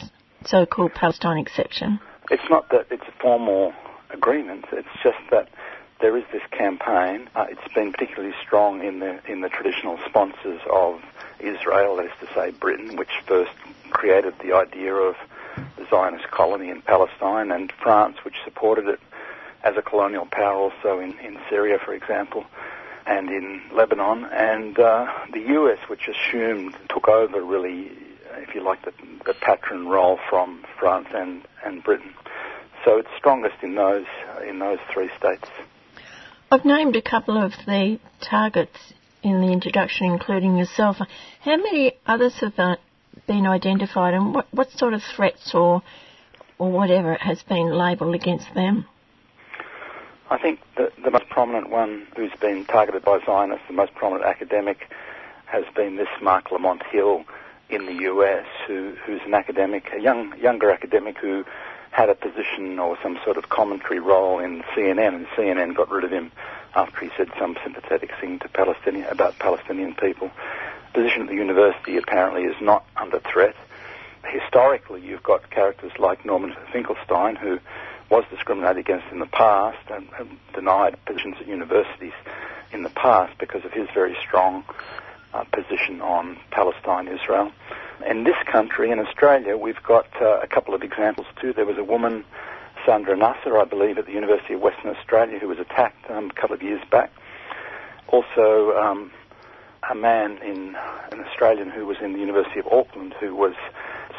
[0.44, 2.00] so-called Palestine exception?
[2.30, 3.72] It's not that it's a formal
[4.10, 4.66] agreement.
[4.72, 5.48] It's just that
[6.00, 7.28] there is this campaign.
[7.34, 11.00] Uh, it's been particularly strong in the in the traditional sponsors of
[11.40, 13.52] Israel, that is to say Britain, which first
[13.90, 15.14] created the idea of
[15.76, 19.00] the Zionist colony in Palestine, and France, which supported it
[19.62, 22.44] as a colonial power also in, in Syria, for example,
[23.06, 27.90] and in Lebanon, and uh, the US, which assumed, took over really,
[28.36, 28.92] if you like, the,
[29.26, 32.12] the patron role from France and, and Britain.
[32.84, 34.04] So it's strongest in those
[34.46, 35.48] in those three states.
[36.50, 38.76] I've named a couple of the targets
[39.22, 40.98] in the introduction, including yourself.
[41.40, 42.56] How many others have
[43.26, 45.82] been identified, and what, what sort of threats or
[46.58, 48.86] or whatever has been labelled against them?
[50.30, 54.26] I think the, the most prominent one who's been targeted by Zionists, the most prominent
[54.26, 54.88] academic,
[55.46, 57.24] has been this Marc Lamont Hill
[57.68, 61.44] in the US, who, who's an academic, a young younger academic who
[61.90, 66.04] had a position or some sort of commentary role in CNN, and CNN got rid
[66.04, 66.32] of him
[66.74, 70.30] after he said some sympathetic thing to Palestinian about Palestinian people.
[70.94, 73.56] Position at the university apparently is not under threat.
[74.24, 77.58] Historically, you've got characters like Norman Finkelstein, who
[78.10, 82.12] was discriminated against in the past and, and denied positions at universities
[82.72, 84.64] in the past because of his very strong
[85.32, 87.50] uh, position on Palestine, Israel.
[88.08, 91.52] In this country, in Australia, we've got uh, a couple of examples too.
[91.52, 92.24] There was a woman,
[92.86, 96.40] Sandra Nasser, I believe, at the University of Western Australia, who was attacked um, a
[96.40, 97.10] couple of years back.
[98.08, 99.10] Also, um,
[99.90, 100.76] a man in
[101.12, 103.54] an Australian who was in the University of Auckland who was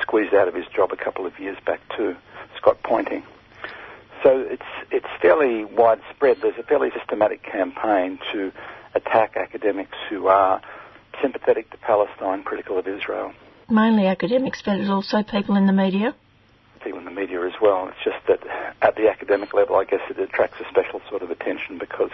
[0.02, 2.16] squeezed out of his job a couple of years back too,
[2.58, 3.24] Scott Poynting.
[4.24, 6.38] So it's it's fairly widespread.
[6.42, 8.52] There's a fairly systematic campaign to
[8.94, 10.62] attack academics who are
[11.22, 13.34] sympathetic to Palestine, critical of Israel.
[13.70, 16.16] Mainly academics, but it's also people in the media.
[16.86, 17.88] People in the media as well.
[17.88, 18.46] It's just that
[18.84, 22.12] at the academic level, I guess it attracts a special sort of attention because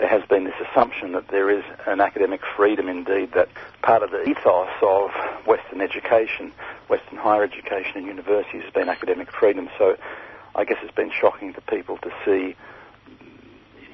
[0.00, 3.48] there has been this assumption that there is an academic freedom indeed, that
[3.80, 5.10] part of the ethos of
[5.46, 6.52] Western education,
[6.88, 9.68] Western higher education and universities has been academic freedom.
[9.78, 9.96] So
[10.56, 12.56] I guess it's been shocking to people to see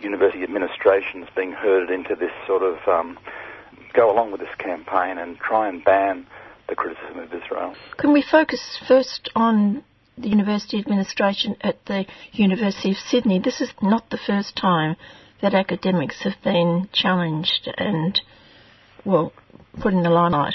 [0.00, 3.18] university administrations being herded into this sort of um,
[3.92, 6.26] go along with this campaign and try and ban
[6.66, 7.74] the criticism of Israel.
[7.98, 9.84] Can we focus first on
[10.16, 13.38] the university administration at the University of Sydney?
[13.38, 14.96] This is not the first time
[15.42, 18.20] that academics have been challenged and,
[19.04, 19.32] well,
[19.80, 20.54] put in the limelight.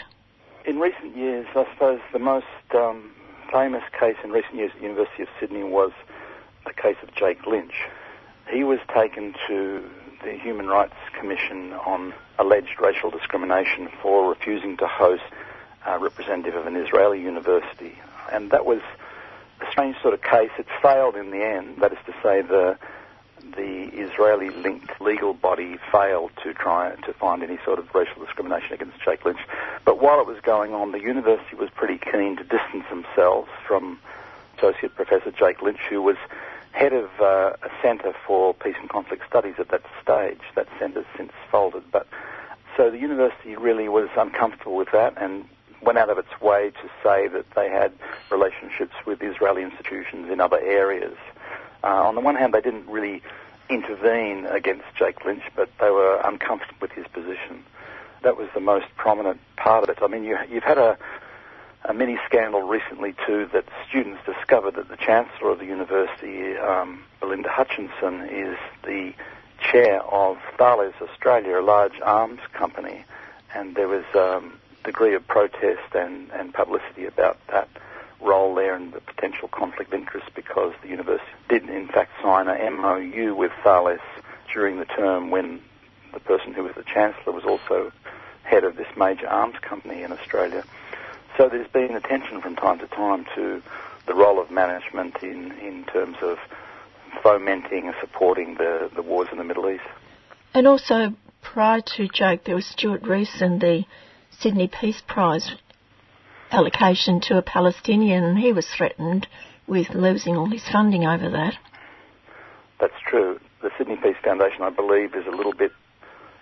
[0.65, 3.11] In recent years, I suppose the most um,
[3.52, 5.91] famous case in recent years at the University of Sydney was
[6.65, 7.73] the case of Jake Lynch.
[8.52, 9.84] He was taken to
[10.23, 15.23] the Human Rights Commission on alleged racial discrimination for refusing to host
[15.86, 17.98] a representative of an Israeli university.
[18.31, 18.81] And that was
[19.72, 20.52] strange sort of case.
[20.57, 21.77] It failed in the end.
[21.81, 22.77] That is to say, the
[23.56, 29.02] the Israeli-linked legal body failed to try to find any sort of racial discrimination against
[29.03, 29.40] Jake Lynch.
[29.86, 33.99] But while it was going on, the university was pretty keen to distance themselves from
[34.57, 36.18] Associate Professor Jake Lynch, who was
[36.72, 40.41] head of uh, a centre for peace and conflict studies at that stage.
[40.56, 42.07] That centre's since folded, but
[42.77, 45.45] so the university really was uncomfortable with that and
[45.81, 47.91] went out of its way to say that they had
[48.30, 51.15] relationships with Israeli institutions in other areas.
[51.84, 53.22] Uh, on the one hand, they didn't really
[53.69, 57.64] intervene against Jake Lynch, but they were uncomfortable with his position.
[58.23, 59.99] That was the most prominent part of it.
[60.01, 60.97] I mean, you, you've had a,
[61.85, 67.03] a mini scandal recently too that students discovered that the chancellor of the university, um,
[67.22, 69.14] Belinda Hutchinson, is the
[69.72, 73.06] chair of Thales Australia, a large arms company,
[73.56, 74.53] and there was um,
[74.90, 77.70] degree of protest and, and publicity about that
[78.20, 82.48] role there and the potential conflict of interest because the university did in fact sign
[82.48, 83.99] a MOU with Thales
[84.52, 85.61] during the term when
[86.11, 87.91] the person who was the chancellor was also
[88.41, 90.64] head of this major arms company in Australia.
[91.38, 93.61] So there's been attention from time to time to
[94.07, 96.40] the role of management in, in terms of
[97.22, 99.84] fomenting and supporting the, the wars in the Middle East.
[100.56, 101.14] And also,
[101.44, 103.86] prior to Jake, there was Stuart Rees and the
[104.40, 105.52] Sydney Peace Prize
[106.52, 109.28] allocation to a Palestinian, and he was threatened
[109.68, 111.56] with losing all his funding over that.
[112.80, 113.40] That's true.
[113.61, 115.72] The Sydney Peace Foundation, I believe, is a little bit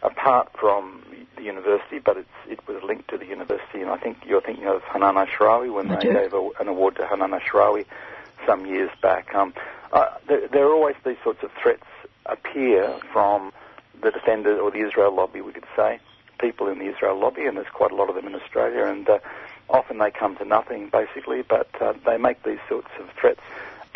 [0.04, 1.04] apart from
[1.36, 3.82] the university, but it's, it was linked to the university.
[3.82, 6.14] And I think you're thinking of Hanan Ashrawi when I they do.
[6.14, 7.86] gave a, an award to Hanan Ashrawi
[8.46, 9.34] some years back.
[9.34, 9.54] Um,
[9.92, 11.84] uh, there, there are always these sorts of threats
[12.28, 13.52] appear from
[14.02, 16.00] the defender or the Israel lobby, we could say,
[16.38, 19.08] people in the Israel lobby, and there's quite a lot of them in Australia, and
[19.10, 19.20] uh,
[19.70, 23.42] often they come to nothing, basically, but uh, they make these sorts of threats.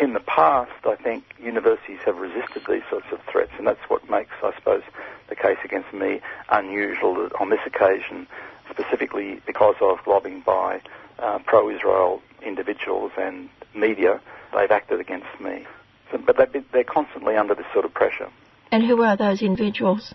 [0.00, 4.08] In the past, I think universities have resisted these sorts of threats, and that's what
[4.10, 4.82] makes, I suppose,
[5.28, 6.20] the case against me
[6.50, 8.26] unusual on this occasion,
[8.70, 10.80] specifically because of lobbying by
[11.18, 14.20] uh, pro-Israel individuals and media.
[14.54, 15.66] They've acted against me.
[16.10, 16.36] So, but
[16.72, 18.28] they're constantly under this sort of pressure.
[18.70, 20.14] And who are those individuals?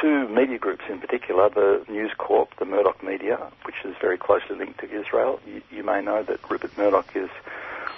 [0.00, 4.56] Two media groups in particular, the News Corp, the Murdoch media, which is very closely
[4.56, 5.40] linked to Israel.
[5.46, 7.28] You, you may know that Rupert Murdoch is,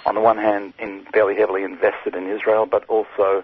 [0.05, 3.43] on the one hand, in fairly heavily invested in Israel, but also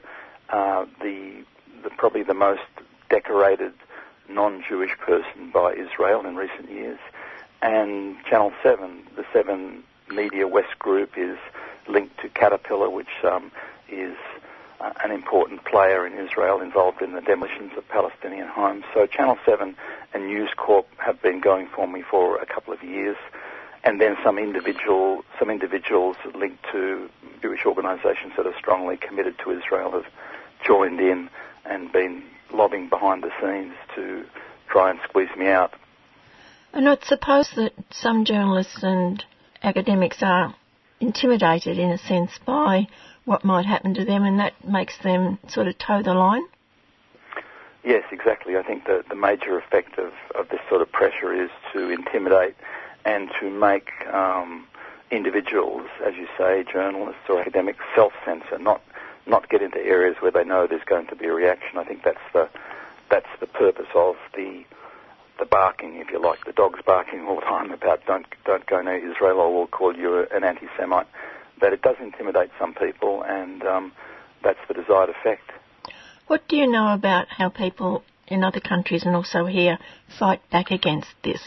[0.50, 1.44] uh, the,
[1.84, 2.62] the probably the most
[3.10, 3.74] decorated
[4.30, 7.00] non-Jewish person by Israel in recent years.
[7.62, 11.38] And Channel 7, the 7 Media West Group, is
[11.88, 13.52] linked to Caterpillar, which um,
[13.90, 14.16] is
[14.80, 18.84] an important player in Israel involved in the demolitions of Palestinian homes.
[18.93, 19.76] So Channel 7
[20.14, 23.18] and News Corp have been going for me for a couple of years.
[23.84, 27.10] And then some individual, some individuals linked to
[27.41, 30.06] Jewish organisations that are strongly committed to Israel have
[30.65, 31.30] joined in
[31.65, 34.26] and been lobbying behind the scenes to
[34.68, 35.73] try and squeeze me out.
[36.73, 39.23] And I suppose that some journalists and
[39.64, 40.56] academics are
[40.99, 42.88] intimidated in a sense by
[43.30, 46.41] what might happen to them and that makes them sort of toe the line.
[47.84, 48.57] Yes, exactly.
[48.57, 52.56] I think that the major effect of, of this sort of pressure is to intimidate
[53.06, 54.65] and to make um,
[55.11, 58.81] individuals, as you say, journalists or academics, self-censor, not
[59.27, 61.77] not get into areas where they know there's going to be a reaction.
[61.77, 62.49] I think that's the
[63.11, 64.64] that's the purpose of the
[65.38, 68.81] the barking, if you like, the dogs barking all the time about don't don't go
[68.81, 71.07] near Israel or we'll call you an anti-Semite.
[71.61, 73.91] That it does intimidate some people, and um,
[74.44, 75.52] that's the desired effect.
[76.27, 79.80] What do you know about how people in other countries and also here
[80.19, 81.41] fight back against this?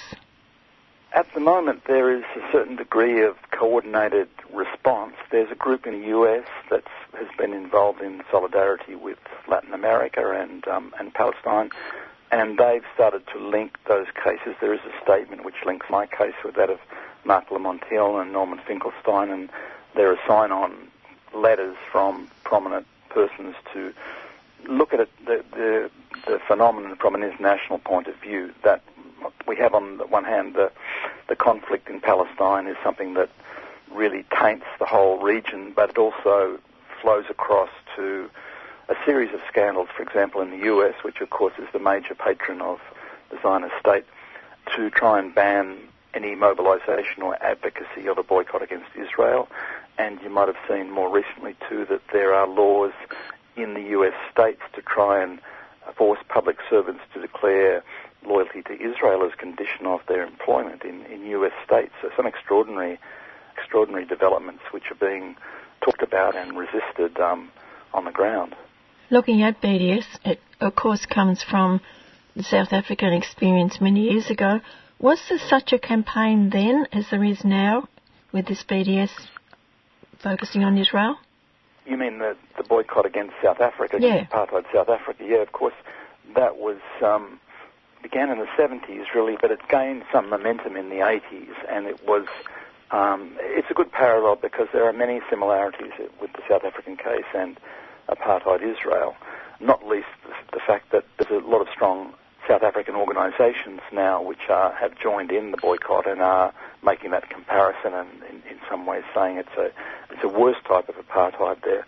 [1.14, 5.14] At the moment, there is a certain degree of coordinated response.
[5.30, 10.32] There's a group in the US that has been involved in solidarity with Latin America
[10.32, 11.70] and um, and Palestine,
[12.30, 14.56] and they've started to link those cases.
[14.60, 16.78] There is a statement which links my case with that of
[17.24, 19.50] Marc Lamont Hill and Norman Finkelstein, and
[19.94, 20.74] there are sign-on
[21.34, 23.92] letters from prominent persons to
[24.68, 25.90] look at it, the, the,
[26.26, 28.52] the phenomenon from an international point of view.
[28.64, 28.82] That
[29.46, 30.70] we have on the one hand the,
[31.28, 33.30] the conflict in Palestine is something that
[33.90, 36.58] really taints the whole region, but it also
[37.00, 38.30] flows across to
[38.88, 42.14] a series of scandals, for example, in the US, which of course is the major
[42.14, 42.80] patron of
[43.30, 44.04] the Zionist state,
[44.76, 45.76] to try and ban
[46.14, 49.48] any mobilization or advocacy of a boycott against Israel.
[49.98, 52.92] And you might have seen more recently too that there are laws
[53.56, 55.40] in the US states to try and
[55.96, 57.82] force public servants to declare
[58.24, 61.92] loyalty to Israel as condition of their employment in, in US states.
[62.00, 62.98] So some extraordinary,
[63.56, 65.36] extraordinary developments which are being
[65.82, 67.50] talked about and resisted um,
[67.92, 68.54] on the ground.
[69.10, 71.80] Looking at BDS, it of course comes from
[72.34, 74.60] the South African experience many years ago.
[75.02, 77.88] Was there such a campaign then as there is now
[78.30, 79.10] with this BDS
[80.22, 81.16] focusing on Israel?
[81.84, 84.26] You mean the, the boycott against South Africa, yeah.
[84.26, 85.24] apartheid South Africa?
[85.26, 85.74] Yeah, of course.
[86.36, 87.40] That was um,
[88.00, 92.06] began in the 70s, really, but it gained some momentum in the 80s, and it
[92.06, 92.26] was.
[92.92, 97.24] Um, it's a good parallel because there are many similarities with the South African case
[97.34, 97.58] and
[98.08, 99.16] apartheid Israel,
[99.60, 102.12] not least the, the fact that there's a lot of strong
[102.48, 106.52] South African organisations now which are, have joined in the boycott and are
[106.84, 109.70] making that comparison and in, in some ways saying it's a
[110.10, 111.86] it's a worse type of apartheid there.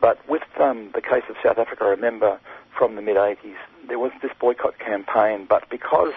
[0.00, 2.38] But with um, the case of South Africa, I remember
[2.76, 3.56] from the mid 80s
[3.88, 6.12] there was this boycott campaign, but because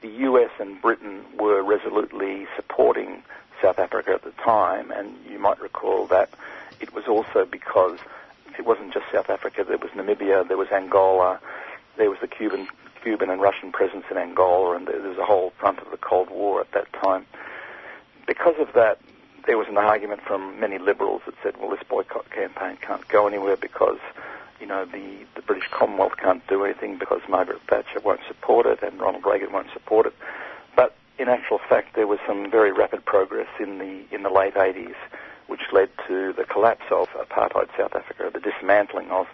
[0.00, 3.22] the US and Britain were resolutely supporting
[3.60, 6.30] South Africa at the time, and you might recall that
[6.80, 7.98] it was also because
[8.58, 11.40] it wasn't just South Africa, there was Namibia, there was Angola,
[11.96, 12.66] there was the Cuban
[13.02, 16.30] Cuban and Russian presence in Angola, and there was a whole front of the Cold
[16.30, 17.26] War at that time.
[18.26, 18.98] Because of that,
[19.46, 23.26] there was an argument from many liberals that said, well, this boycott campaign can't go
[23.26, 23.98] anywhere because,
[24.60, 28.82] you know, the, the British Commonwealth can't do anything because Margaret Thatcher won't support it
[28.82, 30.14] and Ronald Reagan won't support it.
[30.76, 34.54] But in actual fact, there was some very rapid progress in the in the late
[34.54, 34.94] 80s,
[35.48, 39.26] which led to the collapse of apartheid South Africa, the dismantling of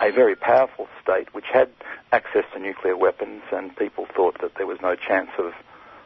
[0.00, 1.70] a very powerful state which had
[2.12, 5.52] access to nuclear weapons, and people thought that there was no chance of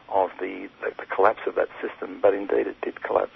[0.09, 3.31] of the, the, the collapse of that system, but indeed it did collapse.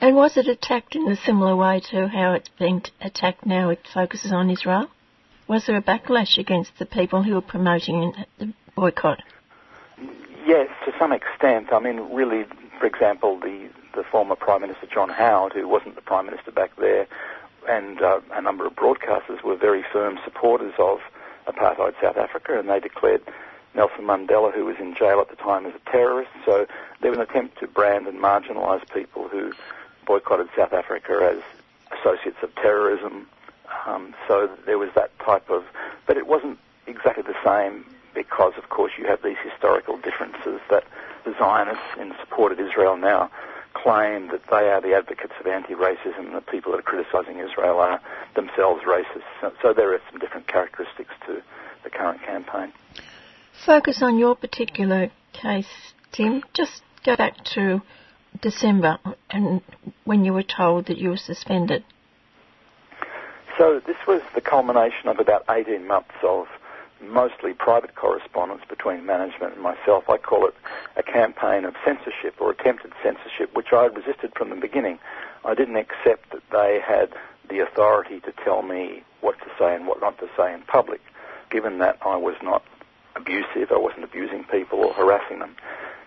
[0.00, 3.70] And was it attacked in a similar way to how it's being attacked now?
[3.70, 4.88] It focuses on Israel.
[5.48, 9.22] Was there a backlash against the people who were promoting the boycott?
[10.46, 11.72] Yes, to some extent.
[11.72, 12.44] I mean, really,
[12.78, 16.70] for example, the the former Prime Minister John Howard, who wasn't the Prime Minister back
[16.76, 17.08] there,
[17.66, 20.98] and uh, a number of broadcasters were very firm supporters of
[21.46, 23.22] apartheid South Africa, and they declared
[23.74, 26.30] Nelson Mandela, who was in jail at the time, as a terrorist.
[26.44, 26.66] So
[27.00, 29.52] there was an attempt to brand and marginalise people who
[30.06, 31.42] boycotted South Africa as
[31.98, 33.26] associates of terrorism.
[33.86, 35.64] Um, so there was that type of,
[36.06, 40.84] but it wasn't exactly the same because, of course, you have these historical differences that
[41.24, 43.30] the Zionists in support of Israel now
[43.82, 47.78] claim that they are the advocates of anti-racism and the people that are criticising Israel
[47.78, 48.00] are
[48.34, 49.24] themselves racist.
[49.40, 51.42] So, so there are some different characteristics to
[51.84, 52.72] the current campaign.
[53.64, 56.42] Focus on your particular case, Tim.
[56.54, 57.82] Just go back to
[58.40, 58.98] December
[59.30, 59.62] and
[60.04, 61.84] when you were told that you were suspended.
[63.56, 66.46] So this was the culmination of about 18 months of
[67.02, 70.08] mostly private correspondence between management and myself.
[70.08, 70.54] I call it
[70.96, 74.98] a campaign of censorship or attempted censorship, which I resisted from the beginning.
[75.44, 77.12] I didn't accept that they had
[77.48, 81.00] the authority to tell me what to say and what not to say in public.
[81.50, 82.62] given that I was not
[83.16, 85.56] abusive, I wasn't abusing people or harassing them.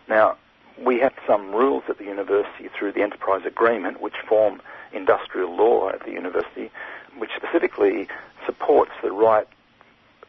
[0.07, 0.37] Now,
[0.79, 4.61] we have some rules at the university through the enterprise agreement which form
[4.93, 6.71] industrial law at the university,
[7.17, 8.07] which specifically
[8.45, 9.47] supports the right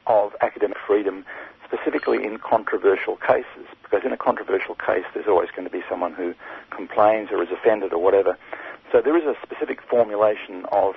[0.06, 1.24] of academic freedom,
[1.64, 3.66] specifically in controversial cases.
[3.82, 6.34] Because in a controversial case, there's always going to be someone who
[6.70, 8.36] complains or is offended or whatever.
[8.90, 10.94] So there is a specific formulation of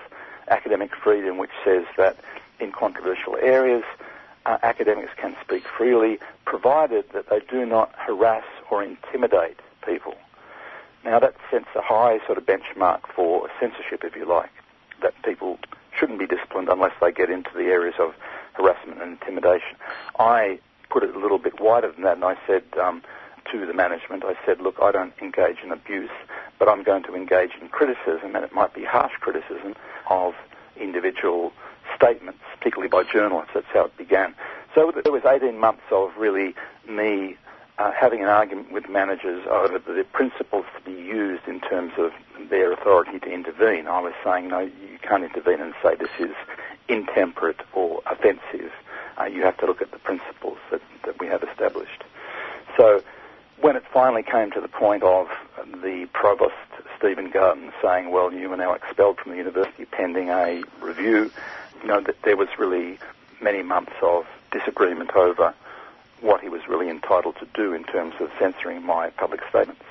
[0.48, 2.18] academic freedom which says that
[2.60, 3.84] in controversial areas,
[4.45, 10.15] uh, academics can speak freely, provided that they do not harass or intimidate people.
[11.03, 14.52] Now that sets a high sort of benchmark for censorship, if you like,
[15.02, 15.60] that people
[15.98, 18.14] shouldn't be disciplined unless they get into the areas of
[18.56, 19.77] harassment and intimidation.
[20.19, 20.60] I
[20.90, 23.02] put it a little bit wider than that, and I said um,
[23.52, 26.10] to the management, I said, look, I don't engage in abuse,
[26.57, 29.76] but I'm going to engage in criticism, and it might be harsh criticism
[30.10, 30.34] of
[30.80, 31.52] individual
[31.95, 33.52] statements, particularly by journalists.
[33.53, 34.36] That's how it began.
[34.73, 36.56] So there was 18 months of really
[36.88, 37.38] me
[37.77, 42.11] uh, having an argument with managers over the principles to be used in terms of
[42.49, 43.88] their authority to intervene.
[43.88, 46.36] I was saying, no, you can't intervene and say this is
[46.88, 48.72] intemperate or offensive.
[49.20, 52.03] Uh, you have to look at the principles that, that we have established.
[52.78, 53.02] So
[53.62, 55.28] when it finally came to the point of
[55.82, 56.53] the provost,
[56.98, 61.32] Stephen Garton, saying, well, you are now expelled from the university pending a review,
[61.82, 62.99] you know, that there was really
[63.41, 65.53] many months of disagreement over
[66.22, 69.82] what he was really entitled to do in terms of censoring my public statements.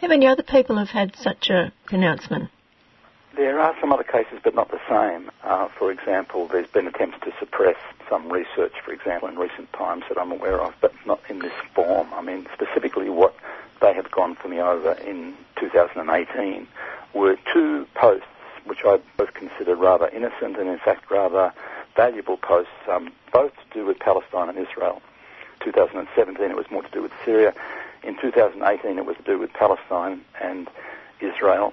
[0.00, 2.50] How many other people have had such a pronouncement?
[3.36, 5.30] There are some other cases, but not the same.
[5.44, 7.76] Uh, for example, there's been attempts to suppress
[8.08, 11.52] some research, for example, in recent times that I'm aware of, but not in this
[11.74, 12.08] form.
[12.12, 13.34] I mean, specifically what
[13.80, 16.66] they have gone for me over in 2018
[17.14, 18.26] were two posts
[18.64, 21.52] which I both consider rather innocent and in fact rather
[21.96, 25.00] valuable posts, um, both to do with Palestine and Israel.
[25.60, 27.54] 2017 it was more to do with Syria.
[28.02, 30.68] In 2018 it was to do with Palestine and
[31.20, 31.72] Israel.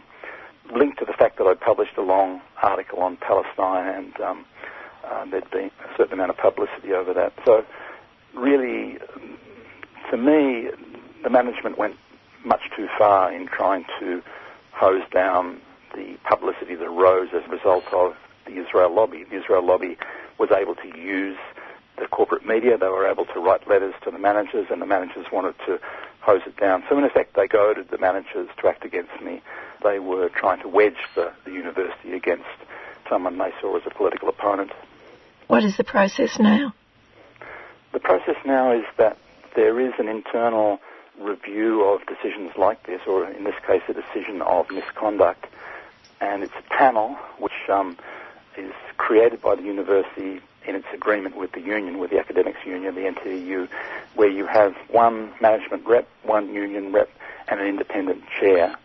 [0.76, 4.45] Linked to the fact that I published a long article on Palestine and um,
[5.06, 7.34] uh, there'd been a certain amount of publicity over that.
[7.45, 7.65] So
[8.35, 8.98] really,
[10.10, 10.69] for me,
[11.23, 11.95] the management went
[12.45, 14.22] much too far in trying to
[14.72, 15.60] hose down
[15.95, 18.15] the publicity that arose as a result of
[18.45, 19.23] the Israel lobby.
[19.23, 19.98] The Israel lobby
[20.38, 21.38] was able to use
[21.98, 22.77] the corporate media.
[22.77, 25.80] They were able to write letters to the managers, and the managers wanted to
[26.28, 26.84] hose it down.
[26.90, 29.41] So in effect, they goaded the managers to act against me.
[29.82, 32.44] They were trying to wedge the, the university against
[33.10, 34.72] someone they saw as a political opponent.
[35.48, 36.74] What is the process now?
[37.94, 39.18] The process now is that
[39.56, 40.82] there is an internal
[41.18, 45.48] review of decisions like this, or in this case, a decision of misconduct,
[46.20, 47.98] and it's a panel which um,
[48.58, 52.94] is created by the university in its agreement with the union, with the academics union,
[52.95, 53.69] the NTEU,
[54.15, 57.10] where you have one management rep, one union rep,
[57.48, 58.76] and an independent chair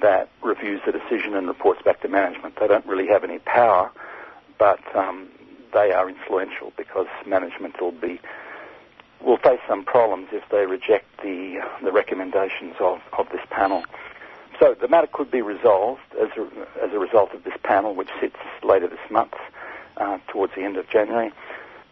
[0.00, 2.56] that reviews the decision and reports back to management.
[2.58, 3.90] They don't really have any power,
[4.58, 5.28] but um,
[5.72, 8.20] they are influential because management will be
[9.20, 13.84] will face some problems if they reject the the recommendations of, of this panel.
[14.60, 16.42] So the matter could be resolved as a,
[16.84, 19.34] as a result of this panel, which sits later this month,
[19.98, 21.32] uh, towards the end of January.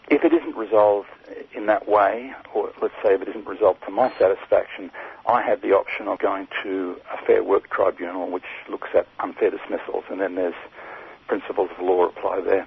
[0.09, 1.09] If it isn't resolved
[1.55, 4.91] in that way, or let's say if it isn't resolved to my satisfaction,
[5.27, 9.51] I have the option of going to a Fair Work Tribunal, which looks at unfair
[9.51, 10.55] dismissals, and then there's
[11.27, 12.67] principles of law apply there.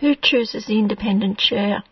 [0.00, 1.82] Who chooses the independent chair?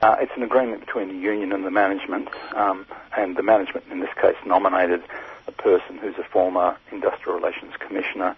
[0.00, 2.86] Uh, it's an agreement between the union and the management, um,
[3.16, 5.02] and the management in this case nominated
[5.46, 8.34] a person who's a former industrial relations commissioner,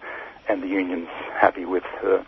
[0.49, 2.25] and the union's happy with her.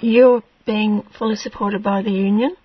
[0.00, 2.56] You're being fully supported by the union?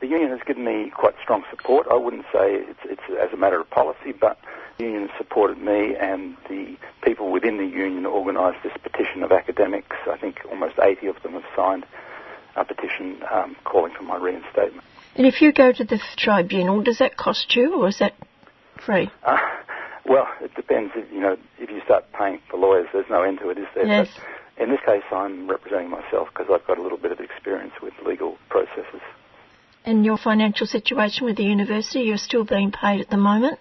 [0.00, 1.86] The union has given me quite strong support.
[1.90, 4.38] I wouldn't say it's, it's as a matter of policy, but
[4.78, 9.32] the union has supported me and the people within the union organised this petition of
[9.32, 9.96] academics.
[10.10, 11.86] I think almost 80 of them have signed
[12.56, 14.84] a petition um, calling for my reinstatement.
[15.14, 18.14] And if you go to the tribunal, does that cost you or is that
[18.84, 19.10] free?
[19.22, 19.38] Uh,
[20.04, 20.92] well, it depends.
[21.10, 23.86] You know, if you start paying for lawyers, there's no end to it, is there?
[23.86, 24.08] Yes.
[24.14, 24.24] But
[24.58, 27.94] in this case, I'm representing myself because I've got a little bit of experience with
[28.04, 29.02] legal processes.
[29.84, 33.58] And your financial situation with the university, you're still being paid at the moment?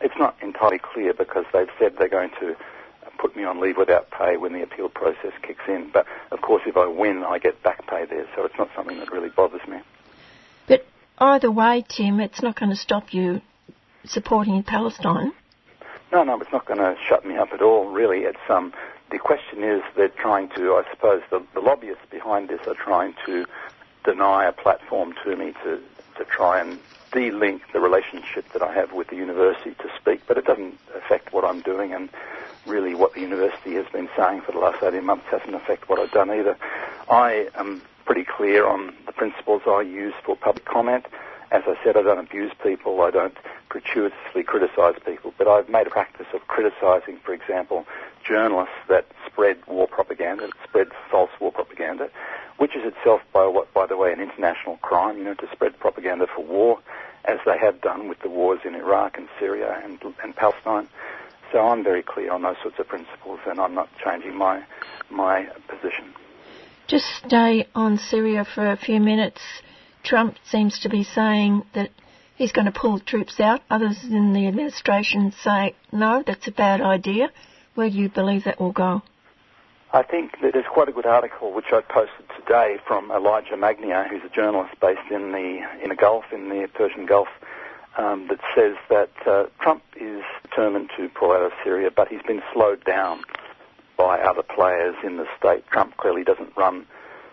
[0.00, 2.56] It's not entirely clear because they've said they're going to
[3.18, 5.90] put me on leave without pay when the appeal process kicks in.
[5.92, 8.98] But of course, if I win, I get back pay there, so it's not something
[8.98, 9.78] that really bothers me.
[10.66, 10.86] But
[11.18, 13.40] either way, Tim, it's not going to stop you
[14.04, 15.32] supporting Palestine.
[16.12, 17.88] No, no, it's not going to shut me up at all.
[17.90, 18.72] Really, it's um.
[19.10, 23.14] The question is, they're trying to, I suppose, the, the lobbyists behind this are trying
[23.26, 23.46] to
[24.04, 25.80] deny a platform to me to,
[26.18, 26.78] to try and
[27.12, 31.32] de-link the relationship that I have with the university to speak, but it doesn't affect
[31.32, 32.10] what I'm doing and
[32.66, 35.98] really what the university has been saying for the last 18 months hasn't affected what
[35.98, 36.56] I've done either.
[37.10, 41.06] I am pretty clear on the principles I use for public comment.
[41.50, 43.36] As I said, I don't abuse people, I don't
[43.68, 47.86] gratuitously criticise people, but I've made a practice of criticising, for example,
[48.26, 52.10] journalists that spread war propaganda, that spread false war propaganda,
[52.58, 56.26] which is itself, by, by the way, an international crime, you know, to spread propaganda
[56.26, 56.78] for war,
[57.24, 60.88] as they have done with the wars in Iraq and Syria and, and Palestine.
[61.52, 64.62] So I'm very clear on those sorts of principles, and I'm not changing my
[65.10, 66.12] my position.
[66.86, 69.40] Just stay on Syria for a few minutes.
[70.08, 71.90] Trump seems to be saying that
[72.36, 73.60] he's going to pull troops out.
[73.68, 77.30] Others in the administration say, no, that's a bad idea.
[77.74, 79.02] Where do you believe that will go?
[79.92, 84.08] I think that there's quite a good article which I posted today from Elijah Magnier,
[84.08, 87.28] who's a journalist based in the in the Gulf, in the Persian Gulf,
[87.96, 92.22] um, that says that uh, Trump is determined to pull out of Syria, but he's
[92.22, 93.22] been slowed down
[93.96, 95.66] by other players in the state.
[95.68, 96.86] Trump clearly doesn't run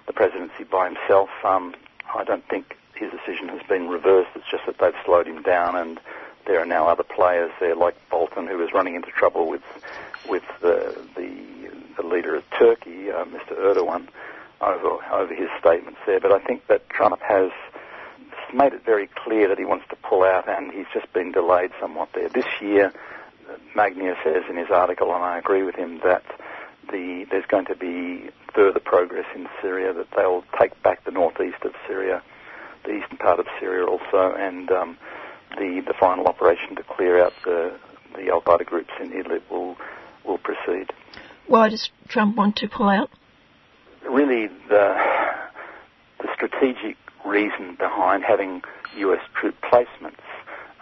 [0.08, 1.30] the presidency by himself.
[1.44, 1.74] Um,
[2.14, 4.30] I don't think his decision has been reversed.
[4.36, 6.00] It's just that they've slowed him down, and
[6.46, 9.64] there are now other players there, like Bolton, who is running into trouble with
[10.30, 13.58] with the the, the leader of Turkey, uh, Mr.
[13.58, 14.08] Erdogan,
[14.62, 16.20] over over his statements there.
[16.20, 17.52] But I think that Trump has
[18.54, 21.72] made it very clear that he wants to pull out, and he's just been delayed
[21.80, 22.30] somewhat there.
[22.30, 22.94] This year,
[23.76, 26.24] Magnier says in his article, and I agree with him, that
[26.92, 31.64] the, there's going to be further progress in Syria, that they'll take back the northeast
[31.64, 32.22] of Syria,
[32.84, 34.98] the eastern part of Syria also, and um,
[35.58, 37.78] the, the final operation to clear out the,
[38.16, 39.76] the Al Qaeda groups in Idlib will,
[40.26, 40.92] will proceed.
[41.48, 43.10] Why does Trump want to pull out?
[44.10, 44.96] Really, the,
[46.20, 48.62] the strategic reason behind having
[48.98, 50.22] US troop placements.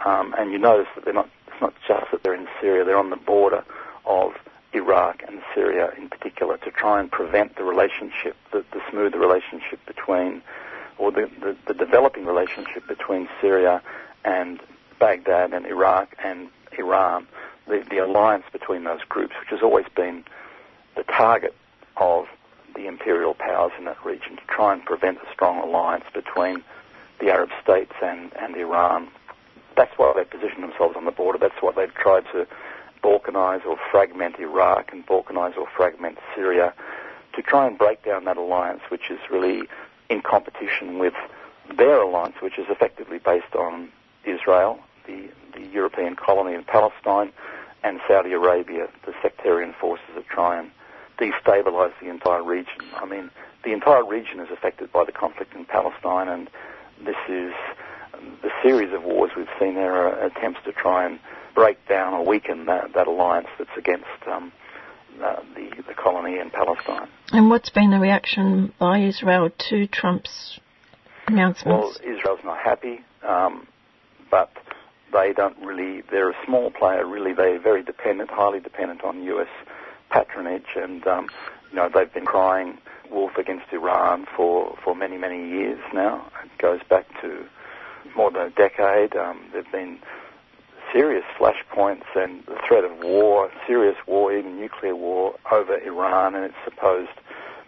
[0.04, 2.98] Um, and you notice that they're not, it's not just that they're in Syria, they're
[2.98, 3.64] on the border
[4.04, 4.32] of
[4.74, 9.84] Iraq and Syria in particular to try and prevent the relationship, the, the smooth relationship
[9.86, 10.42] between,
[10.98, 13.82] or the, the, the developing relationship between Syria
[14.24, 14.60] and
[14.98, 16.48] Baghdad and Iraq and
[16.78, 17.26] Iran,
[17.66, 20.24] the, the alliance between those groups, which has always been
[20.96, 21.54] the target
[21.96, 22.26] of
[22.74, 26.62] the imperial powers in that region to try and prevent a strong alliance between
[27.20, 29.08] the Arab states and, and Iran.
[29.76, 31.38] That's why they position themselves on the border.
[31.38, 32.46] That's why they've tried to
[33.04, 36.72] balkanize or fragment Iraq and balkanize or fragment Syria
[37.34, 39.68] to try and break down that alliance, which is really
[40.08, 41.14] in competition with
[41.76, 43.90] their alliance, which is effectively based on
[44.24, 47.30] Israel, the, the European colony in Palestine,
[47.82, 50.70] and Saudi Arabia, the sectarian forces that try and
[51.18, 52.80] destabilize the entire region.
[52.94, 53.30] I mean,
[53.62, 56.48] the entire region is affected by the conflict in Palestine, and
[57.04, 57.52] this is
[58.42, 61.18] the series of wars we've seen there are attempts to try and
[61.54, 64.52] break down or weaken that, that alliance that's against um,
[65.22, 67.08] uh, the, the colony in Palestine.
[67.30, 70.58] And what's been the reaction by Israel to Trump's
[71.26, 72.00] announcements?
[72.04, 73.66] Well, Israel's not happy, um,
[74.30, 74.50] but
[75.12, 77.32] they don't really, they're a small player, really.
[77.32, 79.48] They're very dependent, highly dependent on US
[80.10, 81.28] patronage, and um,
[81.70, 82.78] you know they've been crying
[83.10, 86.30] wolf against Iran for, for many many years now.
[86.44, 87.46] It goes back to
[88.16, 89.16] more than a decade.
[89.16, 89.98] Um, there've been
[90.94, 96.44] serious flashpoints and the threat of war, serious war, even nuclear war over Iran and
[96.44, 97.10] its supposed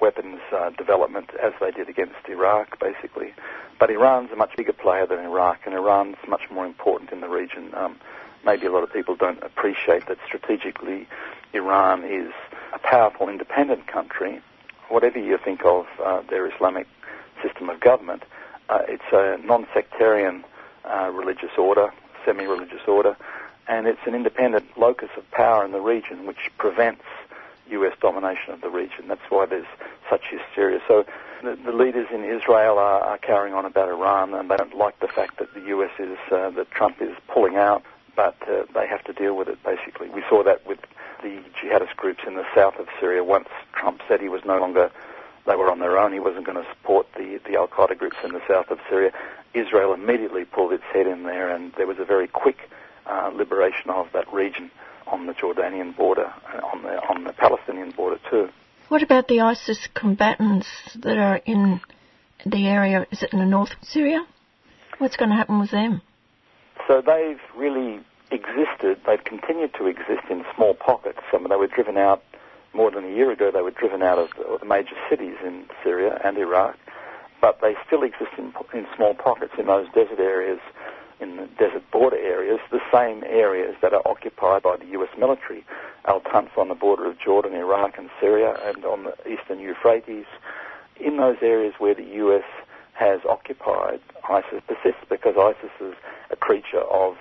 [0.00, 3.34] weapons uh, development as they did against Iraq, basically.
[3.80, 7.28] But Iran's a much bigger player than Iraq, and Iran's much more important in the
[7.28, 7.74] region.
[7.74, 7.98] Um,
[8.44, 11.08] maybe a lot of people don't appreciate that strategically
[11.52, 12.32] Iran is
[12.72, 14.40] a powerful independent country.
[14.88, 16.86] Whatever you think of uh, their Islamic
[17.42, 18.22] system of government,
[18.68, 20.44] uh, it's a non-sectarian
[20.84, 21.92] uh, religious order,
[22.26, 23.16] semi-religious order,
[23.66, 27.02] and it's an independent locus of power in the region which prevents
[27.70, 27.94] U.S.
[28.00, 29.08] domination of the region.
[29.08, 29.66] That's why there's
[30.10, 30.80] such hysteria.
[30.86, 31.04] So
[31.42, 35.00] the, the leaders in Israel are, are, carrying on about Iran, and they don't like
[35.00, 35.90] the fact that the U.S.
[35.98, 37.82] is uh, that Trump is pulling out,
[38.14, 39.62] but uh, they have to deal with it.
[39.64, 40.78] Basically, we saw that with
[41.22, 43.24] the jihadist groups in the south of Syria.
[43.24, 44.90] Once Trump said he was no longer
[45.46, 46.12] they were on their own.
[46.12, 49.12] He wasn't going to support the, the Al Qaeda groups in the south of Syria.
[49.54, 52.56] Israel immediately pulled its head in there, and there was a very quick
[53.06, 54.70] uh, liberation of that region
[55.06, 58.48] on the Jordanian border, uh, on the on the Palestinian border too.
[58.88, 60.66] What about the ISIS combatants
[60.96, 61.80] that are in
[62.44, 63.06] the area?
[63.10, 64.26] Is it in the north of Syria?
[64.98, 66.02] What's going to happen with them?
[66.88, 68.00] So they've really
[68.30, 69.00] existed.
[69.06, 71.18] They've continued to exist in small pockets.
[71.30, 72.22] Some they were driven out
[72.76, 73.50] more than a year ago.
[73.50, 76.76] They were driven out of the major cities in Syria and Iraq
[77.40, 80.60] but they still exist in, in small pockets in those desert areas,
[81.20, 85.64] in the desert border areas, the same areas that are occupied by the US military.
[86.06, 90.26] Al Tanf on the border of Jordan, Iraq, and Syria, and on the eastern Euphrates.
[90.98, 92.44] In those areas where the US
[92.94, 95.94] has occupied, ISIS persists because ISIS is
[96.30, 97.16] a creature of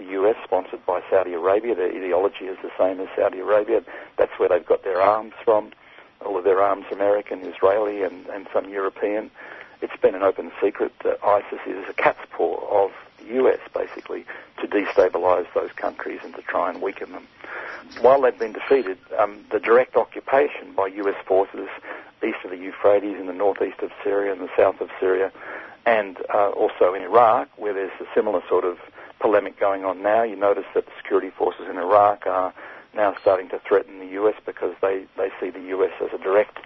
[0.00, 1.74] the US, sponsored by Saudi Arabia.
[1.74, 3.82] Their ideology is the same as Saudi Arabia.
[4.16, 5.72] That's where they've got their arms from.
[6.24, 9.30] All of their arms, American, Israeli, and, and some European.
[9.82, 14.26] It's been an open secret that ISIS is a cat's paw of the US, basically,
[14.60, 17.26] to destabilise those countries and to try and weaken them.
[18.00, 21.68] While they've been defeated, um, the direct occupation by US forces
[22.22, 25.32] east of the Euphrates in the northeast of Syria and the south of Syria,
[25.86, 28.78] and uh, also in Iraq, where there's a similar sort of
[29.20, 30.22] polemic going on now.
[30.22, 32.52] You notice that the security forces in Iraq are
[32.94, 36.58] now starting to threaten the US because they, they see the US as a direct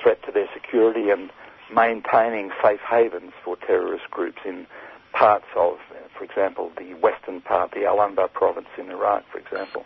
[0.00, 1.30] threat to their security and
[1.74, 4.66] maintaining safe havens for terrorist groups in
[5.12, 5.78] parts of,
[6.16, 9.84] for example, the western part, the Al Anbar province in Iraq, for example.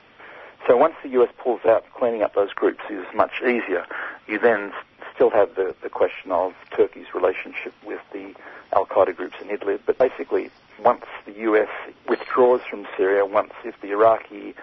[0.66, 3.86] So once the US pulls out, cleaning up those groups is much easier.
[4.26, 4.72] You then
[5.14, 8.34] still have the, the question of Turkey's relationship with the
[8.72, 10.51] Al Qaeda groups in Idlib, but basically,
[10.85, 11.69] once the US
[12.09, 14.55] withdraws from Syria, once if the Iraqi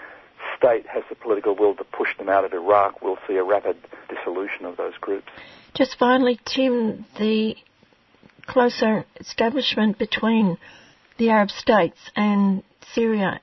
[0.57, 3.77] state has the political will to push them out of Iraq, we'll see a rapid
[4.10, 5.27] dissolution of those groups.
[5.73, 7.56] Just finally, Tim, the
[8.45, 10.57] closer establishment between
[11.18, 12.64] the Arab states and
[12.94, 13.39] Syria.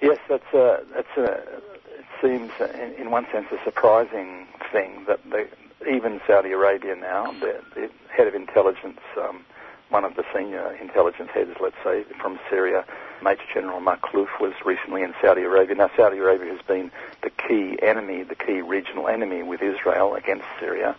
[0.00, 5.20] Yes, that's a, that's a, it seems in, in one sense a surprising thing that
[5.30, 5.48] the,
[5.90, 9.44] even Saudi Arabia now, the, the head of intelligence, um,
[9.88, 12.84] one of the senior intelligence heads, let's say, from Syria,
[13.22, 15.76] Major General Makhlouf, was recently in Saudi Arabia.
[15.76, 16.90] Now, Saudi Arabia has been
[17.22, 20.96] the key enemy, the key regional enemy with Israel against Syria.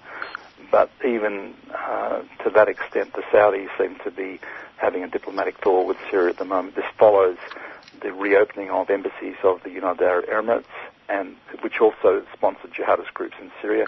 [0.72, 4.40] But even uh, to that extent, the Saudis seem to be
[4.78, 6.76] having a diplomatic thaw with Syria at the moment.
[6.76, 7.38] This follows
[8.02, 10.66] the reopening of embassies of the United Arab Emirates,
[11.10, 13.86] and which also sponsored jihadist groups in Syria,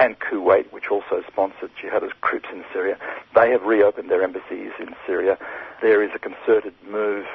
[0.00, 2.98] and Kuwait, which also sponsored jihadist groups in Syria.
[3.34, 5.38] They have reopened their embassies in Syria.
[5.80, 7.26] There is a concerted move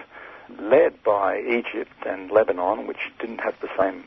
[0.59, 4.03] led by Egypt and Lebanon, which didn't have the same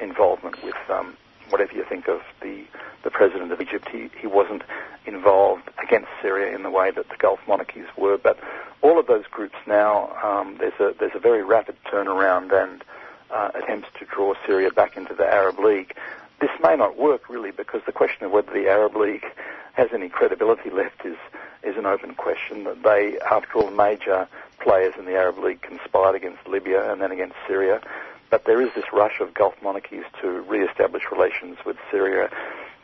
[0.00, 1.16] involvement with um,
[1.50, 2.64] whatever you think of the,
[3.04, 3.88] the president of Egypt.
[3.90, 4.62] He, he wasn't
[5.06, 8.18] involved against Syria in the way that the Gulf monarchies were.
[8.18, 8.38] But
[8.82, 12.84] all of those groups now, um, there's, a, there's a very rapid turnaround and
[13.30, 15.94] uh, attempts to draw Syria back into the Arab League.
[16.42, 19.24] This may not work really because the question of whether the Arab League
[19.74, 21.16] has any credibility left is,
[21.62, 22.66] is an open question.
[22.82, 24.26] They, after all, major
[24.58, 27.80] players in the Arab League conspired against Libya and then against Syria.
[28.28, 32.28] But there is this rush of Gulf monarchies to re-establish relations with Syria,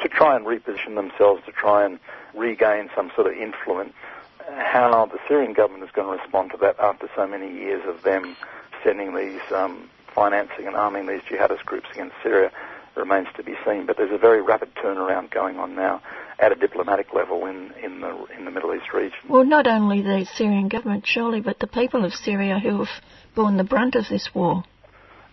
[0.02, 1.98] to try and reposition themselves, to try and
[2.36, 3.92] regain some sort of influence.
[4.56, 8.04] How the Syrian government is going to respond to that after so many years of
[8.04, 8.36] them
[8.84, 12.52] sending these um, financing and arming these jihadist groups against Syria
[12.98, 13.86] remains to be seen.
[13.86, 16.02] But there's a very rapid turnaround going on now
[16.38, 19.18] at a diplomatic level in, in the in the Middle East region.
[19.28, 23.02] Well, not only the Syrian government, surely, but the people of Syria who have
[23.34, 24.64] borne the brunt of this war.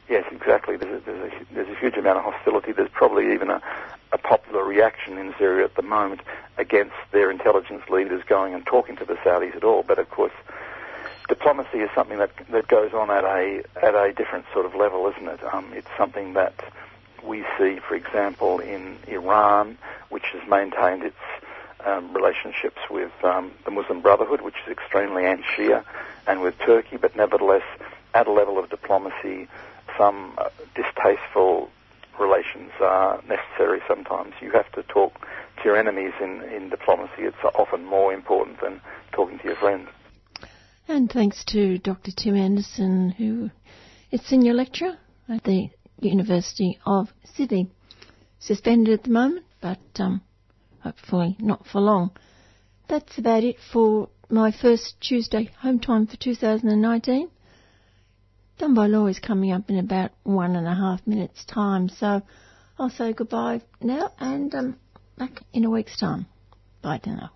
[0.09, 0.77] Yes, exactly.
[0.77, 2.71] There's a, there's a, there's a huge amount of hostility.
[2.71, 3.61] There's probably even a,
[4.11, 6.21] a popular reaction in Syria at the moment
[6.57, 9.83] against their intelligence leaders going and talking to the Saudis at all.
[9.83, 10.33] But of course,
[11.27, 15.11] diplomacy is something that that goes on at a at a different sort of level,
[15.15, 15.39] isn't it?
[15.51, 16.53] Um, it's something that
[17.23, 19.77] we see, for example, in Iran,
[20.09, 21.15] which has maintained its
[21.85, 25.83] um, relationships with um, the Muslim Brotherhood, which is extremely anti-Shia,
[26.27, 27.63] and with Turkey, but nevertheless,
[28.13, 29.47] at a level of diplomacy,
[29.97, 31.69] some uh, distasteful
[32.19, 34.33] relations are necessary sometimes.
[34.41, 35.13] You have to talk
[35.57, 37.23] to your enemies in, in diplomacy.
[37.23, 38.81] It's often more important than
[39.11, 39.89] talking to your friends.
[40.87, 42.11] And thanks to Dr.
[42.11, 43.49] Tim Anderson, who
[44.11, 44.97] is senior lecturer
[45.27, 45.69] at the
[45.99, 47.69] University of Sydney.
[48.39, 50.21] Suspended at the moment, but um,
[50.79, 52.11] hopefully not for long.
[52.87, 57.29] That's about it for my first Tuesday home time for 2019.
[58.57, 62.21] Dunbar Law is coming up in about one and a half minutes' time, so
[62.77, 64.77] I'll say goodbye now and um,
[65.17, 66.27] back in a week's time.
[66.81, 67.31] Bye now.